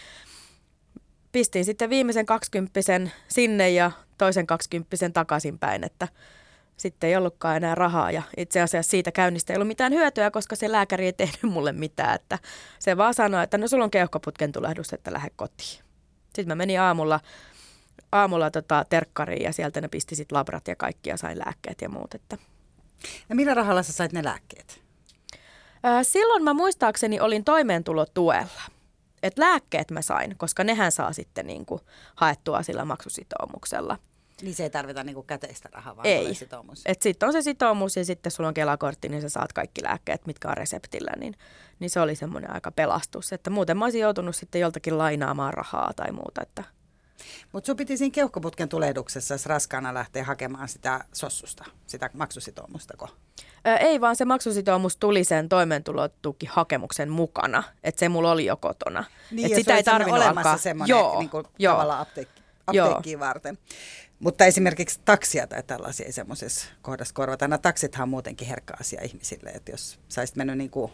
pistin 1.33 1.65
sitten 1.65 1.91
viimeisen 1.91 2.27
20 2.27 2.81
sinne 3.29 3.71
ja 3.71 3.91
toisen 4.19 4.47
20 4.47 5.11
takaisinpäin, 5.13 5.85
että 5.85 6.09
sitten 6.77 7.11
ei 7.11 7.17
ollutkaan 7.17 7.57
enää 7.57 7.75
rahaa 7.75 8.11
ja 8.11 8.23
itse 8.37 8.61
asiassa 8.61 8.91
siitä 8.91 9.13
käynnistä 9.13 9.53
ei 9.53 9.57
ollut 9.57 9.69
mitään 9.69 9.93
hyötyä, 9.93 10.31
koska 10.31 10.57
se 10.57 10.73
lääkäri 10.73 11.07
ei 11.07 11.13
tehnyt 11.23 11.43
mulle 11.43 11.73
mitään, 11.73 12.15
että 12.15 12.39
se 12.79 12.97
vaan 12.97 13.15
sanoi, 13.15 13.45
että 13.45 13.59
no 13.59 13.69
sulla 13.69 13.85
on 13.85 13.91
keuhkoputken 13.91 14.53
tulehdus, 14.53 14.93
että 14.93 15.13
lähde 15.13 15.31
kotiin. 15.37 15.81
Sitten 16.25 16.49
mä 16.49 16.55
menin 16.55 16.81
aamulla, 16.81 17.21
aamulla 18.13 18.51
tota 18.51 18.85
terkkariin 18.89 19.43
ja 19.43 19.53
sieltä 19.53 19.81
ne 19.81 19.89
pisti 19.89 20.17
sit 20.17 20.33
labrat 20.33 20.69
ja 20.69 20.77
kaikki 20.77 21.11
ja 21.11 21.17
sain 21.17 21.39
lääkkeet 21.39 21.81
ja 21.81 21.89
muut. 21.89 22.15
Että. 22.15 22.39
Ja 23.29 23.35
millä 23.35 23.55
rahalla 23.55 23.83
sä 23.83 23.93
sait 23.93 24.13
ne 24.13 24.25
lääkkeet? 24.25 24.81
silloin 26.03 26.45
mä 26.45 26.55
muistaakseni 26.55 27.21
olin 27.21 27.45
toimeentulotuella. 27.45 28.80
Et 29.23 29.39
lääkkeet 29.39 29.91
mä 29.91 30.03
sain, 30.03 30.35
koska 30.37 30.65
nehän 30.65 30.93
saa 30.93 31.13
sitten 31.13 31.47
niinku 31.47 31.81
haettua 32.15 32.63
sillä 32.63 32.85
maksusitoumuksella– 32.85 33.99
niin 34.43 34.55
se 34.55 34.63
ei 34.63 34.71
tarvita 34.71 35.05
niinku 35.05 35.23
käteistä 35.23 35.69
rahaa, 35.73 35.97
vaan 35.97 36.07
ei. 36.07 36.35
sitoumus. 36.35 36.85
Sitten 37.01 37.27
on 37.27 37.33
se 37.33 37.43
sitoumus 37.43 37.97
ja 37.97 38.05
sitten 38.05 38.33
sulla 38.33 38.49
on 38.49 38.55
kelakortti, 38.55 39.09
niin 39.09 39.23
sä 39.23 39.29
saat 39.29 39.53
kaikki 39.53 39.83
lääkkeet, 39.85 40.27
mitkä 40.27 40.49
on 40.49 40.57
reseptillä. 40.57 41.13
Niin, 41.17 41.35
niin 41.79 41.91
se 41.91 42.01
oli 42.01 42.15
semmoinen 42.15 42.55
aika 42.55 42.71
pelastus. 42.71 43.33
Että 43.33 43.51
muuten 43.51 43.77
mä 43.77 43.85
olisin 43.85 44.01
joutunut 44.01 44.37
sitten 44.37 44.61
joltakin 44.61 44.99
lainaamaan 44.99 45.55
rahaa 45.55 45.93
tai 45.97 46.13
muuta. 46.13 46.43
Että... 46.43 46.65
Mutta 47.53 47.67
sun 47.67 47.77
piti 47.77 47.97
siinä 47.97 48.13
keuhkoputken 48.13 48.69
tulehduksessa 48.69 49.35
raskaana 49.47 49.95
lähteä 49.95 50.25
hakemaan 50.25 50.69
sitä 50.69 51.05
sossusta, 51.13 51.65
sitä 51.87 52.11
maksusitoumustako? 52.13 53.09
Ö, 53.67 53.77
ei, 53.77 54.01
vaan 54.01 54.17
se 54.17 54.25
maksusitoumus 54.25 54.97
tuli 54.97 55.25
sen 55.25 55.49
toimeentulotukihakemuksen 55.49 57.11
mukana. 57.11 57.63
Että 57.85 57.99
se 57.99 58.09
mulla 58.09 58.31
oli 58.31 58.47
jo 58.47 58.57
kotona. 58.57 59.05
Niin, 59.31 59.47
Et 59.47 59.55
sitä 59.55 59.77
ei 59.77 59.83
tarvinnut 59.83 60.23
alkaa. 60.23 60.59
semmoinen 60.59 60.95
joo, 60.95 61.19
niin 61.19 61.31
kuin 61.31 61.45
joo. 61.59 61.75
tavallaan 61.75 62.01
apteekki, 62.01 62.43
apteekkiin 62.67 63.13
joo. 63.13 63.21
varten. 63.21 63.59
Mutta 64.19 64.45
esimerkiksi 64.45 65.01
taksia 65.05 65.47
tai 65.47 65.63
tällaisia 65.63 66.07
ei 66.07 66.13
semmoisessa 66.13 66.69
kohdassa 66.83 67.15
korvata. 67.15 67.49
Nämä 67.49 67.59
taksithan 67.59 68.03
on 68.03 68.09
muutenkin 68.09 68.49
herkkä 68.49 68.75
asia 68.81 69.03
ihmisille, 69.03 69.51
että 69.51 69.73
jos 69.73 69.99
saisit 70.09 70.37
mennyt 70.37 70.59
niin 70.59 70.71
kuin 70.71 70.93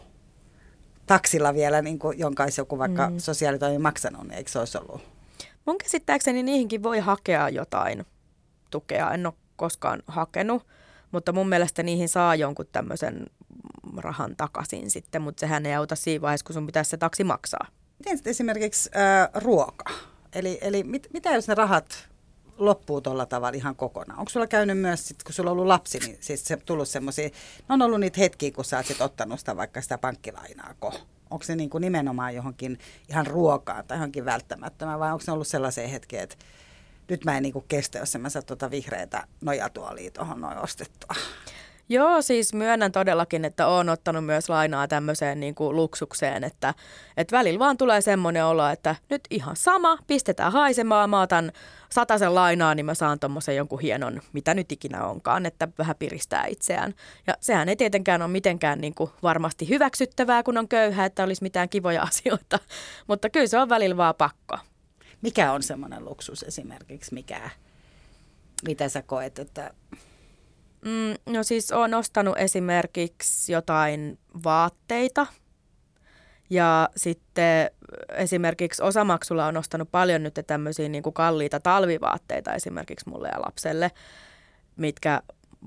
taksilla 1.05 1.53
vielä, 1.53 1.81
niin 1.81 1.99
kuin, 1.99 2.19
jonka 2.19 2.43
olisi 2.43 2.61
joku 2.61 2.77
vaikka 2.77 3.09
mm. 3.09 3.17
sosiaalitoimi 3.17 3.77
maksanut, 3.77 4.23
niin 4.23 4.33
eikö 4.33 4.51
se 4.51 4.59
olisi 4.59 4.77
ollut? 4.77 5.16
Mun 5.67 5.77
käsittääkseni 5.77 6.43
niihinkin 6.43 6.83
voi 6.83 6.99
hakea 6.99 7.49
jotain 7.49 8.05
tukea. 8.71 9.11
En 9.11 9.25
ole 9.25 9.33
koskaan 9.55 10.03
hakenut, 10.07 10.67
mutta 11.11 11.33
mun 11.33 11.49
mielestä 11.49 11.83
niihin 11.83 12.09
saa 12.09 12.35
jonkun 12.35 12.67
tämmöisen 12.71 13.25
rahan 13.97 14.35
takaisin 14.35 14.89
sitten, 14.89 15.21
mutta 15.21 15.39
sehän 15.39 15.65
ei 15.65 15.75
auta 15.75 15.95
siinä 15.95 16.21
vaiheessa, 16.21 16.45
kun 16.45 16.53
sun 16.53 16.65
pitäisi 16.65 16.89
se 16.89 16.97
taksi 16.97 17.23
maksaa. 17.23 17.67
Miten 17.99 18.17
sitten 18.17 18.31
esimerkiksi 18.31 18.89
äh, 18.95 19.43
ruoka? 19.43 19.83
Eli, 20.33 20.57
eli 20.61 20.83
mit, 20.83 21.07
mitä 21.13 21.33
jos 21.33 21.47
ne 21.47 21.55
rahat 21.55 22.09
loppuu 22.57 23.01
tuolla 23.01 23.25
tavalla 23.25 23.57
ihan 23.57 23.75
kokonaan. 23.75 24.19
Onko 24.19 24.29
sulla 24.29 24.47
käynyt 24.47 24.79
myös, 24.79 25.07
sit, 25.07 25.23
kun 25.23 25.33
sulla 25.33 25.49
on 25.49 25.53
ollut 25.53 25.67
lapsi, 25.67 25.99
niin 25.99 26.17
siis 26.19 26.45
se 26.45 26.57
tullut 26.57 26.87
semmoisia, 26.87 27.29
on 27.69 27.81
ollut 27.81 27.99
niitä 27.99 28.19
hetkiä, 28.19 28.51
kun 28.51 28.65
sä 28.65 28.77
oot 28.77 28.85
sit 28.85 29.01
ottanut 29.01 29.39
sitä 29.39 29.57
vaikka 29.57 29.81
sitä 29.81 29.97
pankkilainaako? 29.97 30.93
Onko 31.31 31.43
se 31.43 31.55
niin 31.55 31.69
kuin 31.69 31.81
nimenomaan 31.81 32.35
johonkin 32.35 32.79
ihan 33.09 33.27
ruokaan 33.27 33.85
tai 33.87 33.97
johonkin 33.97 34.25
välttämättömään 34.25 34.99
vai 34.99 35.11
onko 35.11 35.23
se 35.23 35.31
ollut 35.31 35.47
sellaisia 35.47 35.87
hetkiä, 35.87 36.23
että 36.23 36.35
nyt 37.09 37.25
mä 37.25 37.37
en 37.37 37.43
niin 37.43 37.53
kuin 37.53 37.65
kestä, 37.67 37.99
jos 37.99 38.15
en 38.15 38.21
mä 38.21 38.29
saa 38.29 38.41
tuota 38.41 38.71
vihreätä 38.71 39.27
nojatuolia 39.41 40.11
tuohon 40.11 40.41
noin 40.41 40.57
ostettua? 40.57 41.15
Joo, 41.89 42.21
siis 42.21 42.53
myönnän 42.53 42.91
todellakin, 42.91 43.45
että 43.45 43.67
olen 43.67 43.89
ottanut 43.89 44.25
myös 44.25 44.49
lainaa 44.49 44.87
tämmöiseen 44.87 45.39
niin 45.39 45.55
kuin 45.55 45.75
luksukseen, 45.75 46.43
että, 46.43 46.73
että 47.17 47.37
välillä 47.37 47.59
vaan 47.59 47.77
tulee 47.77 48.01
semmoinen 48.01 48.45
olo, 48.45 48.67
että 48.67 48.95
nyt 49.09 49.21
ihan 49.29 49.55
sama, 49.55 49.97
pistetään 50.07 50.51
haisemaan, 50.51 51.09
mä 51.09 51.21
otan 51.21 51.51
sen 52.19 52.35
lainaa, 52.35 52.75
niin 52.75 52.85
mä 52.85 52.93
saan 52.93 53.19
tuommoisen 53.19 53.55
jonkun 53.55 53.79
hienon, 53.79 54.21
mitä 54.33 54.53
nyt 54.53 54.71
ikinä 54.71 55.05
onkaan, 55.05 55.45
että 55.45 55.67
vähän 55.77 55.95
piristää 55.99 56.45
itseään. 56.45 56.93
Ja 57.27 57.35
sehän 57.41 57.69
ei 57.69 57.75
tietenkään 57.75 58.21
ole 58.21 58.31
mitenkään 58.31 58.81
niin 58.81 58.95
kuin 58.95 59.09
varmasti 59.23 59.69
hyväksyttävää, 59.69 60.43
kun 60.43 60.57
on 60.57 60.67
köyhä, 60.67 61.05
että 61.05 61.23
olisi 61.23 61.43
mitään 61.43 61.69
kivoja 61.69 62.03
asioita, 62.09 62.59
mutta 63.07 63.29
kyllä 63.29 63.47
se 63.47 63.59
on 63.59 63.69
välillä 63.69 63.97
vaan 63.97 64.15
pakko. 64.15 64.57
Mikä 65.21 65.51
on 65.51 65.63
semmoinen 65.63 66.05
luksus 66.05 66.43
esimerkiksi, 66.43 67.13
mikä, 67.13 67.49
mitä 68.65 68.89
sä 68.89 69.01
koet, 69.01 69.39
että 69.39 69.73
Mm, 70.87 71.33
no 71.33 71.43
siis 71.43 71.71
olen 71.71 71.93
ostanut 71.93 72.37
esimerkiksi 72.37 73.51
jotain 73.51 74.19
vaatteita 74.43 75.27
ja 76.49 76.89
sitten 76.95 77.71
esimerkiksi 78.09 78.83
osamaksulla 78.83 79.45
on 79.45 79.57
ostanut 79.57 79.91
paljon 79.91 80.23
nyt 80.23 80.39
tämmöisiä 80.47 80.89
niin 80.89 81.03
kuin 81.03 81.13
kalliita 81.13 81.59
talvivaatteita 81.59 82.53
esimerkiksi 82.53 83.09
mulle 83.09 83.27
ja 83.27 83.41
lapselle, 83.41 83.91
mitkä 84.75 85.21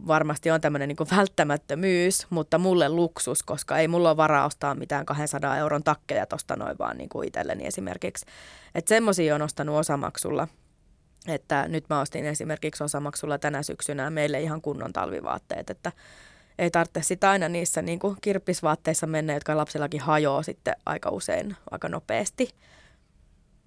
varmasti 0.06 0.50
on 0.50 0.60
tämmöinen 0.60 0.88
niin 0.88 1.16
välttämättömyys, 1.16 2.26
mutta 2.30 2.58
mulle 2.58 2.88
luksus, 2.88 3.42
koska 3.42 3.78
ei 3.78 3.88
mulla 3.88 4.08
ole 4.10 4.16
varaa 4.16 4.46
ostaa 4.46 4.74
mitään 4.74 5.06
200 5.06 5.56
euron 5.56 5.84
takkeja 5.84 6.26
tuosta 6.26 6.56
noin 6.56 6.78
vaan 6.78 6.98
niin 6.98 7.08
kuin 7.08 7.28
itselleni 7.28 7.66
esimerkiksi. 7.66 8.26
Että 8.74 8.88
semmoisia 8.88 9.34
on 9.34 9.42
ostanut 9.42 9.76
osamaksulla– 9.76 10.48
että 11.26 11.68
nyt 11.68 11.84
mä 11.90 12.00
ostin 12.00 12.26
esimerkiksi 12.26 12.84
osamaksulla 12.84 13.38
tänä 13.38 13.62
syksynä 13.62 14.10
meille 14.10 14.40
ihan 14.40 14.62
kunnon 14.62 14.92
talvivaatteet, 14.92 15.70
että 15.70 15.92
ei 16.58 16.70
tarvitse 16.70 17.02
sitä 17.02 17.30
aina 17.30 17.48
niissä 17.48 17.82
niin 17.82 17.98
kuin 17.98 18.16
kirppisvaatteissa 18.20 19.06
mennä, 19.06 19.34
jotka 19.34 19.56
lapsellakin 19.56 20.00
hajoaa 20.00 20.42
sitten 20.42 20.74
aika 20.86 21.10
usein 21.10 21.56
aika 21.70 21.88
nopeasti. 21.88 22.48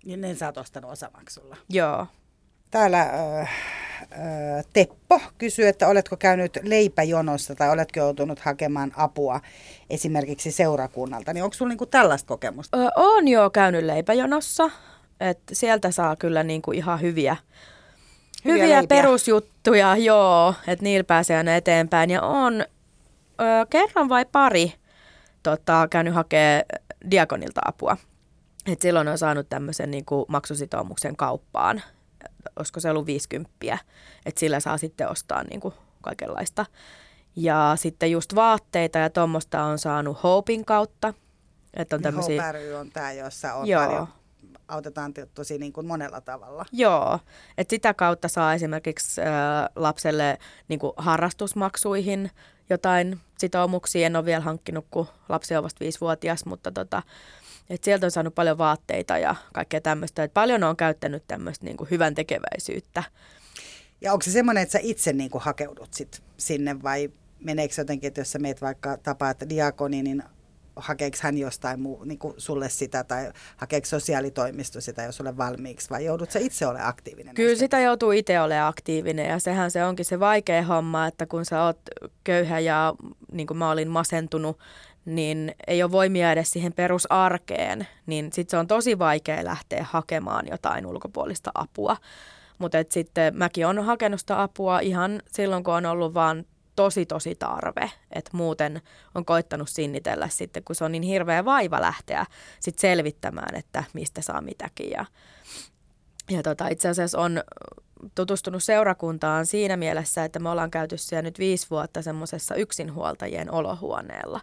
Niin 0.05 0.21
ne 0.21 0.35
sä 0.35 0.45
oot 0.45 0.57
ostanut 0.57 0.91
osamaksulla? 0.91 1.57
Joo. 1.69 2.07
Täällä 2.71 3.01
äh, 3.01 3.39
äh, 3.39 4.65
Teppo 4.73 5.21
kysyy, 5.37 5.67
että 5.67 5.87
oletko 5.87 6.17
käynyt 6.17 6.59
leipäjonossa 6.63 7.55
tai 7.55 7.69
oletko 7.69 7.99
joutunut 7.99 8.39
hakemaan 8.39 8.91
apua 8.97 9.41
esimerkiksi 9.89 10.51
seurakunnalta. 10.51 11.33
Niin 11.33 11.43
onko 11.43 11.53
sulla 11.53 11.69
niinku 11.69 11.85
tällaista 11.85 12.27
kokemusta? 12.27 12.77
Öö, 12.77 12.89
on 12.95 13.27
jo 13.27 13.49
käynyt 13.49 13.83
leipäjonossa. 13.83 14.69
Et 15.23 15.39
sieltä 15.51 15.91
saa 15.91 16.15
kyllä 16.15 16.43
niinku 16.43 16.71
ihan 16.71 17.01
hyviä, 17.01 17.37
hyviä, 18.45 18.63
hyviä 18.63 18.83
perusjuttuja, 18.89 19.97
joo, 19.97 20.53
että 20.67 20.83
niillä 20.83 21.03
pääsee 21.03 21.37
aina 21.37 21.55
eteenpäin. 21.55 22.09
Ja 22.09 22.21
on 22.21 22.61
ö, 22.61 22.65
kerran 23.69 24.09
vai 24.09 24.25
pari 24.25 24.73
tota, 25.43 25.87
käynyt 25.89 26.13
hakemaan 26.13 26.63
diakonilta 27.11 27.61
apua. 27.65 27.97
Et 28.65 28.81
silloin 28.81 29.07
on 29.07 29.17
saanut 29.17 29.49
tämmöisen 29.49 29.91
niinku 29.91 30.25
maksusitoumuksen 30.27 31.15
kauppaan. 31.15 31.81
Olisiko 32.55 32.79
se 32.79 32.89
ollut 32.89 33.05
50, 33.05 33.77
että 34.25 34.39
sillä 34.39 34.59
saa 34.59 34.77
sitten 34.77 35.09
ostaa 35.09 35.43
niinku 35.43 35.73
kaikenlaista. 36.01 36.65
Ja 37.35 37.73
sitten 37.75 38.11
just 38.11 38.35
vaatteita 38.35 38.97
ja 38.97 39.09
tuommoista 39.09 39.63
on 39.63 39.79
saanut 39.79 40.23
Hopin 40.23 40.65
kautta. 40.65 41.13
Että 41.73 41.95
on 41.95 41.97
niin 41.99 42.03
tämmöisiä... 42.03 42.43
On 42.79 42.89
tämä, 42.89 43.11
jossa 43.11 43.53
on 43.53 43.67
Joo. 43.67 43.85
paljon 43.85 44.07
autetaan 44.73 45.13
tosi 45.33 45.57
niin 45.57 45.73
kuin 45.73 45.87
monella 45.87 46.21
tavalla. 46.21 46.65
Joo, 46.71 47.19
että 47.57 47.69
sitä 47.69 47.93
kautta 47.93 48.27
saa 48.27 48.53
esimerkiksi 48.53 49.21
lapselle 49.75 50.37
niin 50.67 50.79
kuin 50.79 50.93
harrastusmaksuihin 50.97 52.31
jotain 52.69 53.19
sitoumuksia. 53.37 54.07
En 54.07 54.15
ole 54.15 54.25
vielä 54.25 54.43
hankkinut, 54.43 54.85
kun 54.91 55.07
lapsi 55.29 55.55
on 55.55 55.63
vasta 55.63 55.79
viisivuotias, 55.79 56.45
mutta 56.45 56.71
tota, 56.71 57.03
et 57.69 57.83
sieltä 57.83 58.05
on 58.05 58.11
saanut 58.11 58.35
paljon 58.35 58.57
vaatteita 58.57 59.17
ja 59.17 59.35
kaikkea 59.53 59.81
tämmöistä. 59.81 60.23
Et 60.23 60.33
paljon 60.33 60.63
on 60.63 60.77
käyttänyt 60.77 61.23
tämmöistä 61.27 61.65
niin 61.65 61.77
hyvän 61.91 62.15
tekeväisyyttä. 62.15 63.03
Ja 64.01 64.13
onko 64.13 64.23
se 64.23 64.31
semmoinen, 64.31 64.63
että 64.63 64.71
sä 64.71 64.79
itse 64.81 65.13
niin 65.13 65.29
kuin 65.29 65.41
hakeudut 65.41 65.93
sit 65.93 66.23
sinne 66.37 66.83
vai 66.83 67.09
meneekö 67.39 67.73
jotenkin, 67.77 68.07
että 68.07 68.21
jos 68.21 68.31
sä 68.31 68.39
meet 68.39 68.61
vaikka 68.61 68.97
tapaat 68.97 69.37
diakoni, 69.49 70.03
niin 70.03 70.23
hakeeko 70.75 71.17
hän 71.21 71.37
jostain 71.37 71.79
muu, 71.79 72.03
niin 72.03 72.19
kuin 72.19 72.33
sulle 72.37 72.69
sitä 72.69 73.03
tai 73.03 73.31
hakeeko 73.57 73.85
sosiaalitoimisto 73.85 74.81
sitä, 74.81 75.03
jos 75.03 75.21
ole 75.21 75.37
valmiiksi 75.37 75.89
vai 75.89 76.05
joudut 76.05 76.31
sä 76.31 76.39
itse 76.39 76.67
ole 76.67 76.79
aktiivinen? 76.81 77.35
Kyllä 77.35 77.55
sitä 77.55 77.79
joutuu 77.79 78.11
itse 78.11 78.41
olemaan 78.41 78.67
aktiivinen 78.67 79.29
ja 79.29 79.39
sehän 79.39 79.71
se 79.71 79.85
onkin 79.85 80.05
se 80.05 80.19
vaikea 80.19 80.63
homma, 80.63 81.07
että 81.07 81.25
kun 81.25 81.45
sä 81.45 81.63
oot 81.63 81.79
köyhä 82.23 82.59
ja 82.59 82.93
niin 83.31 83.47
kuin 83.47 83.57
mä 83.57 83.71
olin 83.71 83.89
masentunut, 83.89 84.59
niin 85.05 85.55
ei 85.67 85.83
ole 85.83 85.91
voimia 85.91 86.31
edes 86.31 86.51
siihen 86.51 86.73
perusarkeen, 86.73 87.87
niin 88.05 88.25
sitten 88.33 88.51
se 88.51 88.57
on 88.57 88.67
tosi 88.67 88.99
vaikea 88.99 89.45
lähteä 89.45 89.85
hakemaan 89.89 90.45
jotain 90.51 90.85
ulkopuolista 90.85 91.51
apua. 91.55 91.97
Mutta 92.57 92.77
sitten 92.89 93.37
mäkin 93.37 93.67
olen 93.67 93.83
hakenut 93.83 94.19
sitä 94.19 94.41
apua 94.41 94.79
ihan 94.79 95.21
silloin, 95.27 95.63
kun 95.63 95.73
on 95.73 95.85
ollut 95.85 96.13
vaan 96.13 96.45
tosi 96.75 97.05
tosi 97.05 97.35
tarve, 97.35 97.91
että 98.11 98.31
muuten 98.33 98.81
on 99.15 99.25
koittanut 99.25 99.69
sinnitellä 99.69 100.27
sitten, 100.27 100.63
kun 100.63 100.75
se 100.75 100.83
on 100.83 100.91
niin 100.91 101.03
hirveä 101.03 101.45
vaiva 101.45 101.81
lähteä 101.81 102.25
sit 102.59 102.79
selvittämään, 102.79 103.55
että 103.55 103.83
mistä 103.93 104.21
saa 104.21 104.41
mitäkin. 104.41 104.89
Ja, 104.91 105.05
ja 106.31 106.43
tota, 106.43 106.67
itse 106.67 106.89
asiassa 106.89 107.19
on 107.19 107.43
tutustunut 108.15 108.63
seurakuntaan 108.63 109.45
siinä 109.45 109.77
mielessä, 109.77 110.23
että 110.23 110.39
me 110.39 110.49
ollaan 110.49 110.71
käyty 110.71 110.97
siellä 110.97 111.21
nyt 111.21 111.39
viisi 111.39 111.67
vuotta 111.69 112.01
semmoisessa 112.01 112.55
yksinhuoltajien 112.55 113.51
olohuoneella. 113.51 114.41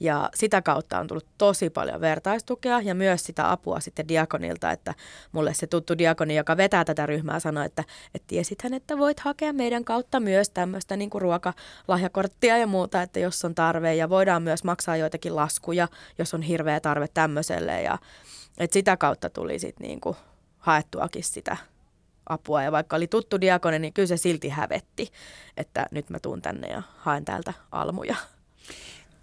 Ja 0.00 0.30
sitä 0.34 0.62
kautta 0.62 0.98
on 0.98 1.06
tullut 1.06 1.26
tosi 1.38 1.70
paljon 1.70 2.00
vertaistukea 2.00 2.80
ja 2.80 2.94
myös 2.94 3.24
sitä 3.24 3.52
apua 3.52 3.80
sitten 3.80 4.08
diakonilta, 4.08 4.70
että 4.70 4.94
mulle 5.32 5.54
se 5.54 5.66
tuttu 5.66 5.98
diakoni, 5.98 6.36
joka 6.36 6.56
vetää 6.56 6.84
tätä 6.84 7.06
ryhmää, 7.06 7.40
sanoi, 7.40 7.66
että, 7.66 7.84
että 8.14 8.26
tiesithän, 8.26 8.74
että 8.74 8.98
voit 8.98 9.20
hakea 9.20 9.52
meidän 9.52 9.84
kautta 9.84 10.20
myös 10.20 10.50
tämmöistä 10.50 10.96
niin 10.96 11.10
ruokalahjakorttia 11.14 12.58
ja 12.58 12.66
muuta, 12.66 13.02
että 13.02 13.20
jos 13.20 13.44
on 13.44 13.54
tarve 13.54 13.94
ja 13.94 14.08
voidaan 14.08 14.42
myös 14.42 14.64
maksaa 14.64 14.96
joitakin 14.96 15.36
laskuja, 15.36 15.88
jos 16.18 16.34
on 16.34 16.42
hirveä 16.42 16.80
tarve 16.80 17.06
tämmöiselle 17.14 17.82
ja 17.82 17.98
että 18.58 18.74
sitä 18.74 18.96
kautta 18.96 19.30
tuli 19.30 19.58
sitten 19.58 19.86
niin 19.86 20.00
kuin 20.00 20.16
haettuakin 20.58 21.24
sitä 21.24 21.56
apua. 22.28 22.62
Ja 22.62 22.72
vaikka 22.72 22.96
oli 22.96 23.06
tuttu 23.06 23.40
diakoni, 23.40 23.78
niin 23.78 23.92
kyllä 23.92 24.06
se 24.06 24.16
silti 24.16 24.48
hävetti, 24.48 25.10
että 25.56 25.86
nyt 25.90 26.10
mä 26.10 26.18
tuun 26.18 26.42
tänne 26.42 26.68
ja 26.68 26.82
haen 26.96 27.24
täältä 27.24 27.52
almuja. 27.72 28.16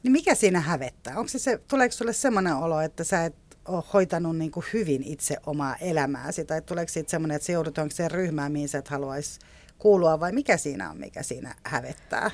Niin 0.06 0.12
mikä 0.12 0.36
siinä 0.36 0.60
hävettää? 0.60 1.18
Onko 1.18 1.28
se, 1.28 1.40
se 1.40 1.58
tuleeko 1.68 1.92
sulle 1.92 2.14
semmoinen 2.14 2.56
olo, 2.56 2.82
että 2.82 3.04
sä 3.04 3.26
et 3.26 3.36
ole 3.68 3.84
hoitanut 3.94 4.38
niin 4.38 4.52
kuin 4.52 4.66
hyvin 4.74 5.04
itse 5.04 5.38
omaa 5.46 5.76
elämääsi? 5.76 6.46
Tai 6.46 6.62
tuleeko 6.62 6.90
siitä 6.90 7.12
semmoinen, 7.12 7.36
että 7.36 7.46
se 7.46 7.54
joudut 7.54 7.76
sen 7.90 8.12
ryhmään, 8.12 8.52
mihin 8.52 8.70
sä 8.70 8.78
et 8.78 8.88
haluaisi 8.88 9.40
kuulua, 9.78 10.20
vai 10.20 10.32
mikä 10.32 10.58
siinä 10.58 10.90
on, 10.90 10.98
mikä 10.98 11.24
siinä 11.24 11.56
hävettää? 11.64 12.32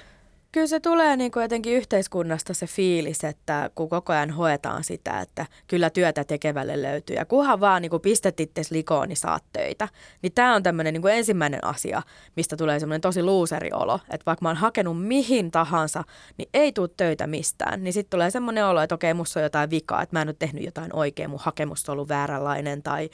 Kyllä 0.52 0.68
se 0.68 0.80
tulee 0.80 1.18
niin 1.18 1.32
kuin 1.32 1.42
jotenkin 1.42 1.74
yhteiskunnasta 1.74 2.54
se 2.54 2.68
fiilis, 2.68 3.24
että 3.24 3.70
kun 3.76 3.90
koko 3.90 4.14
ajan 4.14 4.32
hoetaan 4.32 4.84
sitä, 4.84 5.20
että 5.20 5.46
kyllä 5.68 5.90
työtä 5.90 6.24
tekevälle 6.24 6.82
löytyy. 6.82 7.16
Ja 7.16 7.26
kunhan 7.26 7.60
vaan 7.60 7.82
niin 7.82 7.90
kuin 7.90 8.02
pistet 8.02 8.40
itse 8.40 8.62
likoon, 8.72 9.10
niin 9.10 9.18
saat 9.18 9.44
töitä. 9.54 9.88
Niin 10.22 10.34
tämä 10.34 10.56
on 10.56 10.64
tämmöinen 10.64 10.94
niin 10.94 11.02
kuin 11.02 11.14
ensimmäinen 11.14 11.64
asia, 11.64 12.02
mistä 12.36 12.58
tulee 12.58 12.80
semmoinen 12.80 13.02
tosi 13.02 13.24
luuseriolo. 13.24 14.00
Että 14.10 14.26
vaikka 14.26 14.44
mä 14.44 14.50
oon 14.50 14.58
hakenut 14.58 15.08
mihin 15.08 15.52
tahansa, 15.52 16.04
niin 16.38 16.50
ei 16.54 16.72
tule 16.72 16.90
töitä 16.98 17.28
mistään. 17.28 17.84
Niin 17.84 17.94
sitten 17.94 18.18
tulee 18.18 18.32
semmoinen 18.32 18.66
olo, 18.66 18.82
että 18.82 18.96
okei, 18.96 19.14
musta 19.14 19.40
on 19.40 19.44
jotain 19.44 19.70
vikaa, 19.70 20.02
että 20.02 20.16
mä 20.16 20.22
en 20.22 20.28
ole 20.28 20.36
tehnyt 20.40 20.66
jotain 20.66 20.96
oikein, 20.96 21.30
mun 21.30 21.40
hakemus 21.44 21.90
on 21.90 21.94
ollut 21.94 22.10
vääränlainen 22.10 22.84
tai 22.84 23.10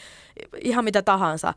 ihan 0.63 0.83
mitä 0.83 1.01
tahansa. 1.01 1.53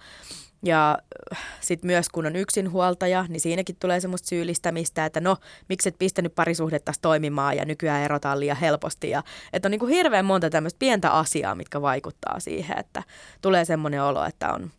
Ja 0.65 0.99
äh, 1.33 1.39
sitten 1.61 1.87
myös 1.87 2.09
kun 2.09 2.27
on 2.27 2.37
yksinhuoltaja, 2.37 3.25
niin 3.29 3.41
siinäkin 3.41 3.77
tulee 3.81 4.01
semmoista 4.01 4.29
syyllistämistä, 4.29 5.05
että 5.05 5.21
no, 5.21 5.37
miksi 5.69 5.89
et 5.89 5.99
pistänyt 5.99 6.35
parisuhdetta 6.35 6.93
toimimaan 7.03 7.57
ja 7.57 7.65
nykyään 7.65 8.03
erotaan 8.03 8.41
liian 8.41 8.57
helposti. 8.57 9.11
Ja, 9.11 9.23
että 9.53 9.69
on 9.69 9.71
niin 9.71 9.81
kuin 9.81 9.95
hirveän 9.95 10.25
monta 10.25 10.51
tämmöistä 10.51 10.79
pientä 10.79 11.11
asiaa, 11.11 11.55
mitkä 11.55 11.83
vaikuttaa 11.83 12.41
siihen, 12.41 12.79
että 12.79 13.03
tulee 13.43 13.65
semmoinen 13.65 14.03
olo, 14.03 14.25
että 14.25 14.53
on 14.53 14.71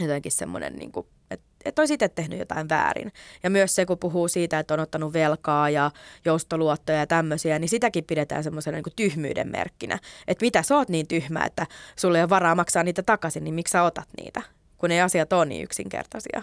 jotenkin 0.00 0.32
semmoinen, 0.32 0.76
niin 0.76 0.92
kuin, 0.92 1.06
että, 1.30 1.46
että 1.64 1.82
olisi 1.82 1.94
itse 1.94 2.08
tehnyt 2.08 2.38
jotain 2.38 2.68
väärin. 2.68 3.12
Ja 3.42 3.50
myös 3.50 3.74
se, 3.74 3.86
kun 3.86 3.98
puhuu 3.98 4.28
siitä, 4.28 4.58
että 4.58 4.74
on 4.74 4.80
ottanut 4.80 5.12
velkaa 5.12 5.70
ja 5.70 5.90
joustoluottoja 6.24 6.98
ja 6.98 7.06
tämmöisiä, 7.06 7.58
niin 7.58 7.68
sitäkin 7.68 8.04
pidetään 8.04 8.44
semmoisena 8.44 8.76
niin 8.76 8.96
tyhmyyden 8.96 9.50
merkkinä. 9.50 9.98
Että 10.28 10.44
mitä 10.44 10.62
sä 10.62 10.76
oot 10.76 10.88
niin 10.88 11.08
tyhmä, 11.08 11.44
että 11.44 11.66
sulle 11.96 12.18
ei 12.18 12.22
ole 12.22 12.30
varaa 12.30 12.54
maksaa 12.54 12.82
niitä 12.82 13.02
takaisin, 13.02 13.44
niin 13.44 13.54
miksi 13.54 13.72
sä 13.72 13.82
otat 13.82 14.08
niitä? 14.16 14.42
Kun 14.78 14.90
ne 14.90 15.02
asiat 15.02 15.32
on 15.32 15.48
niin 15.48 15.62
yksinkertaisia. 15.62 16.42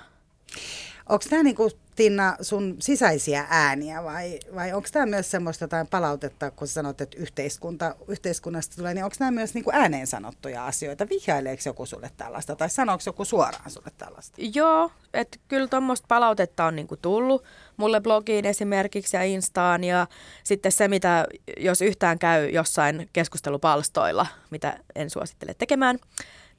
Onko 1.10 1.26
tämä 1.30 1.44
niinku, 1.44 1.72
Tinna 1.96 2.36
sun 2.42 2.76
sisäisiä 2.80 3.46
ääniä 3.50 4.04
vai, 4.04 4.40
vai 4.56 4.74
onko 4.74 4.90
tämä 4.92 5.06
myös 5.06 5.32
semmoista 5.32 5.68
tai 5.68 5.86
palautetta, 5.90 6.52
kun 6.52 6.68
sanot, 6.68 7.02
että 7.02 7.18
yhteiskunta, 7.20 7.96
yhteiskunnasta 8.08 8.76
tulee, 8.76 8.94
niin 8.94 9.04
onko 9.04 9.16
nämä 9.20 9.32
myös 9.32 9.54
niinku 9.54 9.70
ääneen 9.74 10.08
sanottuja 10.08 10.66
asioita? 10.66 11.10
Vihjaileeko 11.10 11.62
joku 11.66 11.86
sulle 11.86 12.12
tällaista 12.18 12.56
tai 12.56 12.70
sanooko 12.70 13.04
joku 13.06 13.26
suoraan 13.26 13.72
sulle 13.72 13.92
tällaista? 13.98 14.38
Joo, 14.54 14.92
että 15.14 15.38
kyllä 15.48 15.68
tuommoista 15.68 16.06
palautetta 16.08 16.66
on 16.66 16.76
niinku 16.76 16.98
tullut 16.98 17.44
mulle 17.78 18.02
blogiin 18.02 18.46
esimerkiksi 18.46 19.18
ja 19.18 19.24
Instaan 19.24 19.84
ja 19.84 20.08
sitten 20.44 20.72
se, 20.72 20.88
mitä 20.88 21.28
jos 21.58 21.82
yhtään 21.82 22.20
käy 22.20 22.50
jossain 22.50 23.10
keskustelupalstoilla, 23.14 24.28
mitä 24.50 24.78
en 24.96 25.10
suosittele 25.10 25.54
tekemään, 25.54 26.00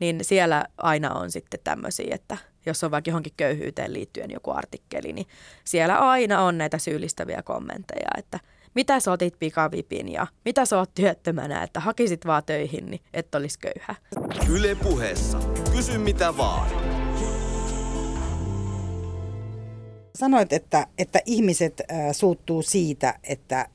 niin 0.03 0.25
siellä 0.25 0.65
aina 0.77 1.15
on 1.15 1.31
sitten 1.31 1.61
tämmöisiä, 1.65 2.15
että 2.15 2.37
jos 2.67 2.85
on 2.85 2.91
vaikka 2.91 3.11
johonkin 3.11 3.33
köyhyyteen 3.37 3.93
liittyen 3.93 4.31
joku 4.31 4.51
artikkeli, 4.51 5.13
niin 5.13 5.27
siellä 5.65 5.99
aina 5.99 6.43
on 6.43 6.59
näitä 6.59 6.79
syyllistäviä 6.79 7.43
kommentteja, 7.43 8.09
että 8.19 8.41
mitä 8.75 9.01
sä 9.01 9.13
otit 9.13 9.39
pikavipin 9.39 10.13
ja 10.13 10.27
mitä 10.45 10.65
sä 10.65 10.79
oot 10.79 10.95
työttömänä, 10.95 11.63
että 11.63 11.81
hakisit 11.81 12.27
vaan 12.27 12.43
töihin, 12.45 12.91
niin 12.91 13.01
et 13.15 13.35
olisi 13.35 13.59
köyhä. 13.59 13.95
Yle 14.51 14.75
puheessa. 14.75 15.39
Kysy 15.73 15.99
mitä 15.99 16.37
vaan. 16.37 16.71
Sanoit, 20.15 20.53
että, 20.53 20.87
että 20.99 21.19
ihmiset 21.27 21.81
äh, 21.81 21.97
suuttuu 22.13 22.63
siitä, 22.63 23.19
että 23.25 23.69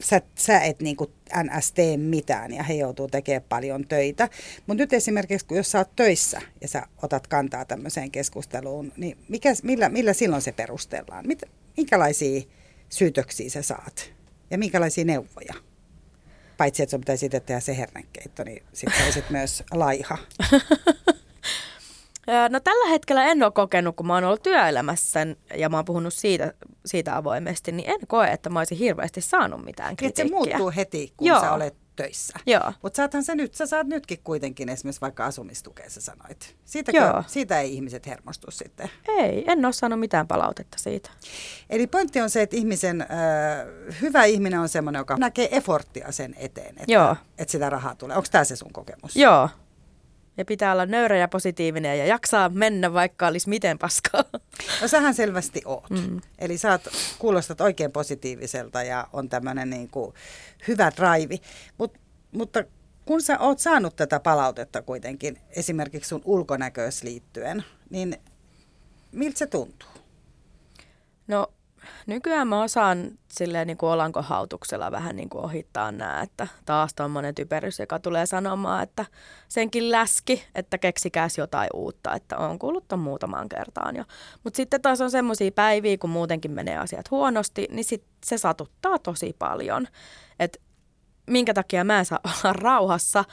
sä, 0.00 0.20
sä 0.38 0.60
et 0.60 0.80
niin 0.80 0.96
kuin 0.96 1.10
NS 1.42 1.72
tee 1.72 1.96
mitään 1.96 2.54
ja 2.54 2.62
he 2.62 2.74
joutuu 2.74 3.08
tekemään 3.08 3.44
paljon 3.48 3.86
töitä. 3.88 4.28
Mutta 4.66 4.82
nyt 4.82 4.92
esimerkiksi, 4.92 5.46
kun 5.46 5.56
jos 5.56 5.70
sä 5.70 5.78
oot 5.78 5.96
töissä 5.96 6.40
ja 6.60 6.68
sä 6.68 6.86
otat 7.02 7.26
kantaa 7.26 7.64
tämmöiseen 7.64 8.10
keskusteluun, 8.10 8.92
niin 8.96 9.18
mikä, 9.28 9.52
millä, 9.62 9.88
millä 9.88 10.12
silloin 10.12 10.42
se 10.42 10.52
perustellaan? 10.52 11.26
Mit, 11.26 11.42
minkälaisia 11.76 12.42
syytöksiä 12.88 13.50
sä 13.50 13.62
saat 13.62 14.12
ja 14.50 14.58
minkälaisia 14.58 15.04
neuvoja? 15.04 15.54
Paitsi, 16.56 16.82
että 16.82 16.90
sun 16.90 17.00
pitäisi 17.00 17.26
itse 17.26 17.40
tehdä 17.40 17.60
se 17.60 17.76
hernenkeitto, 17.76 18.44
niin 18.44 18.62
sitten 18.72 19.04
olisit 19.04 19.30
myös 19.30 19.62
laiha. 19.70 20.18
No 22.48 22.60
tällä 22.60 22.88
hetkellä 22.88 23.24
en 23.24 23.42
ole 23.42 23.52
kokenut, 23.52 23.96
kun 23.96 24.06
mä 24.06 24.14
oon 24.14 24.24
ollut 24.24 24.42
työelämässä 24.42 25.26
ja 25.56 25.68
mä 25.68 25.76
oon 25.76 25.84
puhunut 25.84 26.14
siitä, 26.14 26.52
siitä 26.86 27.16
avoimesti, 27.16 27.72
niin 27.72 27.90
en 27.90 28.06
koe, 28.06 28.28
että 28.28 28.50
mä 28.50 28.60
olisin 28.60 28.78
hirveästi 28.78 29.20
saanut 29.20 29.64
mitään 29.64 29.96
kritiikkiä. 29.96 30.24
Että 30.24 30.34
se 30.34 30.50
muuttuu 30.50 30.72
heti, 30.76 31.12
kun 31.16 31.26
Joo. 31.26 31.40
sä 31.40 31.52
olet 31.52 31.74
töissä. 31.96 32.38
Joo. 32.46 32.72
Mutta 32.82 32.96
saathan 32.96 33.24
se 33.24 33.34
nyt, 33.34 33.54
sä 33.54 33.66
saat 33.66 33.86
nytkin 33.86 34.18
kuitenkin 34.24 34.68
esimerkiksi 34.68 35.00
vaikka 35.00 35.24
asumistukea, 35.24 35.90
sä 35.90 36.00
sanoit. 36.00 36.56
Siitäkö, 36.64 37.22
siitä 37.26 37.60
ei 37.60 37.74
ihmiset 37.74 38.06
hermostu 38.06 38.50
sitten? 38.50 38.90
Ei, 39.08 39.44
en 39.46 39.64
ole 39.64 39.72
saanut 39.72 40.00
mitään 40.00 40.28
palautetta 40.28 40.78
siitä. 40.78 41.10
Eli 41.70 41.86
pointti 41.86 42.20
on 42.20 42.30
se, 42.30 42.42
että 42.42 42.56
ihmisen, 42.56 43.00
äh, 43.00 43.08
hyvä 44.00 44.24
ihminen 44.24 44.60
on 44.60 44.68
semmoinen, 44.68 45.00
joka 45.00 45.16
näkee 45.16 45.56
eforttia 45.56 46.12
sen 46.12 46.34
eteen, 46.38 46.74
että, 46.78 46.92
Joo. 46.92 47.16
että 47.38 47.52
sitä 47.52 47.70
rahaa 47.70 47.94
tulee. 47.94 48.16
Onko 48.16 48.28
tämä 48.32 48.44
se 48.44 48.56
sun 48.56 48.72
kokemus? 48.72 49.16
Joo, 49.16 49.48
ja 50.36 50.44
pitää 50.44 50.72
olla 50.72 50.86
nöyrä 50.86 51.16
ja 51.16 51.28
positiivinen 51.28 51.98
ja 51.98 52.06
jaksaa 52.06 52.48
mennä, 52.48 52.92
vaikka 52.92 53.26
olisi 53.26 53.48
miten 53.48 53.78
paskaa. 53.78 54.24
No 54.80 54.88
sähän 54.88 55.14
selvästi 55.14 55.62
oot. 55.64 55.90
Mm. 55.90 56.20
Eli 56.38 56.58
sä 56.58 56.70
oot, 56.70 56.88
kuulostat 57.18 57.60
oikein 57.60 57.92
positiiviselta 57.92 58.82
ja 58.82 59.08
on 59.12 59.28
tämmöinen 59.28 59.70
niin 59.70 59.88
kuin 59.88 60.14
hyvä 60.68 60.92
drive. 60.96 61.38
Mut, 61.78 61.98
mutta 62.32 62.64
kun 63.04 63.22
sä 63.22 63.38
oot 63.38 63.58
saanut 63.58 63.96
tätä 63.96 64.20
palautetta 64.20 64.82
kuitenkin, 64.82 65.38
esimerkiksi 65.50 66.08
sun 66.08 66.22
ulkonäköys 66.24 67.02
liittyen, 67.02 67.64
niin 67.90 68.16
miltä 69.12 69.38
se 69.38 69.46
tuntuu? 69.46 69.88
No 71.26 71.52
nykyään 72.06 72.48
mä 72.48 72.62
osaan 72.62 73.10
silleen 73.32 73.66
niin 73.66 73.76
kuin 73.76 73.90
olankohautuksella 73.90 74.90
vähän 74.90 75.16
niin 75.16 75.28
kuin 75.28 75.44
ohittaa 75.44 75.92
nämä, 75.92 76.20
että 76.20 76.48
taas 76.64 76.94
tuommoinen 76.94 77.34
typerys, 77.34 77.78
joka 77.78 77.98
tulee 77.98 78.26
sanomaan, 78.26 78.82
että 78.82 79.06
senkin 79.48 79.90
läski, 79.90 80.44
että 80.54 80.78
keksikääs 80.78 81.38
jotain 81.38 81.68
uutta, 81.74 82.14
että 82.14 82.38
on 82.38 82.58
kuullut 82.58 82.88
ton 82.88 82.98
muutamaan 82.98 83.48
kertaan 83.48 83.96
jo. 83.96 84.04
Mutta 84.44 84.56
sitten 84.56 84.82
taas 84.82 85.00
on 85.00 85.10
semmoisia 85.10 85.52
päiviä, 85.52 85.98
kun 85.98 86.10
muutenkin 86.10 86.50
menee 86.50 86.78
asiat 86.78 87.10
huonosti, 87.10 87.66
niin 87.70 87.84
sit 87.84 88.04
se 88.24 88.38
satuttaa 88.38 88.98
tosi 88.98 89.36
paljon. 89.38 89.88
Että 90.38 90.58
minkä 91.26 91.54
takia 91.54 91.84
mä 91.84 91.98
en 91.98 92.04
saa 92.04 92.20
olla 92.24 92.52
rauhassa, 92.52 93.24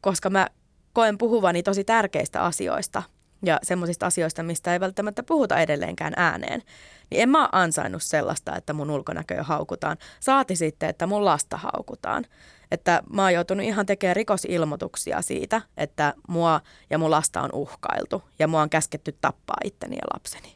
koska 0.00 0.30
mä 0.30 0.46
koen 0.92 1.18
puhuvani 1.18 1.62
tosi 1.62 1.84
tärkeistä 1.84 2.42
asioista– 2.42 3.02
ja 3.46 3.58
semmoisista 3.62 4.06
asioista, 4.06 4.42
mistä 4.42 4.72
ei 4.72 4.80
välttämättä 4.80 5.22
puhuta 5.22 5.58
edelleenkään 5.58 6.12
ääneen, 6.16 6.62
niin 7.10 7.22
en 7.22 7.28
mä 7.28 7.40
ole 7.40 7.48
ansainnut 7.52 8.02
sellaista, 8.02 8.56
että 8.56 8.72
mun 8.72 8.90
ulkonäköä 8.90 9.42
haukutaan. 9.42 9.96
Saati 10.20 10.56
sitten, 10.56 10.88
että 10.88 11.06
mun 11.06 11.24
lasta 11.24 11.56
haukutaan. 11.56 12.24
Että 12.70 13.02
mä 13.12 13.22
oon 13.22 13.34
joutunut 13.34 13.66
ihan 13.66 13.86
tekemään 13.86 14.16
rikosilmoituksia 14.16 15.22
siitä, 15.22 15.62
että 15.76 16.14
mua 16.28 16.60
ja 16.90 16.98
mun 16.98 17.10
lasta 17.10 17.42
on 17.42 17.50
uhkailtu 17.52 18.22
ja 18.38 18.48
mua 18.48 18.62
on 18.62 18.70
käsketty 18.70 19.16
tappaa 19.20 19.56
itteni 19.64 19.96
ja 19.96 20.02
lapseni. 20.14 20.54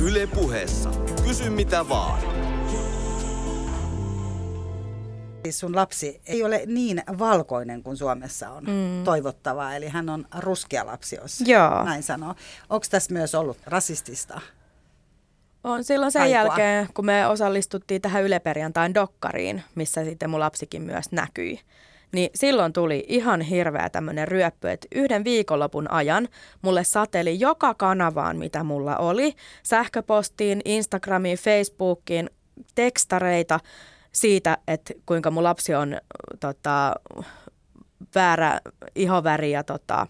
Yle 0.00 0.26
puheessa. 0.26 0.90
Kysy 1.24 1.50
mitä 1.50 1.88
vaan. 1.88 2.57
Siis 5.42 5.60
sun 5.60 5.76
lapsi 5.76 6.20
ei 6.26 6.44
ole 6.44 6.62
niin 6.66 7.02
valkoinen 7.18 7.82
kuin 7.82 7.96
Suomessa 7.96 8.50
on 8.50 8.64
mm. 8.64 9.04
toivottavaa, 9.04 9.76
eli 9.76 9.88
hän 9.88 10.08
on 10.08 10.26
ruskea 10.38 10.86
lapsi, 10.86 11.16
jos 11.16 11.40
Joo. 11.40 11.84
näin 11.84 12.02
sanoo. 12.02 12.34
Onko 12.70 12.86
tässä 12.90 13.12
myös 13.12 13.34
ollut 13.34 13.58
rasistista? 13.66 14.40
On 15.64 15.84
silloin 15.84 16.12
sen 16.12 16.22
Aikua. 16.22 16.34
jälkeen, 16.36 16.88
kun 16.94 17.06
me 17.06 17.26
osallistuttiin 17.26 18.02
tähän 18.02 18.22
Yleperjantain 18.22 18.94
dokkariin, 18.94 19.62
missä 19.74 20.04
sitten 20.04 20.30
mun 20.30 20.40
lapsikin 20.40 20.82
myös 20.82 21.12
näkyi. 21.12 21.60
Niin 22.12 22.30
silloin 22.34 22.72
tuli 22.72 23.04
ihan 23.08 23.40
hirveä 23.40 23.90
tämmöinen 23.90 24.28
ryöppy, 24.28 24.70
että 24.70 24.88
yhden 24.94 25.24
viikonlopun 25.24 25.90
ajan 25.90 26.28
mulle 26.62 26.84
sateli 26.84 27.40
joka 27.40 27.74
kanavaan, 27.74 28.36
mitä 28.36 28.64
mulla 28.64 28.96
oli. 28.96 29.34
Sähköpostiin, 29.62 30.60
Instagramiin, 30.64 31.38
Facebookiin, 31.38 32.30
tekstareita 32.74 33.60
siitä, 34.12 34.58
että 34.68 34.94
kuinka 35.06 35.30
mun 35.30 35.44
lapsi 35.44 35.74
on 35.74 35.96
tota, 36.40 36.94
väärä 38.14 38.60
ihoväri 38.94 39.50
ja 39.50 39.64
tota, 39.64 40.06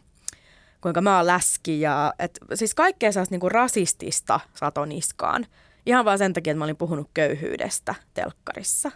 kuinka 0.81 1.01
mä 1.01 1.17
oon 1.17 1.27
läski 1.27 1.81
ja 1.81 2.15
et, 2.19 2.39
siis 2.55 2.75
kaikkea 2.75 3.13
sellaista 3.13 3.33
niinku 3.33 3.49
rasistista 3.49 4.41
satoniskaan. 4.55 5.47
Ihan 5.87 6.05
vaan 6.05 6.19
sen 6.19 6.33
takia, 6.33 6.51
että 6.51 6.59
mä 6.59 6.65
olin 6.65 6.77
puhunut 6.77 7.11
köyhyydestä 7.15 7.95
telkkarissa. 8.15 8.91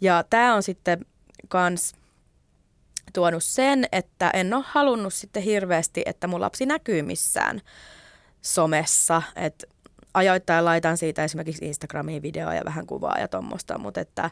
Ja 0.00 0.24
tämä 0.30 0.54
on 0.54 0.62
sitten 0.62 1.06
kans 1.48 1.94
tuonut 3.12 3.44
sen, 3.44 3.86
että 3.92 4.30
en 4.30 4.54
ole 4.54 4.64
halunnut 4.66 5.14
sitten 5.14 5.42
hirveästi, 5.42 6.02
että 6.06 6.26
mun 6.26 6.40
lapsi 6.40 6.66
näkyy 6.66 7.02
missään 7.02 7.60
somessa. 8.42 9.22
Et 9.36 9.64
ajoittain 10.14 10.64
laitan 10.64 10.96
siitä 10.96 11.24
esimerkiksi 11.24 11.64
Instagramiin 11.64 12.22
videoa 12.22 12.54
ja 12.54 12.64
vähän 12.64 12.86
kuvaa 12.86 13.18
ja 13.18 13.28
tuommoista, 13.28 13.78
mutta 13.78 14.00
että, 14.00 14.30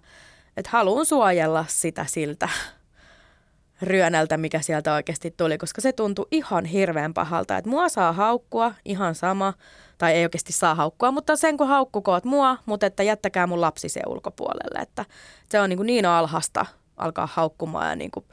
että 0.56 0.70
haluan 0.70 1.06
suojella 1.06 1.64
sitä 1.68 2.04
siltä 2.08 2.48
ryönältä, 3.82 4.36
mikä 4.36 4.60
sieltä 4.60 4.94
oikeasti 4.94 5.34
tuli, 5.36 5.58
koska 5.58 5.80
se 5.80 5.92
tuntui 5.92 6.26
ihan 6.30 6.64
hirveän 6.64 7.14
pahalta, 7.14 7.56
että 7.56 7.70
mua 7.70 7.88
saa 7.88 8.12
haukkua 8.12 8.74
ihan 8.84 9.14
sama, 9.14 9.54
tai 9.98 10.12
ei 10.12 10.24
oikeasti 10.24 10.52
saa 10.52 10.74
haukkua, 10.74 11.10
mutta 11.10 11.36
sen 11.36 11.56
kun 11.56 11.68
haukkukoot 11.68 12.24
mua, 12.24 12.56
mutta 12.66 12.86
että 12.86 13.02
jättäkää 13.02 13.46
mun 13.46 13.60
lapsi 13.60 13.88
se 13.88 14.00
ulkopuolelle, 14.06 14.78
että 14.82 15.04
se 15.48 15.60
on 15.60 15.68
niin, 15.68 15.76
kuin 15.76 15.86
niin 15.86 16.06
alhasta 16.06 16.66
alkaa 16.96 17.28
haukkumaan 17.32 17.88
ja 17.88 17.96
niin 17.96 18.10
kuin 18.10 18.24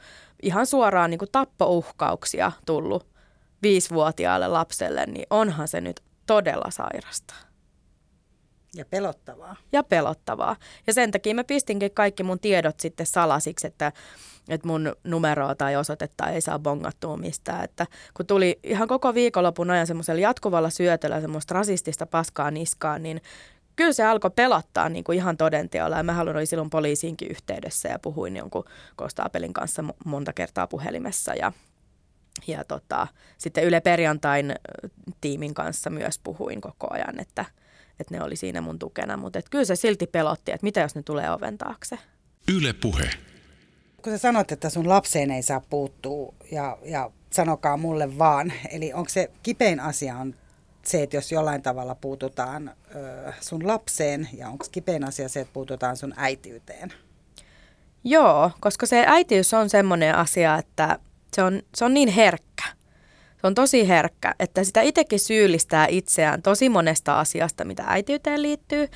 ihan 0.42 0.66
suoraan 0.66 1.10
niin 1.10 1.20
kuin 1.20 1.32
tappouhkauksia 1.32 2.52
tullut 2.66 3.08
viisivuotiaalle 3.62 4.48
lapselle, 4.48 5.06
niin 5.06 5.28
onhan 5.30 5.68
se 5.68 5.82
nyt 5.82 6.02
todella 6.28 6.72
sairasta 6.72 7.34
Ja 8.76 8.86
pelottavaa. 8.86 9.56
ja 9.72 9.84
pelottavaa. 9.84 10.56
Ja 10.88 10.94
sen 10.94 11.12
takia 11.12 11.36
mä 11.36 11.44
pistinkin 11.44 11.92
kaikki 11.92 12.24
mun 12.24 12.40
tiedot 12.40 12.80
sitten 12.80 13.06
salasiksi, 13.06 13.68
että, 13.68 13.92
että 14.50 14.68
mun 14.68 14.96
numeroa 15.04 15.56
tai 15.56 15.76
osoitetta 15.76 16.30
ei 16.30 16.42
saa 16.42 16.60
bongattua 16.60 17.18
mistään. 17.18 17.64
Että 17.64 17.88
kun 18.14 18.26
tuli 18.26 18.60
ihan 18.64 18.88
koko 18.88 19.14
viikonlopun 19.14 19.70
ajan 19.72 19.88
semmoisella 19.88 20.22
jatkuvalla 20.22 20.70
syötöllä 20.70 21.22
semmoista 21.22 21.54
rasistista 21.54 22.06
paskaa 22.06 22.52
niskaan, 22.52 23.04
niin 23.04 23.22
kyllä 23.76 23.94
se 23.94 24.04
alkoi 24.04 24.32
pelottaa 24.32 24.90
niin 24.90 25.04
kuin 25.04 25.16
ihan 25.16 25.38
todenteolla. 25.38 25.98
Ja 25.98 26.04
mä 26.04 26.22
olin 26.22 26.48
silloin 26.48 26.70
poliisiinkin 26.70 27.32
yhteydessä 27.32 27.90
ja 27.90 28.00
puhuin 28.00 28.36
jonkun 28.36 28.66
konstaapelin 28.96 29.54
kanssa 29.54 29.82
mo- 29.82 29.96
monta 30.06 30.34
kertaa 30.34 30.68
puhelimessa 30.68 31.34
ja 31.34 31.52
ja 32.48 32.64
tota, 32.64 33.08
sitten 33.38 33.64
Yle 33.64 33.82
Perjantain 33.82 34.56
tiimin 35.22 35.54
kanssa 35.54 35.90
myös 35.90 36.20
puhuin 36.24 36.62
koko 36.62 36.88
ajan, 36.90 37.20
että, 37.20 37.46
että 38.00 38.14
ne 38.16 38.24
oli 38.24 38.36
siinä 38.36 38.62
mun 38.62 38.80
tukena. 38.80 39.18
Mutta 39.18 39.40
kyllä 39.52 39.66
se 39.66 39.76
silti 39.76 40.08
pelotti, 40.08 40.52
että 40.52 40.66
mitä 40.66 40.80
jos 40.80 40.96
ne 40.96 41.04
tulee 41.04 41.32
oven 41.32 41.58
taakse. 41.58 42.00
Yle 42.48 42.74
Puhe. 42.74 43.10
Kun 44.02 44.14
sä 44.14 44.18
sanot, 44.18 44.52
että 44.52 44.70
sun 44.70 44.90
lapseen 44.90 45.32
ei 45.32 45.44
saa 45.44 45.62
puuttua 45.70 46.34
ja, 46.52 46.78
ja 46.86 47.12
sanokaa 47.34 47.78
mulle 47.78 48.18
vaan, 48.18 48.54
eli 48.72 48.94
onko 48.94 49.10
se 49.10 49.32
kipein 49.44 49.80
asia 49.80 50.18
on 50.18 50.36
se, 50.84 51.04
että 51.04 51.18
jos 51.18 51.32
jollain 51.32 51.62
tavalla 51.62 51.96
puututaan 51.96 52.72
ö, 52.96 53.34
sun 53.42 53.68
lapseen 53.68 54.30
ja 54.34 54.50
onko 54.50 54.66
kipein 54.72 55.04
asia 55.04 55.30
se, 55.30 55.40
että 55.40 55.54
puututaan 55.54 55.98
sun 55.98 56.14
äitiyteen? 56.18 56.94
Joo, 58.04 58.52
koska 58.60 58.86
se 58.86 59.04
äitiys 59.08 59.54
on 59.54 59.70
semmoinen 59.70 60.16
asia, 60.16 60.58
että 60.58 61.00
se 61.38 61.44
on, 61.44 61.62
se 61.76 61.86
on 61.86 61.94
niin 61.94 62.10
herkkä. 62.10 62.64
Se 63.42 63.48
on 63.48 63.56
tosi 63.56 63.88
herkkä, 63.88 64.36
että 64.40 64.64
sitä 64.64 64.82
itsekin 64.82 65.20
syyllistää 65.20 65.88
itseään 65.90 66.42
tosi 66.42 66.70
monesta 66.70 67.20
asiasta, 67.20 67.66
mitä 67.66 67.84
äitiyteen 67.88 68.42
liittyy. 68.42 68.88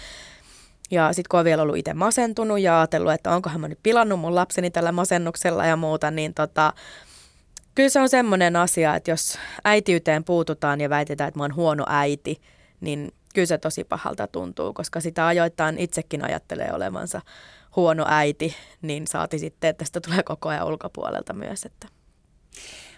Ja 0.91 1.13
sitten 1.13 1.29
kun 1.29 1.39
on 1.39 1.45
vielä 1.45 1.61
ollut 1.61 1.77
itse 1.77 1.93
masentunut 1.93 2.59
ja 2.59 2.79
ajatellut, 2.79 3.13
että 3.13 3.31
onkohan 3.31 3.61
mä 3.61 3.67
nyt 3.67 3.79
pilannut 3.83 4.19
mun 4.19 4.35
lapseni 4.35 4.71
tällä 4.71 4.91
masennuksella 4.91 5.65
ja 5.65 5.75
muuta, 5.75 6.11
niin 6.11 6.33
tota, 6.33 6.73
kyllä 7.75 7.89
se 7.89 7.99
on 7.99 8.09
semmoinen 8.09 8.55
asia, 8.55 8.95
että 8.95 9.11
jos 9.11 9.37
äitiyteen 9.63 10.23
puututaan 10.23 10.81
ja 10.81 10.89
väitetään, 10.89 11.27
että 11.27 11.39
mä 11.39 11.43
oon 11.43 11.55
huono 11.55 11.85
äiti, 11.87 12.41
niin 12.79 13.11
kyllä 13.33 13.45
se 13.45 13.57
tosi 13.57 13.83
pahalta 13.83 14.27
tuntuu, 14.27 14.73
koska 14.73 14.99
sitä 14.99 15.27
ajoittain 15.27 15.77
itsekin 15.77 16.25
ajattelee 16.25 16.73
olevansa 16.73 17.21
huono 17.75 18.05
äiti, 18.07 18.55
niin 18.81 19.07
saati 19.07 19.39
sitten, 19.39 19.69
että 19.69 19.79
tästä 19.79 20.01
tulee 20.01 20.23
koko 20.23 20.49
ajan 20.49 20.67
ulkopuolelta 20.67 21.33
myös. 21.33 21.65
Että. 21.65 22.00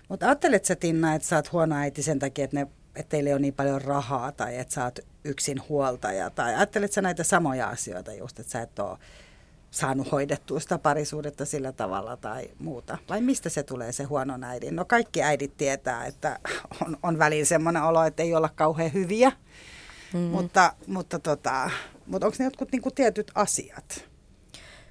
Mutta 0.10 0.26
ajattelet 0.26 0.66
sä 0.66 0.76
Tinna, 0.76 1.16
että 1.16 1.28
sä 1.28 1.36
oot 1.36 1.51
huono 1.51 1.76
äiti 1.76 2.04
sen 2.04 2.20
takia, 2.20 2.45
että, 2.45 2.58
ne, 2.58 2.68
että 2.95 3.10
teillä 3.10 3.28
ei 3.28 3.34
ole 3.34 3.41
niin 3.41 3.54
paljon 3.54 3.82
rahaa 3.82 4.32
tai 4.32 4.58
että 4.58 4.74
sä 4.74 4.84
oot 4.84 4.99
yksin 5.24 5.62
huoltaja 5.70 6.30
tai 6.30 6.56
ajattelet 6.56 6.91
sä 6.91 7.01
näitä 7.01 7.24
samoja 7.24 7.70
asioita 7.70 8.14
just, 8.14 8.39
että 8.39 8.51
sä 8.51 8.62
et 8.62 8.80
ole 8.80 8.97
saanut 9.72 10.12
hoidettua 10.12 10.60
sitä 10.60 10.78
parisuudetta 10.78 11.45
sillä 11.45 11.72
tavalla 11.72 12.18
tai 12.18 12.49
muuta? 12.60 12.97
Vai 13.10 13.22
mistä 13.22 13.49
se 13.49 13.64
tulee 13.64 13.91
se 13.91 14.04
huono 14.04 14.39
äidin? 14.43 14.76
No 14.76 14.86
kaikki 14.86 15.24
äidit 15.24 15.58
tietää, 15.58 16.06
että 16.06 16.39
on, 16.86 16.97
on 17.04 17.20
välillä 17.20 17.45
semmoinen 17.45 17.84
olo, 17.84 18.04
että 18.04 18.24
ei 18.24 18.36
olla 18.36 18.49
kauhean 18.56 18.93
hyviä, 18.93 19.32
mm. 20.14 20.20
mutta, 20.20 20.74
mutta, 20.88 21.20
tota, 21.20 21.70
mutta 22.06 22.28
onko 22.28 22.36
ne 22.39 22.45
jotkut 22.45 22.72
niinku 22.72 22.91
tietyt 22.91 23.32
asiat? 23.36 24.10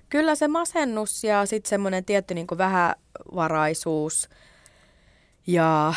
Kyllä 0.08 0.34
se 0.34 0.48
masennus 0.48 1.24
ja 1.24 1.46
sitten 1.46 1.68
semmoinen 1.68 2.04
tietty 2.04 2.34
niin 2.34 2.46
vähävaraisuus 2.58 4.28
ja 5.46 5.94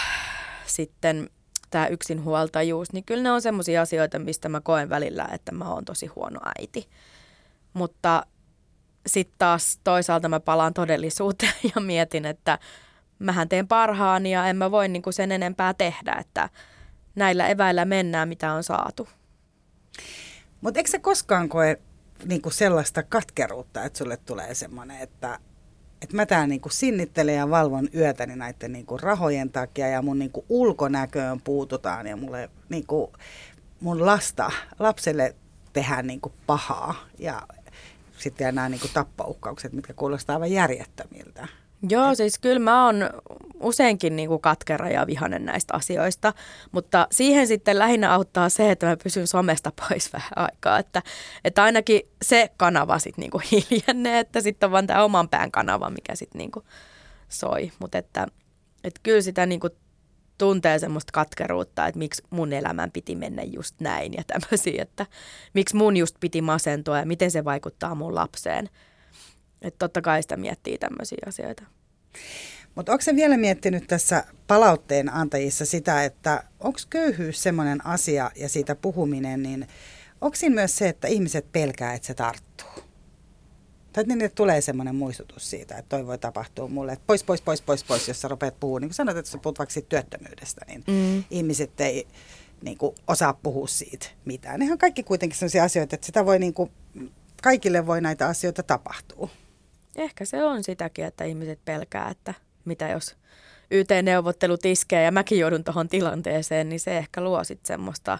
sitten 0.65 1.29
tämä 1.69 1.87
yksinhuoltajuus, 1.87 2.93
niin 2.93 3.03
kyllä 3.03 3.23
ne 3.23 3.31
on 3.31 3.41
semmoisia 3.41 3.81
asioita, 3.81 4.19
mistä 4.19 4.49
mä 4.49 4.61
koen 4.61 4.89
välillä, 4.89 5.29
että 5.33 5.51
mä 5.51 5.69
oon 5.69 5.85
tosi 5.85 6.07
huono 6.07 6.39
äiti. 6.59 6.89
Mutta 7.73 8.25
sitten 9.07 9.35
taas 9.37 9.79
toisaalta 9.83 10.29
mä 10.29 10.39
palaan 10.39 10.73
todellisuuteen 10.73 11.53
ja 11.75 11.81
mietin, 11.81 12.25
että 12.25 12.59
mähän 13.19 13.49
teen 13.49 13.67
parhaani 13.67 14.31
ja 14.31 14.47
en 14.47 14.57
mä 14.57 14.71
voi 14.71 14.87
niinku 14.87 15.11
sen 15.11 15.31
enempää 15.31 15.73
tehdä, 15.73 16.15
että 16.19 16.49
näillä 17.15 17.47
eväillä 17.47 17.85
mennään, 17.85 18.29
mitä 18.29 18.53
on 18.53 18.63
saatu. 18.63 19.07
Mutta 20.61 20.79
eikö 20.79 20.91
se 20.91 20.99
koskaan 20.99 21.49
koe 21.49 21.79
niinku 22.25 22.49
sellaista 22.49 23.03
katkeruutta, 23.03 23.83
että 23.83 23.97
sulle 23.97 24.17
tulee 24.17 24.55
semmoinen, 24.55 24.99
että 24.99 25.39
että 26.05 26.15
mä 26.15 26.25
täällä 26.25 26.47
niinku 26.47 26.69
sinnittelen 26.69 27.35
ja 27.35 27.49
valvon 27.49 27.87
yötäni 27.95 28.35
näiden 28.35 28.71
niinku 28.71 28.97
rahojen 28.97 29.49
takia 29.49 29.87
ja 29.87 30.01
mun 30.01 30.19
niinku 30.19 30.45
ulkonäköön 30.49 31.41
puututaan 31.41 32.07
ja 32.07 32.17
mulle 32.17 32.49
niinku, 32.69 33.13
mun 33.81 34.05
lasta, 34.05 34.51
lapselle 34.79 35.35
tehdään 35.73 36.07
niinku 36.07 36.33
pahaa 36.47 36.95
ja 37.19 37.41
sitten 38.17 38.55
nämä 38.55 38.69
niinku 38.69 38.87
tappouhkaukset, 38.93 39.73
mitkä 39.73 39.93
kuulostaa 39.93 40.35
aivan 40.35 40.51
järjettömiltä. 40.51 41.47
Joo, 41.89 42.15
siis 42.15 42.39
kyllä 42.39 42.59
mä 42.59 42.85
oon 42.85 43.09
useinkin 43.59 44.15
niin 44.15 44.29
kuin 44.29 44.41
katkera 44.41 44.89
ja 44.89 45.07
vihanen 45.07 45.45
näistä 45.45 45.73
asioista, 45.73 46.33
mutta 46.71 47.07
siihen 47.11 47.47
sitten 47.47 47.79
lähinnä 47.79 48.13
auttaa 48.13 48.49
se, 48.49 48.71
että 48.71 48.85
mä 48.85 48.97
pysyn 49.03 49.27
somesta 49.27 49.71
pois 49.89 50.13
vähän 50.13 50.31
aikaa, 50.35 50.79
että, 50.79 51.01
että 51.43 51.63
ainakin 51.63 52.01
se 52.21 52.51
kanava 52.57 52.99
sitten 52.99 53.21
niin 53.21 53.31
kuin 53.31 53.43
hiljennee, 53.51 54.19
että 54.19 54.41
sitten 54.41 54.67
on 54.67 54.71
vaan 54.71 54.87
tämä 54.87 55.03
oman 55.03 55.29
pään 55.29 55.51
kanava, 55.51 55.89
mikä 55.89 56.15
sitten 56.15 56.39
niin 56.39 56.51
kuin 56.51 56.65
soi, 57.29 57.71
mutta 57.79 57.97
että, 57.97 58.27
että 58.83 58.99
kyllä 59.03 59.21
sitä 59.21 59.45
niin 59.45 59.59
kuin 59.59 59.73
tuntee 60.37 60.79
semmoista 60.79 61.11
katkeruutta, 61.11 61.87
että 61.87 61.99
miksi 61.99 62.23
mun 62.29 62.53
elämän 62.53 62.91
piti 62.91 63.15
mennä 63.15 63.43
just 63.43 63.75
näin 63.79 64.13
ja 64.13 64.23
tämmöisiä, 64.27 64.81
että 64.81 65.05
miksi 65.53 65.75
mun 65.75 65.97
just 65.97 66.15
piti 66.19 66.41
masentua 66.41 66.97
ja 66.97 67.05
miten 67.05 67.31
se 67.31 67.45
vaikuttaa 67.45 67.95
mun 67.95 68.15
lapseen. 68.15 68.69
Että 69.61 69.79
totta 69.79 70.01
kai 70.01 70.21
sitä 70.21 70.37
miettii 70.37 70.77
tämmöisiä 70.77 71.17
asioita. 71.27 71.63
Mutta 72.75 72.91
onko 72.91 73.01
se 73.01 73.15
vielä 73.15 73.37
miettinyt 73.37 73.87
tässä 73.87 74.23
palautteen 74.47 75.13
antajissa 75.13 75.65
sitä, 75.65 76.03
että 76.03 76.43
onko 76.59 76.79
köyhyys 76.89 77.43
semmoinen 77.43 77.85
asia 77.85 78.31
ja 78.35 78.49
siitä 78.49 78.75
puhuminen, 78.75 79.43
niin 79.43 79.67
onko 80.21 80.35
siinä 80.35 80.55
myös 80.55 80.77
se, 80.77 80.89
että 80.89 81.07
ihmiset 81.07 81.51
pelkää, 81.51 81.93
että 81.93 82.07
se 82.07 82.13
tarttuu? 82.13 82.85
Tai 83.93 84.01
että 84.01 84.15
niin, 84.15 84.31
tulee 84.35 84.61
semmoinen 84.61 84.95
muistutus 84.95 85.49
siitä, 85.49 85.77
että 85.77 85.89
toi 85.89 86.07
voi 86.07 86.17
tapahtua 86.17 86.67
mulle, 86.67 86.91
että 86.91 87.03
pois, 87.07 87.23
pois, 87.23 87.41
pois, 87.41 87.61
pois, 87.61 87.83
pois, 87.83 88.07
jos 88.07 88.21
sä 88.21 88.27
rupeat 88.27 88.59
puhumaan. 88.59 88.81
Niin 88.81 88.89
kuin 88.89 88.95
sanot, 88.95 89.17
että 89.17 89.31
sä 89.31 89.37
puhut 89.37 89.59
vaikka 89.59 89.73
siitä 89.73 89.89
työttömyydestä, 89.89 90.65
niin 90.67 90.83
mm. 90.87 91.23
ihmiset 91.29 91.81
ei 91.81 92.07
niin 92.61 92.77
kuin, 92.77 92.95
osaa 93.07 93.33
puhua 93.33 93.67
siitä 93.67 94.07
mitään. 94.25 94.59
Nehän 94.59 94.73
on 94.73 94.77
kaikki 94.77 95.03
kuitenkin 95.03 95.39
sellaisia 95.39 95.63
asioita, 95.63 95.95
että 95.95 96.05
sitä 96.05 96.25
voi 96.25 96.39
niin 96.39 96.53
kuin, 96.53 96.71
kaikille 97.43 97.85
voi 97.85 98.01
näitä 98.01 98.27
asioita 98.27 98.63
tapahtua. 98.63 99.29
Ehkä 99.95 100.25
se 100.25 100.43
on 100.43 100.63
sitäkin, 100.63 101.05
että 101.05 101.23
ihmiset 101.23 101.59
pelkää, 101.65 102.09
että 102.09 102.33
mitä 102.65 102.87
jos 102.89 103.15
YT-neuvottelut 103.71 104.65
iskee 104.65 105.03
ja 105.03 105.11
mäkin 105.11 105.39
joudun 105.39 105.63
tuohon 105.63 105.89
tilanteeseen, 105.89 106.69
niin 106.69 106.79
se 106.79 106.97
ehkä 106.97 107.21
luo 107.21 107.43
sitten 107.43 107.67
semmoista 107.67 108.19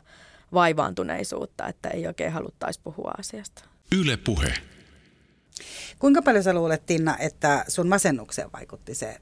vaivaantuneisuutta, 0.54 1.68
että 1.68 1.90
ei 1.90 2.08
oikein 2.08 2.32
haluttaisi 2.32 2.80
puhua 2.84 3.12
asiasta. 3.18 3.64
Yle 3.92 4.18
puhe. 4.18 4.54
Kuinka 6.00 6.22
paljon 6.22 6.44
sä 6.44 6.54
luulet, 6.54 6.86
Tinna, 6.86 7.18
että 7.18 7.66
sun 7.68 7.88
masennukseen 7.88 8.52
vaikutti 8.54 8.96
se 8.96 9.18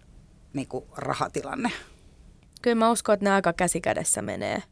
niin 0.53 0.67
kuin 0.67 0.85
rahatilanne? 0.97 1.71
Kyllä 2.61 2.75
mä 2.75 2.91
uskon, 2.91 3.13
että 3.13 3.23
ne 3.23 3.31
aika 3.31 3.53
käsikädessä 3.53 4.21
menee. 4.21 4.63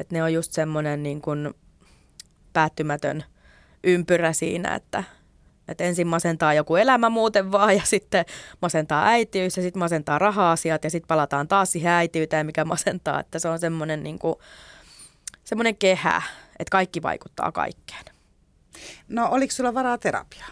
Että 0.00 0.14
ne 0.14 0.22
on 0.22 0.32
just 0.32 0.52
semmoinen 0.52 1.02
niin 1.02 1.20
kuin 1.20 1.54
päättymätön 2.52 3.24
ympyrä 3.84 4.32
siinä, 4.32 4.74
että, 4.74 5.04
että 5.68 5.84
ensin 5.84 6.06
masentaa 6.06 6.54
joku 6.54 6.76
elämä 6.76 7.08
muuten 7.08 7.52
vaan 7.52 7.76
ja 7.76 7.82
sitten 7.84 8.24
masentaa 8.62 9.06
äitiys 9.06 9.56
ja 9.56 9.62
sitten 9.62 9.80
masentaa 9.80 10.18
raha-asiat 10.18 10.84
ja 10.84 10.90
sitten 10.90 11.08
palataan 11.08 11.48
taas 11.48 11.72
siihen 11.72 11.92
äitiyteen, 11.92 12.46
mikä 12.46 12.64
masentaa. 12.64 13.20
Että 13.20 13.38
se 13.38 13.48
on 13.48 13.58
semmoinen, 13.58 14.02
niin 14.02 14.18
kuin, 14.18 14.34
semmoinen 15.44 15.76
kehä, 15.76 16.22
että 16.58 16.70
kaikki 16.70 17.02
vaikuttaa 17.02 17.52
kaikkeen. 17.52 18.04
No 19.08 19.28
oliko 19.30 19.52
sulla 19.52 19.74
varaa 19.74 19.98
terapiaa? 19.98 20.48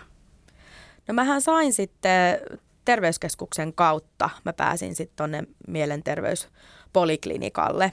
No 1.08 1.14
mähän 1.14 1.40
sain 1.40 1.72
sitten 1.72 2.38
terveyskeskuksen 2.84 3.72
kautta, 3.72 4.30
mä 4.44 4.52
pääsin 4.52 4.94
sitten 4.94 5.16
tonne 5.16 5.44
mielenterveyspoliklinikalle. 5.68 7.92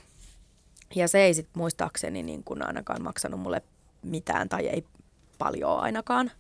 Ja 0.95 1.07
se 1.07 1.20
ei 1.20 1.34
sitten 1.34 1.59
muistaakseni 1.59 2.24
niin 2.24 2.43
kuin 2.43 2.67
ainakaan 2.67 3.03
maksanut 3.03 3.39
mulle 3.39 3.61
mitään 4.01 4.49
tai 4.49 4.67
ei 4.67 4.86
paljon 5.38 5.80
ainakaan. 5.80 6.32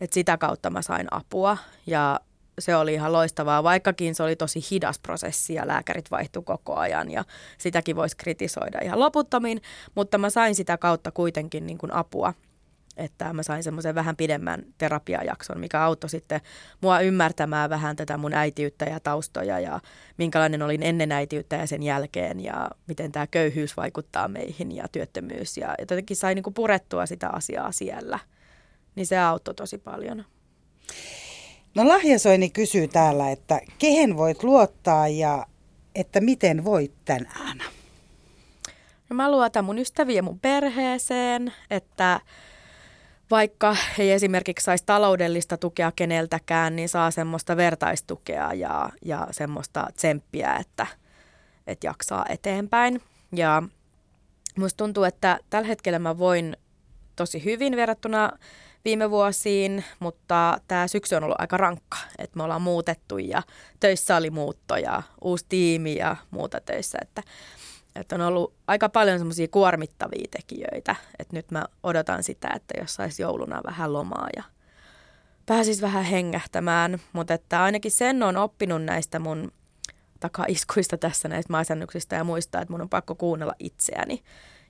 Et 0.00 0.12
sitä 0.12 0.38
kautta 0.38 0.70
mä 0.70 0.82
sain 0.82 1.06
apua. 1.10 1.58
Ja 1.86 2.20
se 2.58 2.76
oli 2.76 2.94
ihan 2.94 3.12
loistavaa, 3.12 3.62
vaikkakin 3.62 4.14
se 4.14 4.22
oli 4.22 4.36
tosi 4.36 4.60
hidas 4.70 4.98
prosessi 4.98 5.54
ja 5.54 5.66
lääkärit 5.66 6.10
vaihtui 6.10 6.42
koko 6.42 6.76
ajan 6.76 7.10
ja 7.10 7.24
sitäkin 7.58 7.96
voisi 7.96 8.16
kritisoida 8.16 8.78
ihan 8.82 9.00
loputtomiin, 9.00 9.62
mutta 9.94 10.18
mä 10.18 10.30
sain 10.30 10.54
sitä 10.54 10.78
kautta 10.78 11.10
kuitenkin 11.10 11.66
niin 11.66 11.78
kuin 11.78 11.94
apua 11.94 12.34
että 12.98 13.32
mä 13.32 13.42
sain 13.42 13.62
semmoisen 13.62 13.94
vähän 13.94 14.16
pidemmän 14.16 14.62
terapiajakson, 14.78 15.60
mikä 15.60 15.82
auttoi 15.82 16.10
sitten 16.10 16.40
mua 16.80 17.00
ymmärtämään 17.00 17.70
vähän 17.70 17.96
tätä 17.96 18.16
mun 18.16 18.34
äitiyttä 18.34 18.84
ja 18.84 19.00
taustoja 19.00 19.60
ja 19.60 19.80
minkälainen 20.16 20.62
olin 20.62 20.82
ennen 20.82 21.12
äitiyttä 21.12 21.56
ja 21.56 21.66
sen 21.66 21.82
jälkeen 21.82 22.44
ja 22.44 22.70
miten 22.86 23.12
tämä 23.12 23.26
köyhyys 23.26 23.76
vaikuttaa 23.76 24.28
meihin 24.28 24.76
ja 24.76 24.88
työttömyys. 24.92 25.56
Ja 25.56 25.74
jotenkin 25.78 26.16
sai 26.16 26.34
niinku 26.34 26.50
purettua 26.50 27.06
sitä 27.06 27.28
asiaa 27.28 27.72
siellä. 27.72 28.18
Niin 28.98 29.06
se 29.06 29.18
auttoi 29.18 29.54
tosi 29.54 29.78
paljon. 29.78 30.24
No 31.74 31.88
Lahjasoini 31.88 32.50
kysyy 32.50 32.88
täällä, 32.88 33.30
että 33.30 33.60
kehen 33.78 34.16
voit 34.16 34.42
luottaa 34.42 35.08
ja 35.08 35.46
että 35.94 36.20
miten 36.20 36.64
voit 36.64 36.92
tänään? 37.04 37.58
No 39.10 39.16
mä 39.16 39.30
luotan 39.30 39.64
mun 39.64 39.78
ystäviä 39.78 40.22
mun 40.22 40.40
perheeseen, 40.40 41.52
että 41.70 42.20
vaikka 43.30 43.76
ei 43.98 44.12
esimerkiksi 44.12 44.64
saisi 44.64 44.84
taloudellista 44.86 45.56
tukea 45.56 45.92
keneltäkään, 45.96 46.76
niin 46.76 46.88
saa 46.88 47.10
semmoista 47.10 47.56
vertaistukea 47.56 48.52
ja, 48.52 48.90
ja 49.04 49.28
semmoista 49.30 49.86
tsemppiä, 49.96 50.56
että, 50.56 50.86
että 51.66 51.86
jaksaa 51.86 52.26
eteenpäin. 52.28 53.02
Ja 53.32 53.62
musta 54.56 54.76
tuntuu, 54.76 55.04
että 55.04 55.38
tällä 55.50 55.68
hetkellä 55.68 55.98
mä 55.98 56.18
voin 56.18 56.56
tosi 57.16 57.44
hyvin 57.44 57.76
verrattuna 57.76 58.30
viime 58.88 59.10
vuosiin, 59.10 59.84
mutta 60.00 60.60
tämä 60.68 60.88
syksy 60.88 61.14
on 61.14 61.24
ollut 61.24 61.40
aika 61.40 61.56
rankka. 61.56 61.98
Että 62.18 62.36
me 62.36 62.42
ollaan 62.42 62.62
muutettu 62.62 63.18
ja 63.18 63.42
töissä 63.80 64.16
oli 64.16 64.30
muutto 64.30 64.76
ja 64.76 65.02
uusi 65.24 65.46
tiimi 65.48 65.96
ja 65.96 66.16
muuta 66.30 66.60
töissä. 66.60 66.98
Että 67.02 67.22
että 67.96 68.14
on 68.14 68.20
ollut 68.20 68.54
aika 68.66 68.88
paljon 68.88 69.18
semmoisia 69.18 69.48
kuormittavia 69.48 70.28
tekijöitä, 70.30 70.96
että 71.18 71.36
nyt 71.36 71.50
mä 71.50 71.64
odotan 71.82 72.22
sitä, 72.22 72.48
että 72.56 72.74
jos 72.80 72.94
saisi 72.94 73.22
jouluna 73.22 73.60
vähän 73.66 73.92
lomaa 73.92 74.28
ja 74.36 74.42
pääsis 75.46 75.82
vähän 75.82 76.04
hengähtämään, 76.04 76.98
mutta 77.12 77.34
että 77.34 77.62
ainakin 77.62 77.90
sen 77.90 78.22
on 78.22 78.36
oppinut 78.36 78.82
näistä 78.82 79.18
mun 79.18 79.52
takaiskuista 80.20 80.98
tässä 80.98 81.28
näistä 81.28 81.52
masennuksista 81.52 82.14
ja 82.14 82.24
muistaa, 82.24 82.62
että 82.62 82.72
mun 82.72 82.80
on 82.80 82.88
pakko 82.88 83.14
kuunnella 83.14 83.54
itseäni. 83.58 84.22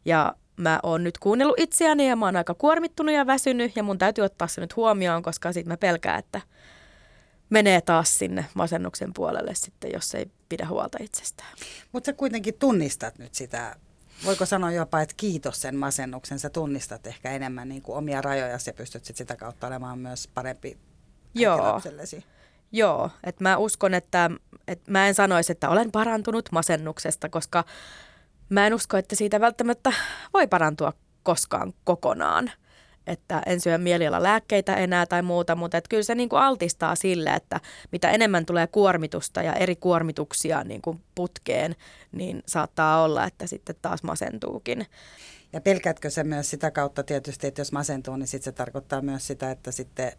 Ja 0.05 0.35
mä 0.59 0.81
oon 0.83 1.05
nyt 1.05 1.19
kuunnellut 1.19 1.59
itseäni 1.59 2.09
ja 2.09 2.17
mä 2.17 2.25
oon 2.27 2.37
aika 2.37 2.55
kuormittunut 2.55 3.15
ja 3.15 3.27
väsynyt 3.27 3.77
ja 3.77 3.83
mun 3.83 3.99
täytyy 3.99 4.25
ottaa 4.25 4.49
se 4.49 4.61
nyt 4.61 4.77
huomioon, 4.77 5.23
koska 5.23 5.53
sit 5.53 5.67
mä 5.67 5.77
pelkään, 5.77 6.19
että 6.19 6.41
menee 7.51 7.81
taas 7.81 8.19
sinne 8.19 8.47
masennuksen 8.55 9.15
puolelle 9.15 9.55
sitten, 9.55 9.91
jos 9.93 10.15
ei 10.15 10.31
pidä 10.49 10.67
huolta 10.69 10.99
itsestään. 11.01 11.53
Mutta 11.93 12.07
sä 12.07 12.13
kuitenkin 12.13 12.55
tunnistat 12.55 13.19
nyt 13.19 13.35
sitä, 13.35 13.77
voiko 14.25 14.47
sanoa 14.47 14.73
jopa, 14.73 15.01
että 15.01 15.15
kiitos 15.17 15.61
sen 15.61 15.77
masennuksen, 15.77 16.39
sä 16.39 16.51
tunnistat 16.51 17.07
ehkä 17.07 17.31
enemmän 17.31 17.69
niin 17.69 17.83
kuin 17.83 17.99
omia 17.99 18.23
rajoja 18.23 18.53
ja 18.67 18.73
pystyt 18.77 19.05
sit 19.05 19.17
sitä 19.17 19.37
kautta 19.37 19.67
olemaan 19.67 19.99
myös 19.99 20.29
parempi 20.35 20.79
Joo. 21.35 21.81
Joo, 22.73 23.11
että 23.25 23.45
mä 23.45 23.57
uskon, 23.57 23.95
että, 23.95 24.31
että 24.69 24.91
mä 24.91 25.09
en 25.09 25.15
sanoisi, 25.15 25.53
että 25.53 25.69
olen 25.69 25.93
parantunut 25.93 26.49
masennuksesta, 26.53 27.29
koska 27.29 27.65
mä 28.49 28.67
en 28.67 28.75
usko, 28.75 28.97
että 28.97 29.17
siitä 29.17 29.41
välttämättä 29.41 29.93
voi 30.35 30.47
parantua 30.47 30.93
koskaan 31.23 31.73
kokonaan 31.85 32.51
että 33.09 33.43
en 33.47 33.61
syö 33.61 33.79
mieliala 33.79 34.23
lääkkeitä 34.23 34.77
enää 34.77 35.07
tai 35.07 35.23
muuta, 35.23 35.57
mutta 35.57 35.79
että 35.79 35.89
kyllä 35.89 36.03
se 36.03 36.15
niin 36.15 36.29
kuin 36.29 36.43
altistaa 36.43 36.95
sille, 36.95 37.31
että 37.31 37.61
mitä 37.93 38.11
enemmän 38.11 38.47
tulee 38.47 38.67
kuormitusta 38.67 39.43
ja 39.43 39.53
eri 39.53 39.77
kuormituksia 39.77 40.65
niin 40.65 40.83
kuin 40.83 41.01
putkeen, 41.15 41.77
niin 42.13 42.43
saattaa 42.47 43.03
olla, 43.03 43.25
että 43.25 43.47
sitten 43.47 43.77
taas 43.83 44.03
masentuukin. 44.03 44.87
Ja 45.53 45.61
pelkäätkö 45.61 46.11
se 46.11 46.25
myös 46.25 46.51
sitä 46.51 46.71
kautta 46.71 47.03
tietysti, 47.03 47.47
että 47.47 47.61
jos 47.61 47.73
masentuu, 47.73 48.17
niin 48.17 48.27
sitten 48.27 48.45
se 48.45 48.53
tarkoittaa 48.53 49.03
myös 49.03 49.27
sitä, 49.27 49.51
että 49.51 49.73
sitten 49.73 50.13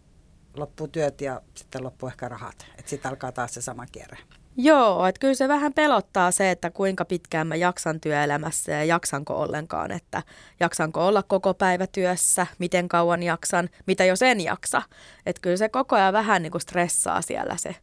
loppuu 0.58 0.88
työt 0.88 1.22
ja 1.22 1.42
sitten 1.56 1.84
loppuu 1.84 2.10
ehkä 2.10 2.30
rahat. 2.30 2.66
Että 2.78 2.90
sitten 2.90 3.10
alkaa 3.10 3.32
taas 3.32 3.54
se 3.54 3.62
sama 3.62 3.86
kierre. 3.86 4.18
Joo, 4.62 5.05
että 5.05 5.20
kyllä 5.20 5.34
se 5.34 5.47
vähän 5.47 5.74
pelottaa 5.74 6.32
se, 6.32 6.51
että 6.51 6.72
kuinka 6.72 7.05
pitkään 7.05 7.47
mä 7.47 7.55
jaksan 7.55 7.99
työelämässä 7.99 8.72
ja 8.72 8.84
jaksanko 8.84 9.41
ollenkaan, 9.41 9.91
että 9.91 10.24
jaksanko 10.60 11.07
olla 11.07 11.24
koko 11.24 11.53
päivä 11.53 11.88
työssä, 11.88 12.47
miten 12.57 12.89
kauan 12.89 13.24
jaksan, 13.24 13.70
mitä 13.88 14.05
jos 14.05 14.22
en 14.22 14.41
jaksa. 14.41 14.82
Että 15.26 15.41
kyllä 15.41 15.57
se 15.57 15.70
koko 15.70 15.95
ajan 15.95 16.14
vähän 16.14 16.41
niin 16.41 16.51
kuin 16.51 16.62
stressaa 16.62 17.22
siellä 17.22 17.57
se, 17.57 17.76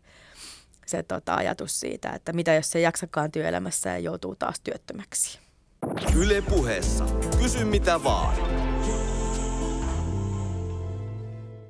se 0.87 1.03
tota 1.03 1.35
ajatus 1.35 1.81
siitä, 1.81 2.11
että 2.11 2.33
mitä 2.33 2.55
jos 2.55 2.71
se 2.71 2.81
jaksakaan 2.81 3.33
työelämässä 3.33 3.91
ja 3.91 3.99
joutuu 3.99 4.37
taas 4.37 4.61
työttömäksi. 4.61 5.39
Yle 6.17 6.43
puheessa. 6.43 7.05
Kysy 7.43 7.65
mitä 7.65 8.05
vaan. 8.05 8.66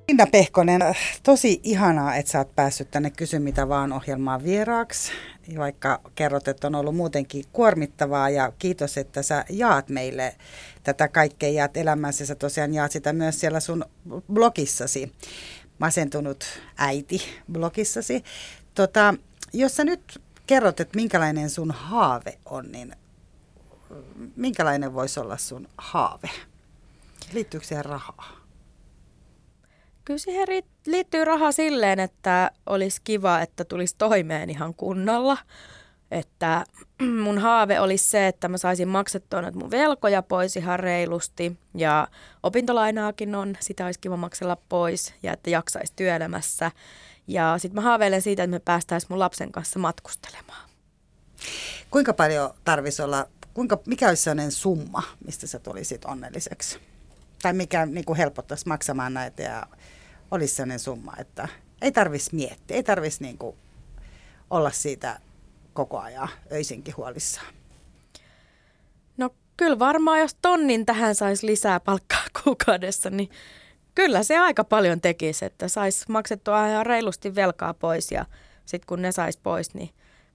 Linda 0.08 0.26
Pehkonen, 0.26 0.80
tosi 1.22 1.60
ihanaa, 1.62 2.16
että 2.16 2.32
sä 2.32 2.38
oot 2.38 2.56
päässyt 2.56 2.90
tänne 2.90 3.10
Kysy 3.10 3.38
mitä 3.38 3.68
vaan 3.68 3.92
ohjelmaan 3.92 4.44
vieraaksi, 4.44 5.12
vaikka 5.58 6.00
kerrot, 6.14 6.48
että 6.48 6.66
on 6.66 6.74
ollut 6.74 6.96
muutenkin 6.96 7.44
kuormittavaa 7.52 8.30
ja 8.30 8.52
kiitos, 8.58 8.98
että 8.98 9.22
sä 9.22 9.44
jaat 9.50 9.88
meille 9.88 10.36
tätä 10.82 11.08
kaikkea, 11.08 11.50
jaat 11.50 11.76
elämässä, 11.76 12.26
sä 12.26 12.34
tosiaan 12.34 12.74
jaat 12.74 12.92
sitä 12.92 13.12
myös 13.12 13.40
siellä 13.40 13.60
sun 13.60 13.84
blogissasi, 14.32 15.12
masentunut 15.78 16.44
äiti 16.76 17.22
blogissasi. 17.52 18.24
Tota, 18.74 19.14
jos 19.52 19.76
sä 19.76 19.84
nyt 19.84 20.22
kerrot, 20.46 20.80
että 20.80 20.96
minkälainen 20.96 21.50
sun 21.50 21.70
haave 21.70 22.38
on, 22.44 22.72
niin 22.72 22.96
minkälainen 24.36 24.94
voisi 24.94 25.20
olla 25.20 25.36
sun 25.36 25.68
haave? 25.78 26.30
Liittyykö 27.32 27.66
siihen 27.66 27.84
rahaa? 27.84 28.45
Kyllä 30.06 30.18
siihen 30.18 30.48
liittyy 30.86 31.24
raha 31.24 31.52
silleen, 31.52 32.00
että 32.00 32.50
olisi 32.66 33.00
kiva, 33.04 33.40
että 33.40 33.64
tulisi 33.64 33.94
toimeen 33.98 34.50
ihan 34.50 34.74
kunnolla. 34.74 35.38
että 36.10 36.64
mun 37.24 37.38
haave 37.38 37.80
olisi 37.80 38.08
se, 38.08 38.26
että 38.26 38.48
mä 38.48 38.58
saisin 38.58 38.88
maksettua 38.88 39.42
noita 39.42 39.58
mun 39.58 39.70
velkoja 39.70 40.22
pois 40.22 40.56
ihan 40.56 40.80
reilusti 40.80 41.56
ja 41.74 42.08
opintolainaakin 42.42 43.34
on, 43.34 43.56
sitä 43.60 43.84
olisi 43.84 44.00
kiva 44.00 44.16
maksella 44.16 44.56
pois 44.68 45.14
ja 45.22 45.32
että 45.32 45.50
jaksaisi 45.50 45.92
työelämässä. 45.96 46.70
Ja 47.26 47.54
sitten 47.58 47.74
mä 47.74 47.80
haaveilen 47.80 48.22
siitä, 48.22 48.42
että 48.42 48.56
me 48.56 48.58
päästäisiin 48.58 49.12
mun 49.12 49.18
lapsen 49.18 49.52
kanssa 49.52 49.78
matkustelemaan. 49.78 50.68
Kuinka 51.90 52.12
paljon 52.12 52.50
tarvisi 52.64 53.02
olla, 53.02 53.26
kuinka, 53.54 53.78
mikä 53.86 54.08
olisi 54.08 54.22
sellainen 54.22 54.52
summa, 54.52 55.02
mistä 55.24 55.46
sä 55.46 55.58
tulisit 55.58 56.04
onnelliseksi? 56.04 56.78
Tai 57.42 57.52
mikä 57.52 57.86
niin 57.86 58.04
kuin 58.04 58.16
helpottaisi 58.16 58.68
maksamaan 58.68 59.14
näitä 59.14 59.42
ja 59.42 59.66
olisi 60.30 60.54
sellainen 60.54 60.78
summa, 60.78 61.14
että 61.18 61.48
ei 61.82 61.92
tarvitsisi 61.92 62.34
miettiä, 62.36 62.76
ei 62.76 62.82
tarvitsisi 62.82 63.22
niin 63.22 63.38
kuin 63.38 63.56
olla 64.50 64.70
siitä 64.70 65.20
koko 65.72 65.98
ajan 65.98 66.28
öisinkin 66.52 66.96
huolissaan. 66.96 67.54
No 69.16 69.30
kyllä 69.56 69.78
varmaan, 69.78 70.20
jos 70.20 70.36
tonnin 70.42 70.86
tähän 70.86 71.14
saisi 71.14 71.46
lisää 71.46 71.80
palkkaa 71.80 72.24
kuukaudessa, 72.44 73.10
niin 73.10 73.30
kyllä 73.94 74.22
se 74.22 74.38
aika 74.38 74.64
paljon 74.64 75.00
tekisi, 75.00 75.44
että 75.44 75.68
saisi 75.68 76.04
maksettua 76.08 76.68
ihan 76.68 76.86
reilusti 76.86 77.34
velkaa 77.34 77.74
pois 77.74 78.12
ja 78.12 78.26
sitten 78.66 78.86
kun 78.86 79.02
ne 79.02 79.12
saisi 79.12 79.38
pois, 79.42 79.74
niin 79.74 79.90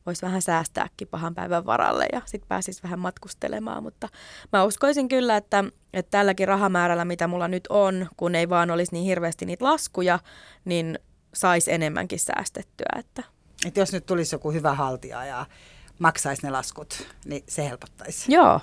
voisi 0.05 0.21
vähän 0.21 0.41
säästääkin 0.41 1.07
pahan 1.07 1.35
päivän 1.35 1.65
varalle 1.65 2.07
ja 2.13 2.21
sitten 2.25 2.47
pääsisi 2.47 2.83
vähän 2.83 2.99
matkustelemaan. 2.99 3.83
Mutta 3.83 4.09
mä 4.53 4.63
uskoisin 4.63 5.07
kyllä, 5.07 5.37
että, 5.37 5.63
että 5.93 6.11
tälläkin 6.11 6.47
rahamäärällä, 6.47 7.05
mitä 7.05 7.27
mulla 7.27 7.47
nyt 7.47 7.67
on, 7.69 8.07
kun 8.17 8.35
ei 8.35 8.49
vaan 8.49 8.71
olisi 8.71 8.91
niin 8.91 9.05
hirveästi 9.05 9.45
niitä 9.45 9.65
laskuja, 9.65 10.19
niin 10.65 10.99
saisi 11.33 11.71
enemmänkin 11.71 12.19
säästettyä. 12.19 12.99
Että. 12.99 13.23
Et 13.65 13.77
jos 13.77 13.93
nyt 13.93 14.05
tulisi 14.05 14.35
joku 14.35 14.51
hyvä 14.51 14.73
haltija 14.73 15.25
ja 15.25 15.45
maksaisi 15.99 16.43
ne 16.43 16.49
laskut, 16.49 17.07
niin 17.25 17.43
se 17.49 17.69
helpottaisi. 17.69 18.33
Joo. 18.33 18.59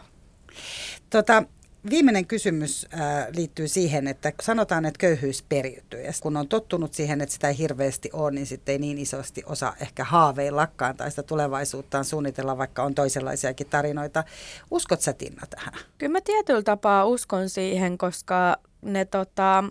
Tota, 1.11 1.43
Viimeinen 1.91 2.27
kysymys 2.27 2.87
äh, 2.95 3.27
liittyy 3.37 3.69
siihen, 3.69 4.09
että 4.09 4.33
sanotaan, 4.43 4.85
että 4.85 4.99
köyhyys 4.99 5.43
periytyy. 5.43 6.01
Ja 6.01 6.13
kun 6.23 6.37
on 6.37 6.49
tottunut 6.49 6.95
siihen, 6.95 7.21
että 7.21 7.33
sitä 7.33 7.49
ei 7.49 7.59
hirveästi 7.59 8.11
ole, 8.13 8.31
niin 8.31 8.47
sitten 8.47 8.73
ei 8.73 8.79
niin 8.79 8.99
isosti 8.99 9.43
osaa 9.47 9.75
ehkä 9.81 10.05
haaveillakaan 10.05 10.97
tai 10.97 11.11
sitä 11.11 11.23
tulevaisuuttaan 11.23 12.05
suunnitella, 12.05 12.59
vaikka 12.59 12.83
on 12.83 12.95
toisenlaisiakin 12.95 13.67
tarinoita. 13.67 14.25
Uskot 14.71 15.01
sä 15.01 15.13
Tinna 15.13 15.47
tähän? 15.51 15.75
Kyllä 15.99 16.13
mä 16.13 16.21
tietyllä 16.21 16.63
tapaa 16.63 17.07
uskon 17.07 17.49
siihen, 17.49 17.99
koska 17.99 18.57
ne 18.83 19.05
tota, 19.05 19.65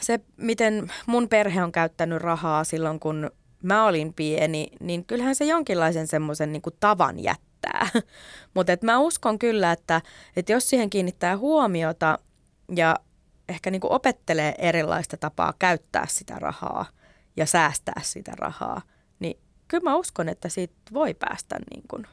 se, 0.00 0.20
miten 0.36 0.92
mun 1.06 1.28
perhe 1.28 1.62
on 1.62 1.72
käyttänyt 1.72 2.22
rahaa 2.22 2.64
silloin, 2.64 3.00
kun 3.00 3.30
mä 3.62 3.86
olin 3.86 4.14
pieni, 4.14 4.68
niin 4.80 5.04
kyllähän 5.04 5.34
se 5.34 5.44
jonkinlaisen 5.44 6.06
semmoisen 6.06 6.52
niin 6.52 6.62
tavan 6.80 7.22
jättää 7.22 7.51
riittää. 7.62 8.02
Mutta 8.54 8.72
mä 8.82 8.98
uskon 8.98 9.38
kyllä, 9.38 9.72
että, 9.72 10.00
että 10.36 10.52
jos 10.52 10.70
siihen 10.70 10.90
kiinnittää 10.90 11.36
huomiota 11.36 12.18
ja 12.76 12.96
ehkä 13.48 13.70
niin 13.70 13.80
kuin 13.80 13.92
opettelee 13.92 14.54
erilaista 14.58 15.16
tapaa 15.16 15.54
käyttää 15.58 16.06
sitä 16.08 16.34
rahaa 16.38 16.86
ja 17.36 17.46
säästää 17.46 18.00
sitä 18.02 18.32
rahaa, 18.36 18.82
niin 19.18 19.38
kyllä 19.68 19.84
mä 19.90 19.96
uskon, 19.96 20.28
että 20.28 20.48
siitä 20.48 20.74
voi 20.92 21.14
päästä 21.14 21.56
niin 21.74 21.84
kuin 21.88 22.06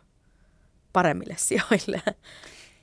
paremmille 0.93 1.36
sijoille. 1.47 2.02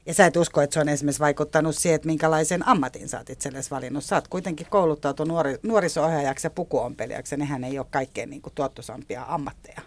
Ja 0.07 0.14
sä 0.14 0.27
et 0.27 0.37
usko, 0.37 0.61
että 0.61 0.75
se 0.75 0.81
on 0.81 0.89
esimerkiksi 0.89 1.21
vaikuttanut 1.21 1.77
siihen, 1.77 1.97
että 1.97 2.07
minkälaisen 2.07 2.69
ammatin 2.69 3.09
sä 3.09 3.19
oot 3.19 3.31
itsellesi 3.31 3.71
valinnut. 3.71 4.05
Sä 4.05 4.17
oot 4.17 4.29
kuitenkin 4.29 4.67
kouluttautu 4.71 5.25
nuori, 5.25 5.59
nuoriso-ohjaajaksi 5.62 6.47
ja 6.47 6.51
pukuompelijaksi, 6.51 7.35
ja 7.35 7.39
nehän 7.39 7.64
ei 7.64 7.79
ole 7.79 7.87
kaikkein 7.91 8.31
niin 8.31 8.43
kuin, 8.43 8.55
tuottosampia 8.55 9.25
ammatteja. 9.29 9.83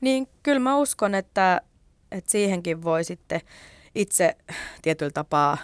Niin 0.00 0.28
kyllä 0.42 0.60
mä 0.60 0.76
uskon, 0.76 1.14
että 1.14 1.60
että 2.12 2.30
siihenkin 2.30 2.82
voi 2.82 3.04
sitten 3.04 3.40
itse 3.94 4.36
tietyllä 4.82 5.12
tapaa 5.12 5.58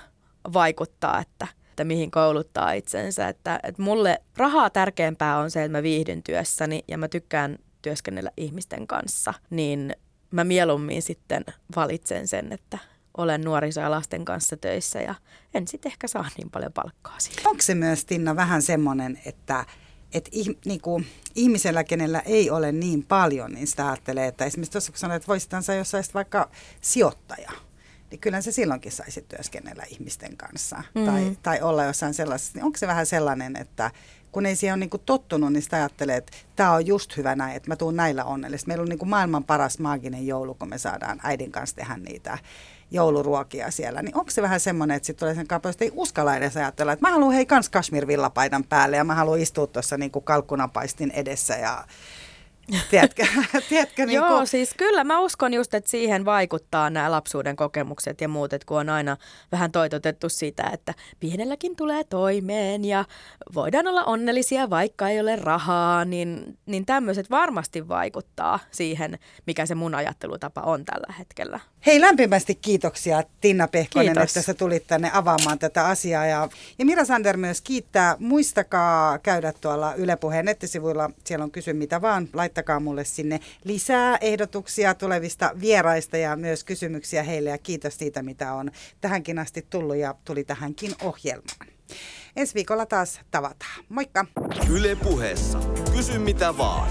vaikuttaa, 0.52 1.20
että, 1.20 1.46
että 1.70 1.84
mihin 1.84 2.10
kouluttaa 2.10 2.72
itsensä. 2.72 3.28
Että, 3.28 3.60
että 3.62 3.82
mulle 3.82 4.22
rahaa 4.36 4.70
tärkeämpää 4.70 5.38
on 5.38 5.50
se, 5.50 5.64
että 5.64 5.78
mä 5.78 5.82
viihdyn 5.82 6.22
työssäni 6.22 6.84
ja 6.88 6.98
mä 6.98 7.08
tykkään 7.08 7.58
työskennellä 7.82 8.30
ihmisten 8.36 8.86
kanssa, 8.86 9.34
niin 9.50 9.96
mä 10.30 10.44
mieluummin 10.44 11.02
sitten 11.02 11.44
valitsen 11.76 12.28
sen, 12.28 12.52
että 12.52 12.78
olen 13.16 13.40
nuoriso- 13.44 13.80
ja 13.80 13.90
lasten 13.90 14.24
kanssa 14.24 14.56
töissä 14.56 15.00
ja 15.00 15.14
en 15.54 15.68
sitten 15.68 15.92
ehkä 15.92 16.08
saa 16.08 16.28
niin 16.36 16.50
paljon 16.50 16.72
palkkaa 16.72 17.18
siitä. 17.18 17.48
Onko 17.48 17.62
se 17.62 17.74
myös, 17.74 18.04
Tinna, 18.04 18.36
vähän 18.36 18.62
semmoinen, 18.62 19.18
että 19.26 19.64
että 20.14 20.30
niin 20.64 20.80
kuin, 20.80 21.06
ihmisellä, 21.34 21.84
kenellä 21.84 22.20
ei 22.20 22.50
ole 22.50 22.72
niin 22.72 23.02
paljon, 23.02 23.52
niin 23.52 23.66
sitä 23.66 23.86
ajattelee, 23.86 24.26
että 24.26 24.44
esimerkiksi 24.44 24.72
tuossa 24.72 24.92
kun 24.92 24.98
sanoit, 24.98 25.16
että 25.16 25.28
voisitansa 25.28 25.74
jos 25.74 25.90
saisit 25.90 26.14
vaikka 26.14 26.50
sijoittaja, 26.80 27.50
niin 28.10 28.20
kyllä 28.20 28.40
se 28.40 28.52
silloinkin 28.52 28.92
saisi 28.92 29.24
työskennellä 29.28 29.84
ihmisten 29.88 30.36
kanssa 30.36 30.82
mm. 30.94 31.06
tai, 31.06 31.36
tai 31.42 31.62
olla 31.62 31.84
jossain 31.84 32.14
sellaisessa. 32.14 32.52
Niin 32.54 32.64
onko 32.64 32.78
se 32.78 32.86
vähän 32.86 33.06
sellainen, 33.06 33.56
että 33.56 33.90
kun 34.32 34.46
ei 34.46 34.56
siihen 34.56 34.74
ole 34.74 34.80
niin 34.80 35.02
tottunut, 35.06 35.52
niin 35.52 35.62
sitä 35.62 35.76
ajattelee, 35.76 36.16
että 36.16 36.32
tämä 36.56 36.72
on 36.72 36.86
just 36.86 37.16
hyvä 37.16 37.36
näin, 37.36 37.56
että 37.56 37.68
mä 37.68 37.76
tuun 37.76 37.96
näillä 37.96 38.24
onnellisesti. 38.24 38.68
Meillä 38.68 38.82
on 38.82 38.88
niin 38.88 39.08
maailman 39.08 39.44
paras 39.44 39.78
maaginen 39.78 40.26
joulu, 40.26 40.54
kun 40.54 40.68
me 40.68 40.78
saadaan 40.78 41.20
äidin 41.22 41.52
kanssa 41.52 41.76
tehdä 41.76 41.96
niitä 41.96 42.38
jouluruokia 42.94 43.70
siellä, 43.70 44.02
niin 44.02 44.16
onko 44.16 44.30
se 44.30 44.42
vähän 44.42 44.60
semmoinen, 44.60 44.96
että 44.96 45.06
sitten 45.06 45.20
tulee 45.20 45.34
sen 45.34 45.46
että 45.70 45.84
ei 45.84 45.92
uskalla 45.94 46.36
edes 46.36 46.56
ajatella, 46.56 46.92
että 46.92 47.06
mä 47.06 47.12
haluan 47.12 47.32
hei 47.32 47.46
kans 47.46 47.70
kashmir-villapaidan 47.70 48.64
päälle 48.68 48.96
ja 48.96 49.04
mä 49.04 49.14
haluan 49.14 49.40
istua 49.40 49.66
tuossa 49.66 49.96
niin 49.96 50.10
kalkkunapaistin 50.24 51.10
edessä 51.10 51.54
ja 51.56 51.84
Tiedätkö? 52.90 53.26
Tiedätkö, 53.68 54.06
niin 54.06 54.16
Joo, 54.16 54.46
siis 54.46 54.74
kyllä 54.76 55.04
mä 55.04 55.20
uskon 55.20 55.54
just, 55.54 55.74
että 55.74 55.90
siihen 55.90 56.24
vaikuttaa 56.24 56.90
nämä 56.90 57.10
lapsuuden 57.10 57.56
kokemukset 57.56 58.20
ja 58.20 58.28
muut, 58.28 58.52
että 58.52 58.66
kun 58.66 58.78
on 58.78 58.88
aina 58.88 59.16
vähän 59.52 59.72
toitotettu 59.72 60.28
sitä, 60.28 60.70
että 60.72 60.94
pienelläkin 61.20 61.76
tulee 61.76 62.04
toimeen 62.04 62.84
ja 62.84 63.04
voidaan 63.54 63.86
olla 63.86 64.04
onnellisia, 64.04 64.70
vaikka 64.70 65.08
ei 65.08 65.20
ole 65.20 65.36
rahaa, 65.36 66.04
niin, 66.04 66.58
niin 66.66 66.86
tämmöiset 66.86 67.30
varmasti 67.30 67.88
vaikuttaa 67.88 68.58
siihen, 68.70 69.18
mikä 69.46 69.66
se 69.66 69.74
mun 69.74 69.94
ajattelutapa 69.94 70.60
on 70.60 70.84
tällä 70.84 71.14
hetkellä. 71.18 71.60
Hei, 71.86 72.00
lämpimästi 72.00 72.54
kiitoksia 72.54 73.22
Tinna 73.40 73.68
Pehkonen, 73.68 74.14
Kiitos. 74.14 74.30
että 74.30 74.42
sä 74.42 74.54
tulit 74.54 74.86
tänne 74.86 75.10
avaamaan 75.14 75.58
tätä 75.58 75.86
asiaa. 75.86 76.26
Ja, 76.26 76.48
ja 76.78 76.84
Mira 76.84 77.04
Sander 77.04 77.36
myös 77.36 77.60
kiittää. 77.60 78.16
Muistakaa 78.18 79.18
käydä 79.18 79.52
tuolla 79.60 79.94
Yle 79.94 80.16
Puheen 80.16 80.44
nettisivuilla, 80.44 81.10
siellä 81.24 81.44
on 81.44 81.50
kysy 81.50 81.72
mitä 81.72 82.02
vaan. 82.02 82.28
Lait 82.32 82.53
laittakaa 82.54 82.80
mulle 82.80 83.04
sinne 83.04 83.40
lisää 83.64 84.16
ehdotuksia 84.20 84.94
tulevista 84.94 85.50
vieraista 85.60 86.16
ja 86.16 86.36
myös 86.36 86.64
kysymyksiä 86.64 87.22
heille 87.22 87.50
ja 87.50 87.58
kiitos 87.58 87.98
siitä, 87.98 88.22
mitä 88.22 88.52
on 88.52 88.70
tähänkin 89.00 89.38
asti 89.38 89.66
tullut 89.70 89.96
ja 89.96 90.14
tuli 90.24 90.44
tähänkin 90.44 90.94
ohjelmaan. 91.02 91.66
Ensi 92.36 92.54
viikolla 92.54 92.86
taas 92.86 93.20
tavataan. 93.30 93.84
Moikka! 93.88 94.26
Yle 94.70 94.96
puheessa. 94.96 95.58
Kysy 95.96 96.18
mitä 96.18 96.58
vaan. 96.58 96.88